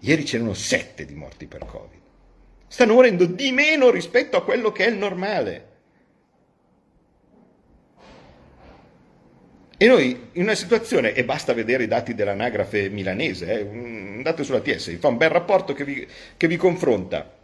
Ieri 0.00 0.24
c'erano 0.24 0.54
7 0.54 1.04
di 1.04 1.14
morti 1.14 1.46
per 1.46 1.64
Covid 1.64 2.00
stanno 2.70 2.94
morendo 2.94 3.24
di 3.24 3.50
meno 3.50 3.90
rispetto 3.90 4.36
a 4.36 4.44
quello 4.44 4.70
che 4.70 4.84
è 4.84 4.88
il 4.88 4.96
normale. 4.96 5.68
E 9.76 9.86
noi 9.88 10.28
in 10.32 10.42
una 10.42 10.54
situazione, 10.54 11.12
e 11.12 11.24
basta 11.24 11.52
vedere 11.52 11.82
i 11.82 11.88
dati 11.88 12.14
dell'anagrafe 12.14 12.88
milanese, 12.88 13.50
eh, 13.50 13.60
andate 13.62 14.44
sulla 14.44 14.60
TS, 14.60 14.96
fa 14.98 15.08
un 15.08 15.16
bel 15.16 15.30
rapporto 15.30 15.72
che 15.72 15.84
vi, 15.84 16.06
che 16.36 16.46
vi 16.46 16.56
confronta 16.56 17.38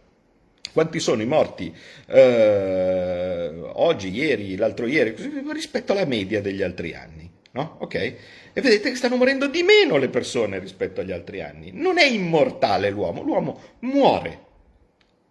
quanti 0.77 0.99
sono 0.99 1.23
i 1.23 1.25
morti 1.25 1.75
eh, 2.05 3.51
oggi, 3.73 4.11
ieri, 4.11 4.55
l'altro 4.55 4.85
ieri, 4.85 5.15
rispetto 5.51 5.93
alla 5.93 6.05
media 6.05 6.39
degli 6.39 6.61
altri 6.61 6.93
anni. 6.93 7.27
No? 7.53 7.77
Ok? 7.79 7.95
E 7.95 8.61
vedete 8.61 8.91
che 8.91 8.95
stanno 8.95 9.15
morendo 9.15 9.47
di 9.47 9.63
meno 9.63 9.97
le 9.97 10.09
persone 10.09 10.59
rispetto 10.59 11.01
agli 11.01 11.11
altri 11.11 11.41
anni. 11.41 11.71
Non 11.73 11.97
è 11.97 12.05
immortale 12.05 12.91
l'uomo, 12.91 13.23
l'uomo 13.23 13.59
muore 13.79 14.45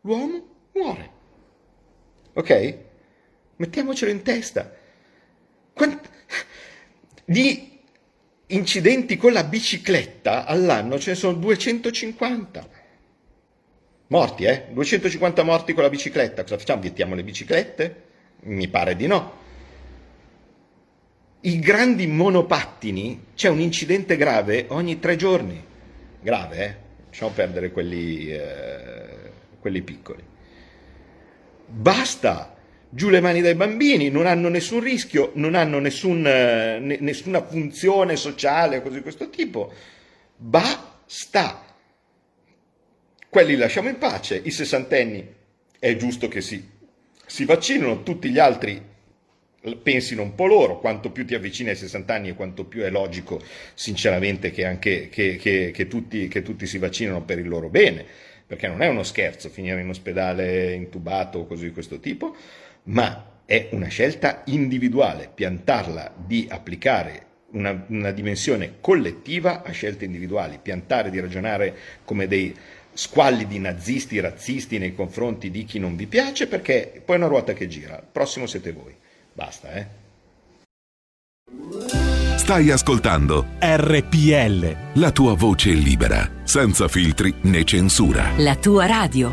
l'uomo 0.07 0.47
muore. 0.73 1.11
Ok? 2.33 2.79
Mettiamocelo 3.57 4.11
in 4.11 4.23
testa. 4.23 4.73
Quant... 5.73 6.09
Di 7.25 7.79
incidenti 8.49 9.17
con 9.17 9.33
la 9.33 9.45
bicicletta 9.45 10.45
all'anno 10.45 10.99
ce 10.99 11.11
ne 11.11 11.17
sono 11.17 11.35
250. 11.35 12.76
Morti, 14.09 14.45
eh? 14.45 14.67
250 14.71 15.43
morti 15.43 15.73
con 15.73 15.83
la 15.83 15.89
bicicletta. 15.89 16.43
Cosa 16.43 16.59
facciamo? 16.59 16.81
Vietiamo 16.81 17.15
le 17.15 17.25
biciclette? 17.25 18.03
Mi 18.43 18.69
pare 18.69 18.97
di 18.97 19.07
no. 19.07 19.45
I 21.41 21.59
grandi 21.59 22.07
monopattini, 22.07 23.27
c'è 23.35 23.49
un 23.49 23.61
incidente 23.61 24.17
grave 24.17 24.67
ogni 24.69 24.99
tre 24.99 25.17
giorni. 25.17 25.63
Grave, 26.21 26.65
eh? 26.65 26.77
Lasciamo 27.09 27.33
perdere 27.33 27.71
quelli... 27.71 28.33
Eh 28.33 29.17
quelli 29.67 29.83
piccoli. 29.83 30.23
Basta! 31.67 32.55
Giù 32.89 33.09
le 33.09 33.21
mani 33.21 33.41
dai 33.41 33.57
bambini, 33.57 34.11
non 34.11 34.27
hanno 34.27 34.49
nessun 34.49 34.79
rischio, 34.79 35.33
non 35.35 35.57
hanno 35.57 35.81
nessun, 35.81 36.25
eh, 36.25 36.79
nessuna 37.01 37.45
funzione 37.45 38.15
sociale, 38.15 38.81
cose 38.81 38.99
di 38.99 39.03
questo 39.03 39.29
tipo. 39.29 39.73
Basta! 40.37 41.65
Quelli 43.37 43.57
lasciamo 43.57 43.91
in 43.91 43.99
pace, 43.99 44.41
i 44.43 44.51
sessantenni 44.51 45.23
è 45.79 45.95
giusto 45.97 46.27
che 46.27 46.41
si, 46.41 46.67
si 47.27 47.45
vaccinino, 47.45 48.03
tutti 48.03 48.31
gli 48.31 48.39
altri 48.39 48.83
pensino 49.83 50.23
un 50.23 50.35
po' 50.35 50.47
loro, 50.47 50.79
quanto 50.81 51.11
più 51.11 51.27
ti 51.27 51.35
avvicini 51.35 51.69
ai 51.69 51.77
60 51.77 52.15
anni 52.15 52.29
e 52.31 52.35
quanto 52.35 52.65
più 52.65 52.81
è 52.81 52.89
logico, 52.89 53.43
sinceramente, 53.75 54.51
che, 54.51 54.65
anche, 54.65 55.11
che, 55.11 55.37
che, 55.37 55.71
che 55.71 55.87
tutti, 55.87 56.27
tutti 56.29 56.67
si 56.67 56.79
vaccinano 56.79 57.25
per 57.25 57.39
il 57.39 57.47
loro 57.47 57.69
bene. 57.69 58.07
Perché 58.47 58.69
non 58.69 58.81
è 58.81 58.89
uno 58.89 59.03
scherzo 59.03 59.51
finire 59.51 59.83
in 59.83 59.89
ospedale 59.91 60.73
intubato 60.73 61.41
o 61.41 61.47
cose 61.47 61.67
di 61.67 61.73
questo 61.73 62.01
tipo, 62.01 62.35
ma 62.85 63.43
è 63.45 63.69
una 63.73 63.89
scelta 63.89 64.45
individuale, 64.47 65.31
piantarla 65.35 66.15
di 66.25 66.47
applicare 66.49 67.25
una, 67.51 67.85
una, 67.89 68.11
dimensione 68.13 68.77
collettiva 68.81 69.63
a 69.63 69.71
scelte 69.73 70.05
individuali, 70.07 70.59
piantare 70.61 71.11
di 71.11 71.21
ragionare 71.21 71.75
come 72.05 72.27
dei 72.27 72.55
squallidi 72.97 73.59
nazisti, 73.59 74.19
razzisti 74.21 74.79
nei 74.79 74.95
confronti 74.95 75.51
di 75.51 75.65
chi 75.65 75.79
non 75.79 75.97
vi 75.97 76.07
piace, 76.07 76.47
perché 76.47 77.03
poi 77.05 77.17
è 77.17 77.19
una 77.19 77.29
ruota 77.29 77.53
che 77.53 77.69
gira, 77.69 77.97
il 77.97 78.07
prossimo 78.11 78.47
siete 78.47 78.73
voi. 78.73 78.95
Basta, 79.33 79.73
eh? 79.73 80.05
Stai 82.37 82.71
ascoltando 82.71 83.45
RPL. 83.61 85.01
La 85.01 85.11
tua 85.11 85.35
voce 85.35 85.71
libera, 85.71 86.29
senza 86.45 86.89
filtri 86.89 87.35
né 87.43 87.65
censura. 87.65 88.31
La 88.39 88.57
tua 88.57 88.87
radio. 88.87 89.31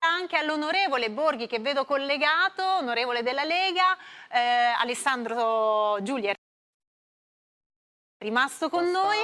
Anche 0.00 0.36
all'onorevole 0.36 1.10
Borghi 1.10 1.46
che 1.46 1.60
vedo 1.60 1.84
collegato, 1.84 2.62
onorevole 2.80 3.22
della 3.22 3.44
Lega, 3.44 3.96
eh, 4.32 4.72
Alessandro 4.80 5.98
Giulia 6.02 6.30
è 6.30 6.34
rimasto 8.24 8.70
con 8.70 8.90
noi. 8.90 9.18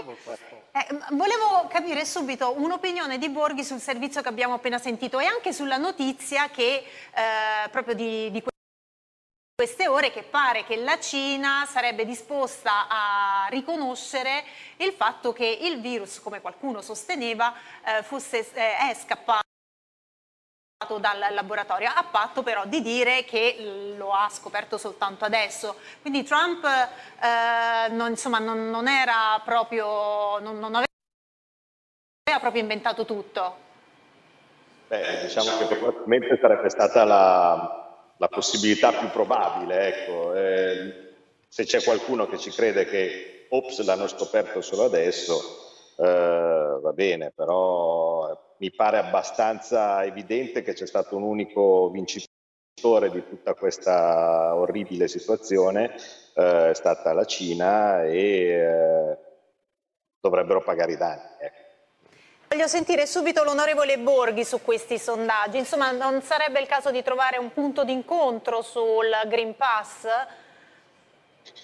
Eh, 0.72 0.86
volevo 1.12 1.66
capire 1.68 2.05
subito 2.05 2.55
un'opinione 2.57 3.16
di 3.16 3.30
Borghi 3.30 3.64
sul 3.64 3.80
servizio 3.80 4.20
che 4.20 4.28
abbiamo 4.28 4.55
appena 4.55 4.78
sentito 4.78 5.18
e 5.18 5.24
anche 5.24 5.53
sulla 5.53 5.78
notizia 5.78 6.51
che 6.51 6.84
eh, 6.84 7.68
proprio 7.70 7.94
di, 7.94 8.30
di 8.30 8.42
queste 9.57 9.88
ore 9.88 10.11
che 10.11 10.22
pare 10.22 10.64
che 10.64 10.76
la 10.76 10.98
Cina 11.01 11.66
sarebbe 11.66 12.05
disposta 12.05 12.86
a 12.88 13.46
riconoscere 13.48 14.44
il 14.76 14.92
fatto 14.92 15.32
che 15.32 15.46
il 15.46 15.80
virus, 15.80 16.20
come 16.20 16.40
qualcuno 16.40 16.80
sosteneva, 16.82 17.55
eh, 17.84 18.03
fosse, 18.03 18.38
eh, 18.53 18.76
è 18.76 18.94
scappato 18.94 19.49
dal 20.98 21.34
laboratorio, 21.34 21.90
a 21.94 22.06
patto 22.10 22.42
però 22.42 22.64
di 22.64 22.80
dire 22.80 23.24
che 23.24 23.94
lo 23.96 24.12
ha 24.12 24.30
scoperto 24.30 24.78
soltanto 24.78 25.26
adesso. 25.26 25.76
Quindi 26.00 26.22
Trump 26.22 26.64
eh, 26.64 27.90
non, 27.90 28.10
insomma, 28.10 28.38
non, 28.38 28.70
non, 28.70 28.88
era 28.88 29.40
proprio, 29.44 30.38
non, 30.38 30.58
non, 30.58 30.74
aveva 30.74 30.86
proprio 32.40 32.62
inventato 32.62 33.04
tutto. 33.04 33.68
Beh, 34.88 35.20
diciamo 35.22 35.58
che 35.58 35.66
probabilmente 35.66 36.38
sarebbe 36.40 36.70
stata 36.70 37.04
la, 37.04 38.12
la 38.16 38.28
possibilità 38.28 38.90
più 38.92 39.10
probabile. 39.10 39.86
Ecco. 39.86 40.34
Eh, 40.34 41.08
se 41.46 41.64
c'è 41.64 41.82
qualcuno 41.82 42.26
che 42.26 42.38
ci 42.38 42.50
crede 42.50 42.86
che 42.86 43.46
ops 43.50 43.84
l'hanno 43.84 44.08
scoperto 44.08 44.62
solo 44.62 44.84
adesso, 44.84 45.69
va 46.05 46.92
bene, 46.92 47.32
però 47.34 48.55
mi 48.59 48.70
pare 48.70 48.98
abbastanza 48.98 50.05
evidente 50.05 50.62
che 50.62 50.74
c'è 50.74 50.86
stato 50.86 51.16
un 51.16 51.22
unico 51.22 51.90
vincitore 51.90 53.11
di 53.11 53.26
tutta 53.26 53.55
questa 53.55 54.55
orribile 54.55 55.09
situazione, 55.09 55.94
eh, 56.34 56.70
è 56.70 56.74
stata 56.74 57.12
la 57.12 57.24
Cina 57.24 58.05
e 58.05 58.18
eh, 58.18 59.18
dovrebbero 60.20 60.62
pagare 60.62 60.92
i 60.92 60.96
danni. 60.96 61.28
Ecco. 61.38 61.59
Voglio 62.48 62.66
sentire 62.66 63.07
subito 63.07 63.44
l'onorevole 63.44 63.98
Borghi 63.98 64.44
su 64.44 64.61
questi 64.62 64.98
sondaggi. 64.98 65.59
Insomma, 65.59 65.92
non 65.92 66.20
sarebbe 66.20 66.61
il 66.61 66.66
caso 66.66 66.90
di 66.90 67.03
trovare 67.03 67.38
un 67.38 67.53
punto 67.53 67.84
d'incontro 67.84 68.61
sul 68.62 69.09
Green 69.26 69.55
Pass? 69.57 70.07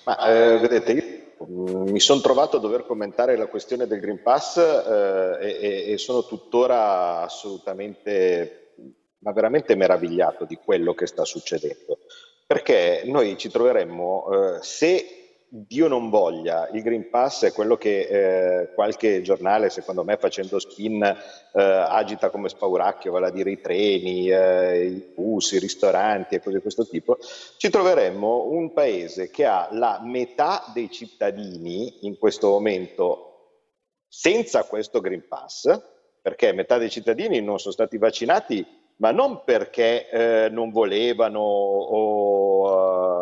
Ma, 0.04 0.18
eh, 0.28 0.58
vedete, 0.58 0.92
io 0.92 1.25
mi 1.44 2.00
sono 2.00 2.20
trovato 2.20 2.56
a 2.56 2.60
dover 2.60 2.86
commentare 2.86 3.36
la 3.36 3.46
questione 3.46 3.86
del 3.86 4.00
Green 4.00 4.22
Pass 4.22 4.56
eh, 4.56 5.38
e, 5.40 5.92
e, 5.92 5.98
sono 5.98 6.24
tuttora 6.24 7.20
assolutamente, 7.22 8.72
ma 9.18 9.32
veramente 9.32 9.74
meravigliato 9.74 10.44
di 10.44 10.56
quello 10.56 10.94
che 10.94 11.06
sta 11.06 11.24
succedendo. 11.24 11.98
Perché 12.46 13.02
noi 13.04 13.36
ci 13.36 13.50
troveremmo, 13.50 14.28
eh, 14.30 14.62
se 14.62 15.25
Dio 15.64 15.88
non 15.88 16.10
voglia, 16.10 16.68
il 16.72 16.82
Green 16.82 17.08
Pass 17.08 17.44
è 17.44 17.52
quello 17.52 17.78
che 17.78 18.00
eh, 18.00 18.74
qualche 18.74 19.22
giornale, 19.22 19.70
secondo 19.70 20.04
me, 20.04 20.18
facendo 20.18 20.58
spin, 20.58 21.02
eh, 21.02 21.62
agita 21.62 22.28
come 22.28 22.50
spauracchio, 22.50 23.12
vale 23.12 23.28
a 23.28 23.30
dire 23.30 23.52
i 23.52 23.60
treni, 23.62 24.28
eh, 24.28 24.84
i 24.84 25.12
bus, 25.14 25.52
i 25.52 25.58
ristoranti 25.58 26.34
e 26.34 26.42
cose 26.42 26.56
di 26.56 26.62
questo 26.62 26.86
tipo. 26.86 27.16
Ci 27.56 27.70
troveremmo 27.70 28.48
un 28.50 28.74
paese 28.74 29.30
che 29.30 29.46
ha 29.46 29.68
la 29.70 30.00
metà 30.04 30.70
dei 30.74 30.90
cittadini 30.90 32.06
in 32.06 32.18
questo 32.18 32.50
momento 32.50 33.22
senza 34.08 34.64
questo 34.64 35.00
Green 35.00 35.26
Pass, 35.26 35.80
perché 36.20 36.52
metà 36.52 36.76
dei 36.76 36.90
cittadini 36.90 37.40
non 37.40 37.58
sono 37.58 37.72
stati 37.72 37.96
vaccinati, 37.96 38.66
ma 38.96 39.10
non 39.10 39.42
perché 39.44 40.08
eh, 40.08 40.48
non 40.50 40.70
volevano 40.70 41.40
o 41.40 43.15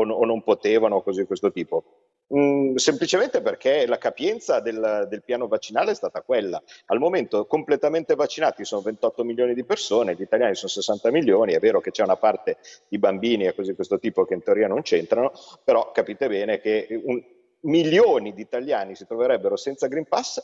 o, 0.00 0.08
o 0.08 0.24
non 0.24 0.42
potevano 0.42 1.02
cose 1.02 1.22
di 1.22 1.26
questo 1.26 1.50
tipo. 1.50 1.84
Mm, 2.32 2.76
semplicemente 2.76 3.42
perché 3.42 3.86
la 3.86 3.98
capienza 3.98 4.60
del, 4.60 5.06
del, 5.08 5.22
piano 5.24 5.48
vaccinale 5.48 5.90
è 5.90 5.94
stata 5.94 6.22
quella. 6.22 6.62
Al 6.86 6.98
momento 6.98 7.44
completamente 7.46 8.14
vaccinati 8.14 8.64
sono 8.64 8.82
28 8.82 9.24
milioni 9.24 9.52
di 9.52 9.64
persone, 9.64 10.14
gli 10.14 10.22
italiani 10.22 10.54
sono 10.54 10.70
60 10.70 11.10
milioni, 11.10 11.54
è 11.54 11.58
vero 11.58 11.80
che 11.80 11.90
c'è 11.90 12.04
una 12.04 12.16
parte 12.16 12.58
di 12.88 12.98
bambini 12.98 13.46
e 13.46 13.54
cose 13.54 13.70
di 13.70 13.74
questo 13.74 13.98
tipo 13.98 14.24
che 14.24 14.34
in 14.34 14.42
teoria 14.44 14.68
non 14.68 14.82
c'entrano, 14.82 15.32
però 15.64 15.90
capite 15.90 16.28
bene 16.28 16.60
che 16.60 16.86
un, 17.02 17.20
milioni 17.62 18.32
di 18.32 18.42
italiani 18.42 18.94
si 18.94 19.06
troverebbero 19.06 19.56
senza 19.56 19.88
Green 19.88 20.06
Pass 20.06 20.40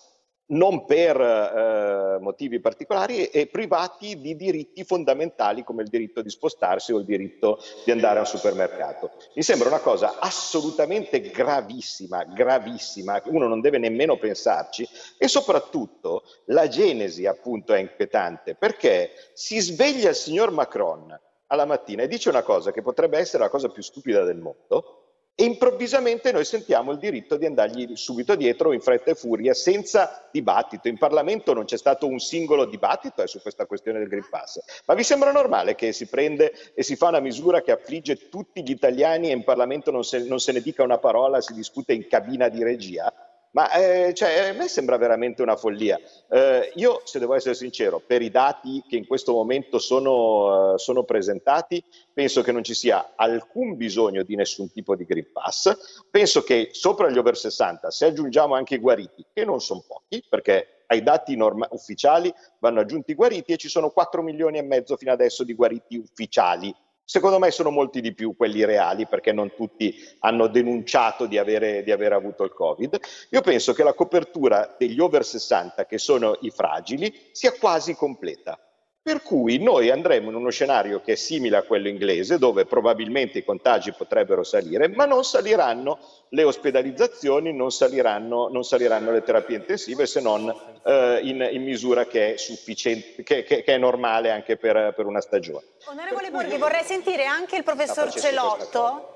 non 0.48 0.84
per 0.84 1.20
eh, 1.20 2.18
motivi 2.20 2.60
particolari 2.60 3.26
e 3.26 3.46
privati 3.46 4.20
di 4.20 4.36
diritti 4.36 4.84
fondamentali 4.84 5.64
come 5.64 5.82
il 5.82 5.88
diritto 5.88 6.22
di 6.22 6.30
spostarsi 6.30 6.92
o 6.92 6.98
il 6.98 7.04
diritto 7.04 7.58
di 7.84 7.90
andare 7.90 8.20
al 8.20 8.26
supermercato. 8.26 9.12
Mi 9.34 9.42
sembra 9.42 9.68
una 9.68 9.80
cosa 9.80 10.18
assolutamente 10.18 11.20
gravissima, 11.20 12.24
gravissima, 12.24 13.20
uno 13.26 13.48
non 13.48 13.60
deve 13.60 13.78
nemmeno 13.78 14.18
pensarci 14.18 14.88
e 15.18 15.26
soprattutto 15.28 16.22
la 16.46 16.68
genesi 16.68 17.26
appunto 17.26 17.72
è 17.72 17.78
inquietante 17.78 18.54
perché 18.54 19.10
si 19.32 19.58
sveglia 19.60 20.10
il 20.10 20.14
signor 20.14 20.50
Macron 20.52 21.18
alla 21.48 21.64
mattina 21.64 22.02
e 22.02 22.08
dice 22.08 22.28
una 22.28 22.42
cosa 22.42 22.72
che 22.72 22.82
potrebbe 22.82 23.18
essere 23.18 23.44
la 23.44 23.48
cosa 23.48 23.68
più 23.68 23.82
stupida 23.82 24.24
del 24.24 24.38
mondo, 24.38 25.05
e 25.38 25.44
improvvisamente 25.44 26.32
noi 26.32 26.46
sentiamo 26.46 26.92
il 26.92 26.98
diritto 26.98 27.36
di 27.36 27.44
andargli 27.44 27.94
subito 27.94 28.34
dietro 28.36 28.72
in 28.72 28.80
fretta 28.80 29.10
e 29.10 29.14
furia 29.14 29.52
senza 29.52 30.26
dibattito. 30.30 30.88
In 30.88 30.96
Parlamento 30.96 31.52
non 31.52 31.66
c'è 31.66 31.76
stato 31.76 32.06
un 32.06 32.18
singolo 32.18 32.64
dibattito 32.64 33.22
eh, 33.22 33.26
su 33.26 33.42
questa 33.42 33.66
questione 33.66 33.98
del 33.98 34.08
Green 34.08 34.26
Pass. 34.30 34.58
Ma 34.86 34.94
vi 34.94 35.02
sembra 35.02 35.32
normale 35.32 35.74
che 35.74 35.92
si 35.92 36.06
prende 36.06 36.54
e 36.72 36.82
si 36.82 36.96
fa 36.96 37.08
una 37.08 37.20
misura 37.20 37.60
che 37.60 37.70
affligge 37.70 38.30
tutti 38.30 38.62
gli 38.62 38.70
italiani 38.70 39.28
e 39.28 39.34
in 39.34 39.44
Parlamento 39.44 39.90
non 39.90 40.04
se, 40.04 40.24
non 40.24 40.40
se 40.40 40.52
ne 40.52 40.62
dica 40.62 40.82
una 40.82 40.96
parola, 40.96 41.42
si 41.42 41.52
discute 41.52 41.92
in 41.92 42.08
cabina 42.08 42.48
di 42.48 42.62
regia? 42.62 43.12
Ma 43.56 43.70
eh, 43.72 44.12
cioè, 44.12 44.50
a 44.50 44.52
me 44.52 44.68
sembra 44.68 44.98
veramente 44.98 45.40
una 45.40 45.56
follia. 45.56 45.98
Eh, 46.28 46.72
io, 46.74 47.00
se 47.04 47.18
devo 47.18 47.32
essere 47.32 47.54
sincero, 47.54 48.02
per 48.06 48.20
i 48.20 48.28
dati 48.28 48.84
che 48.86 48.96
in 48.96 49.06
questo 49.06 49.32
momento 49.32 49.78
sono, 49.78 50.74
uh, 50.74 50.76
sono, 50.76 51.04
presentati, 51.04 51.82
penso 52.12 52.42
che 52.42 52.52
non 52.52 52.62
ci 52.62 52.74
sia 52.74 53.14
alcun 53.16 53.78
bisogno 53.78 54.24
di 54.24 54.36
nessun 54.36 54.70
tipo 54.70 54.94
di 54.94 55.06
Green 55.06 55.32
Pass. 55.32 56.04
Penso 56.10 56.42
che 56.42 56.68
sopra 56.72 57.08
gli 57.08 57.16
over 57.16 57.34
60, 57.34 57.90
se 57.90 58.04
aggiungiamo 58.04 58.54
anche 58.54 58.74
i 58.74 58.78
guariti, 58.78 59.24
che 59.32 59.46
non 59.46 59.62
sono 59.62 59.82
pochi, 59.88 60.22
perché 60.28 60.82
ai 60.88 61.02
dati 61.02 61.34
norma- 61.34 61.68
ufficiali 61.70 62.30
vanno 62.58 62.80
aggiunti 62.80 63.12
i 63.12 63.14
guariti 63.14 63.52
e 63.52 63.56
ci 63.56 63.70
sono 63.70 63.88
4 63.88 64.20
milioni 64.20 64.58
e 64.58 64.62
mezzo 64.62 64.98
fino 64.98 65.12
adesso 65.12 65.44
di 65.44 65.54
guariti 65.54 65.96
ufficiali 65.96 66.74
Secondo 67.08 67.38
me 67.38 67.52
sono 67.52 67.70
molti 67.70 68.00
di 68.00 68.12
più 68.12 68.34
quelli 68.34 68.64
reali 68.64 69.06
perché 69.06 69.32
non 69.32 69.54
tutti 69.54 69.94
hanno 70.18 70.48
denunciato 70.48 71.26
di 71.26 71.38
avere, 71.38 71.84
di 71.84 71.92
avere, 71.92 72.16
avuto 72.16 72.42
il 72.42 72.52
Covid. 72.52 72.98
Io 73.30 73.40
penso 73.42 73.72
che 73.72 73.84
la 73.84 73.94
copertura 73.94 74.74
degli 74.76 74.98
over 74.98 75.24
60, 75.24 75.86
che 75.86 75.98
sono 75.98 76.36
i 76.40 76.50
fragili, 76.50 77.14
sia 77.30 77.52
quasi 77.52 77.94
completa. 77.94 78.58
Per 79.06 79.22
cui 79.22 79.62
noi 79.62 79.88
andremo 79.88 80.30
in 80.30 80.34
uno 80.34 80.50
scenario 80.50 81.00
che 81.00 81.12
è 81.12 81.14
simile 81.14 81.58
a 81.58 81.62
quello 81.62 81.86
inglese, 81.86 82.38
dove 82.38 82.66
probabilmente 82.66 83.38
i 83.38 83.44
contagi 83.44 83.92
potrebbero 83.92 84.42
salire, 84.42 84.88
ma 84.88 85.04
non 85.04 85.22
saliranno 85.22 86.00
le 86.30 86.42
ospedalizzazioni, 86.42 87.52
non 87.52 87.70
saliranno, 87.70 88.48
non 88.48 88.64
saliranno 88.64 89.12
le 89.12 89.22
terapie 89.22 89.58
intensive, 89.58 90.06
se 90.06 90.20
non 90.20 90.52
eh, 90.82 91.20
in, 91.22 91.48
in, 91.52 91.62
misura 91.62 92.06
che 92.06 92.34
è, 92.34 92.36
sufficiente, 92.36 93.22
che, 93.22 93.44
che, 93.44 93.62
che 93.62 93.74
è 93.74 93.78
normale 93.78 94.32
anche 94.32 94.56
per, 94.56 94.92
per, 94.96 95.06
una 95.06 95.20
stagione. 95.20 95.62
Onorevole 95.84 96.32
Borghi, 96.32 96.56
vorrei 96.56 96.82
sentire 96.82 97.26
anche 97.26 97.54
il 97.54 97.62
professor 97.62 98.10
Celotto 98.10 99.15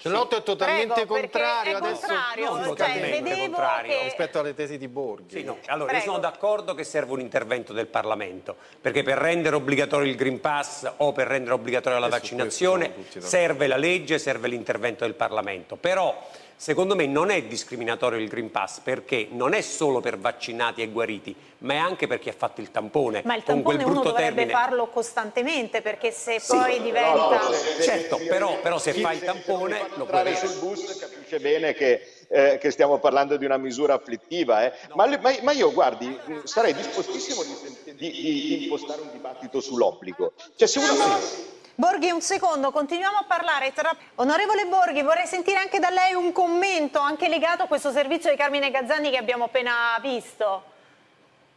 Celotto 0.00 0.36
è 0.36 0.42
totalmente 0.44 0.92
Prego, 0.92 1.14
contrario 1.14 1.72
è 1.72 1.74
adesso 1.74 2.06
contrario, 2.06 2.50
non 2.50 2.58
cioè, 2.58 2.68
totalmente 2.68 3.36
contrario 3.36 3.98
che... 3.98 4.04
rispetto 4.04 4.38
alle 4.38 4.54
tesi 4.54 4.78
di 4.78 4.86
Borghi. 4.86 5.38
Sì, 5.38 5.42
no. 5.42 5.58
Allora, 5.66 5.90
Prego. 5.90 6.04
io 6.04 6.10
sono 6.12 6.22
d'accordo 6.22 6.74
che 6.74 6.84
serve 6.84 7.14
un 7.14 7.20
intervento 7.20 7.72
del 7.72 7.88
Parlamento, 7.88 8.54
perché 8.80 9.02
per 9.02 9.18
rendere 9.18 9.56
obbligatorio 9.56 10.08
il 10.08 10.14
Green 10.14 10.38
Pass 10.40 10.88
o 10.98 11.10
per 11.10 11.26
rendere 11.26 11.54
obbligatoria 11.54 11.98
la 11.98 12.06
e 12.06 12.10
vaccinazione 12.10 12.94
serve 13.18 13.66
la 13.66 13.76
legge, 13.76 14.20
serve 14.20 14.46
l'intervento 14.46 15.02
del 15.02 15.14
Parlamento. 15.14 15.74
Però 15.74 16.16
Secondo 16.60 16.96
me 16.96 17.06
non 17.06 17.30
è 17.30 17.40
discriminatorio 17.44 18.18
il 18.18 18.28
Green 18.28 18.50
Pass 18.50 18.80
perché 18.80 19.28
non 19.30 19.52
è 19.52 19.60
solo 19.60 20.00
per 20.00 20.18
vaccinati 20.18 20.82
e 20.82 20.88
guariti, 20.88 21.32
ma 21.58 21.74
è 21.74 21.76
anche 21.76 22.08
per 22.08 22.18
chi 22.18 22.30
ha 22.30 22.34
fatto 22.36 22.60
il 22.60 22.72
tampone. 22.72 23.22
Ma 23.24 23.36
il 23.36 23.44
tampone 23.44 23.84
uno 23.84 24.02
dovrebbe 24.02 24.34
termine... 24.34 24.50
farlo 24.50 24.88
costantemente 24.88 25.82
perché 25.82 26.10
se 26.10 26.40
sì, 26.40 26.56
poi 26.56 26.82
diventa... 26.82 27.28
Però, 27.28 27.52
certo, 27.80 28.16
però, 28.28 28.60
però 28.60 28.78
se 28.80 28.92
fa 28.94 29.12
il 29.12 29.20
tampone 29.20 29.86
lo 29.94 30.04
puoi 30.06 30.18
avere. 30.18 30.34
sul 30.34 30.58
bus 30.58 30.98
capisce 30.98 31.38
bene 31.38 31.74
che, 31.74 32.00
eh, 32.28 32.58
che, 32.60 32.72
stiamo 32.72 32.98
parlando 32.98 33.36
di 33.36 33.44
una 33.44 33.56
misura 33.56 33.94
afflittiva, 33.94 34.64
eh. 34.64 34.72
no. 34.88 34.96
ma, 34.96 35.06
ma, 35.06 35.32
ma, 35.42 35.52
io 35.52 35.72
guardi, 35.72 36.18
sarei 36.42 36.74
dispostissimo 36.74 37.44
di, 37.44 37.94
di, 37.94 38.10
di 38.10 38.62
impostare 38.64 39.02
un 39.02 39.10
dibattito 39.12 39.60
sull'obbligo. 39.60 40.32
Cioè 40.56 40.66
se 40.66 40.80
uno... 40.80 40.96
No. 40.96 41.56
Borghi, 41.80 42.10
un 42.10 42.20
secondo, 42.20 42.72
continuiamo 42.72 43.18
a 43.18 43.24
parlare. 43.24 43.72
Tra... 43.72 43.96
Onorevole 44.16 44.66
Borghi, 44.66 45.00
vorrei 45.02 45.26
sentire 45.26 45.58
anche 45.58 45.78
da 45.78 45.90
lei 45.90 46.12
un 46.12 46.32
commento 46.32 46.98
anche 46.98 47.28
legato 47.28 47.62
a 47.62 47.66
questo 47.68 47.92
servizio 47.92 48.30
di 48.30 48.36
Carmine 48.36 48.72
Gazzani 48.72 49.10
che 49.10 49.16
abbiamo 49.16 49.44
appena 49.44 49.96
visto. 50.02 50.64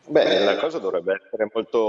Beh, 0.05 0.43
la 0.43 0.57
cosa 0.57 0.77
dovrebbe 0.77 1.19
essere 1.19 1.49
molto 1.51 1.79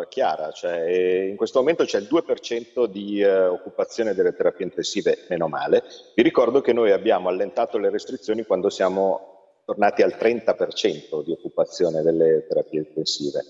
uh, 0.00 0.08
chiara, 0.08 0.50
cioè, 0.50 0.80
in 1.28 1.36
questo 1.36 1.60
momento 1.60 1.84
c'è 1.84 1.98
il 1.98 2.08
2% 2.10 2.86
di 2.86 3.22
uh, 3.22 3.52
occupazione 3.52 4.14
delle 4.14 4.34
terapie 4.34 4.64
intensive, 4.64 5.26
meno 5.28 5.46
male. 5.46 5.84
Vi 6.16 6.24
ricordo 6.24 6.60
che 6.60 6.72
noi 6.72 6.90
abbiamo 6.90 7.28
allentato 7.28 7.78
le 7.78 7.90
restrizioni 7.90 8.44
quando 8.44 8.68
siamo 8.68 9.60
tornati 9.64 10.02
al 10.02 10.16
30% 10.18 11.22
di 11.22 11.30
occupazione 11.30 12.02
delle 12.02 12.44
terapie 12.48 12.80
intensive. 12.80 13.44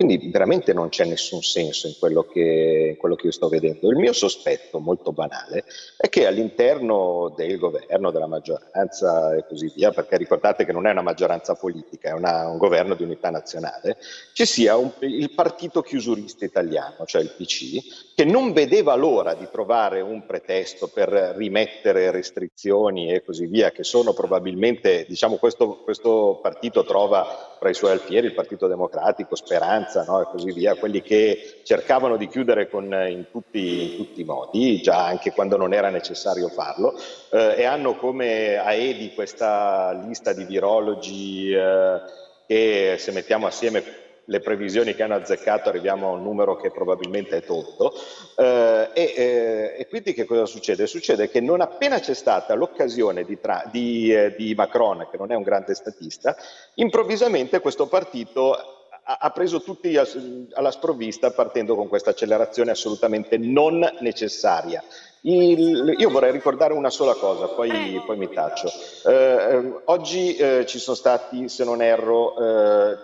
Quindi 0.00 0.30
veramente 0.30 0.72
non 0.72 0.90
c'è 0.90 1.04
nessun 1.04 1.42
senso 1.42 1.88
in 1.88 1.94
quello, 1.98 2.22
che, 2.22 2.90
in 2.90 2.96
quello, 2.98 3.16
che, 3.16 3.26
io 3.26 3.32
sto 3.32 3.48
vedendo. 3.48 3.90
Il 3.90 3.96
mio 3.96 4.12
sospetto, 4.12 4.78
molto 4.78 5.10
banale, 5.10 5.64
è 5.96 6.08
che 6.08 6.24
all'interno 6.24 7.34
del 7.36 7.58
governo, 7.58 8.12
della 8.12 8.28
maggioranza 8.28 9.34
e 9.34 9.44
così 9.48 9.72
via, 9.74 9.90
perché 9.90 10.16
ricordate 10.16 10.64
che 10.64 10.70
non 10.70 10.86
è 10.86 10.92
una 10.92 11.02
maggioranza 11.02 11.56
politica, 11.56 12.10
è 12.10 12.12
una, 12.12 12.46
un 12.46 12.58
governo 12.58 12.94
di 12.94 13.02
unità 13.02 13.30
nazionale, 13.30 13.96
ci 14.34 14.46
sia 14.46 14.76
un, 14.76 14.92
il 15.00 15.32
partito 15.32 15.82
chiusurista 15.82 16.44
italiano, 16.44 17.04
cioè 17.04 17.20
il 17.20 17.34
PC, 17.36 18.14
che 18.14 18.24
non 18.24 18.52
vedeva 18.52 18.94
l'ora 18.94 19.34
di 19.34 19.48
trovare 19.50 20.00
un 20.00 20.24
pretesto 20.26 20.86
per 20.86 21.08
rimettere 21.36 22.12
restrizioni 22.12 23.12
e 23.12 23.24
così 23.24 23.46
via, 23.46 23.72
che 23.72 23.82
sono 23.82 24.12
probabilmente, 24.12 25.06
diciamo, 25.08 25.38
questo, 25.38 25.78
questo 25.82 26.38
partito 26.40 26.84
trova 26.84 27.56
tra 27.58 27.68
i 27.68 27.74
suoi 27.74 27.90
alfieri 27.90 28.28
il 28.28 28.34
Partito 28.34 28.68
Democratico, 28.68 29.34
Speranza, 29.34 29.87
minoranza 29.88 30.04
no? 30.06 30.20
e 30.20 30.26
così 30.30 30.52
via, 30.52 30.74
quelli 30.74 31.00
che 31.00 31.60
cercavano 31.64 32.16
di 32.16 32.28
chiudere 32.28 32.68
con, 32.68 32.84
in, 32.84 33.26
tutti, 33.30 33.92
in, 33.92 33.96
tutti, 33.96 34.20
i 34.20 34.24
modi, 34.24 34.80
già 34.82 35.06
anche 35.06 35.32
quando 35.32 35.56
non 35.56 35.72
era 35.72 35.88
necessario 35.88 36.48
farlo, 36.48 36.94
eh, 37.30 37.54
e 37.56 37.64
hanno 37.64 37.96
come 37.96 38.56
AEDI 38.56 39.14
questa 39.14 39.92
lista 40.06 40.32
di 40.32 40.44
virologi 40.44 41.50
eh, 41.52 42.00
che 42.46 42.96
se 42.98 43.12
mettiamo 43.12 43.46
assieme 43.46 44.06
le 44.28 44.40
previsioni 44.40 44.94
che 44.94 45.02
hanno 45.02 45.14
azzeccato 45.14 45.70
arriviamo 45.70 46.08
a 46.08 46.12
un 46.12 46.22
numero 46.22 46.56
che 46.56 46.70
probabilmente 46.70 47.38
è 47.38 47.42
tolto. 47.42 47.94
Eh, 48.36 48.90
e, 48.92 49.14
eh, 49.16 49.74
e, 49.78 49.86
quindi 49.88 50.12
che 50.12 50.26
cosa 50.26 50.44
succede? 50.44 50.86
Succede 50.86 51.30
che 51.30 51.40
non 51.40 51.62
appena 51.62 51.98
c'è 51.98 52.12
stata 52.12 52.52
l'occasione 52.52 53.24
di, 53.24 53.40
tra, 53.40 53.64
di, 53.72 54.12
eh, 54.12 54.34
di 54.36 54.54
Macron, 54.54 55.08
che 55.10 55.16
non 55.16 55.32
è 55.32 55.34
un 55.34 55.42
grande 55.42 55.74
statista, 55.74 56.36
improvvisamente 56.74 57.60
questo 57.60 57.86
partito 57.86 58.77
ha 59.10 59.30
preso 59.30 59.62
tutti 59.62 59.96
alla 59.96 60.70
sprovvista 60.70 61.30
partendo 61.30 61.74
con 61.74 61.88
questa 61.88 62.10
accelerazione 62.10 62.72
assolutamente 62.72 63.38
non 63.38 63.86
necessaria. 64.00 64.84
Il, 65.22 65.94
io 65.96 66.10
vorrei 66.10 66.30
ricordare 66.30 66.74
una 66.74 66.90
sola 66.90 67.14
cosa, 67.14 67.48
poi, 67.48 68.00
poi 68.04 68.16
mi 68.18 68.28
taccio. 68.30 68.70
Eh, 69.06 69.12
ehm, 69.12 69.80
oggi 69.86 70.36
eh, 70.36 70.66
ci 70.66 70.78
sono 70.78 70.94
stati, 70.94 71.48
se 71.48 71.64
non 71.64 71.80
erro, 71.80 72.34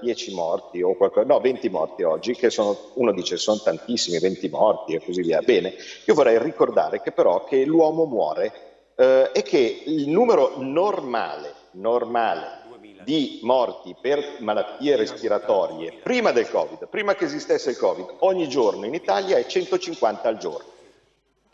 10 0.01 0.31
eh, 0.31 0.35
morti, 0.35 0.83
o 0.83 0.95
qualcosa, 0.95 1.27
no, 1.27 1.41
20 1.41 1.69
morti 1.71 2.03
oggi, 2.03 2.35
che 2.35 2.51
sono, 2.51 2.77
uno 2.95 3.13
dice 3.13 3.37
sono 3.37 3.59
tantissimi, 3.59 4.19
20 4.19 4.49
morti 4.51 4.95
e 4.95 5.03
così 5.03 5.23
via. 5.23 5.41
Bene, 5.41 5.75
io 6.05 6.15
vorrei 6.15 6.39
ricordare 6.39 7.01
che 7.01 7.13
però 7.13 7.45
che 7.45 7.65
l'uomo 7.65 8.05
muore 8.05 8.53
eh, 8.95 9.31
e 9.33 9.43
che 9.43 9.83
il 9.87 10.09
numero 10.09 10.53
normale, 10.59 11.53
normale 11.73 12.63
di 13.05 13.41
morti 13.43 13.95
per 14.01 14.37
malattie 14.39 14.97
respiratorie 14.97 15.93
prima 16.03 16.33
del 16.33 16.51
Covid, 16.51 16.89
prima 16.89 17.15
che 17.15 17.27
esistesse 17.27 17.71
il 17.71 17.77
Covid, 17.77 18.17
ogni 18.21 18.49
giorno 18.49 18.87
in 18.87 18.95
Italia 18.95 19.37
è 19.37 19.47
150 19.47 20.27
al 20.29 20.39
giorno. 20.39 20.73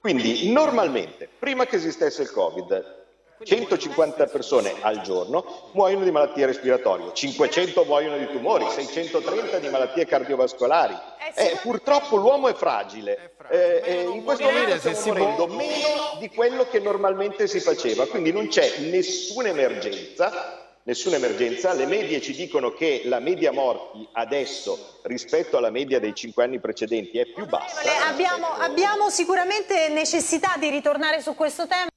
Quindi 0.00 0.50
normalmente, 0.50 1.28
prima 1.38 1.66
che 1.66 1.76
esistesse 1.76 2.22
il 2.22 2.30
Covid, 2.30 2.98
150 3.42 4.26
persone 4.26 4.74
al 4.80 5.00
giorno 5.00 5.70
muoiono 5.72 6.04
di 6.04 6.10
malattie 6.10 6.46
respiratorie, 6.46 7.12
500 7.12 7.84
muoiono 7.84 8.18
di 8.18 8.26
tumori, 8.30 8.66
630 8.68 9.58
di 9.58 9.68
malattie 9.68 10.06
cardiovascolari. 10.06 10.94
Eh, 11.34 11.58
purtroppo 11.62 12.16
l'uomo 12.16 12.48
è 12.48 12.54
fragile. 12.54 13.32
Eh, 13.50 13.82
e 13.84 14.02
in 14.02 14.24
questo 14.24 14.44
momento 14.44 14.94
stiamo 14.94 15.18
morendo 15.18 15.46
meno 15.48 16.16
di 16.18 16.28
quello 16.28 16.66
che 16.68 16.80
normalmente 16.80 17.46
si 17.46 17.60
faceva, 17.60 18.06
quindi 18.06 18.30
non 18.30 18.48
c'è 18.48 18.78
nessuna 18.78 19.48
emergenza 19.48 20.69
nessuna 20.84 21.16
emergenza. 21.16 21.72
Le 21.72 21.86
medie 21.86 22.20
ci 22.20 22.34
dicono 22.34 22.72
che 22.72 23.02
la 23.04 23.20
media 23.20 23.52
morti 23.52 24.06
adesso 24.12 25.00
rispetto 25.02 25.56
alla 25.56 25.70
media 25.70 25.98
dei 25.98 26.14
cinque 26.14 26.44
anni 26.44 26.60
precedenti 26.60 27.18
è 27.18 27.26
più 27.26 27.46
bassa. 27.46 28.08
Abbiamo, 28.08 28.46
abbiamo 28.46 29.10
sicuramente 29.10 29.88
necessità 29.88 30.54
di 30.58 30.70
ritornare 30.70 31.20
su 31.20 31.34
questo 31.34 31.66
tema. 31.66 31.88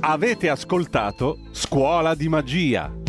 Avete 0.00 0.48
ascoltato 0.48 1.38
Scuola 1.52 2.14
di 2.14 2.28
Magia. 2.28 3.05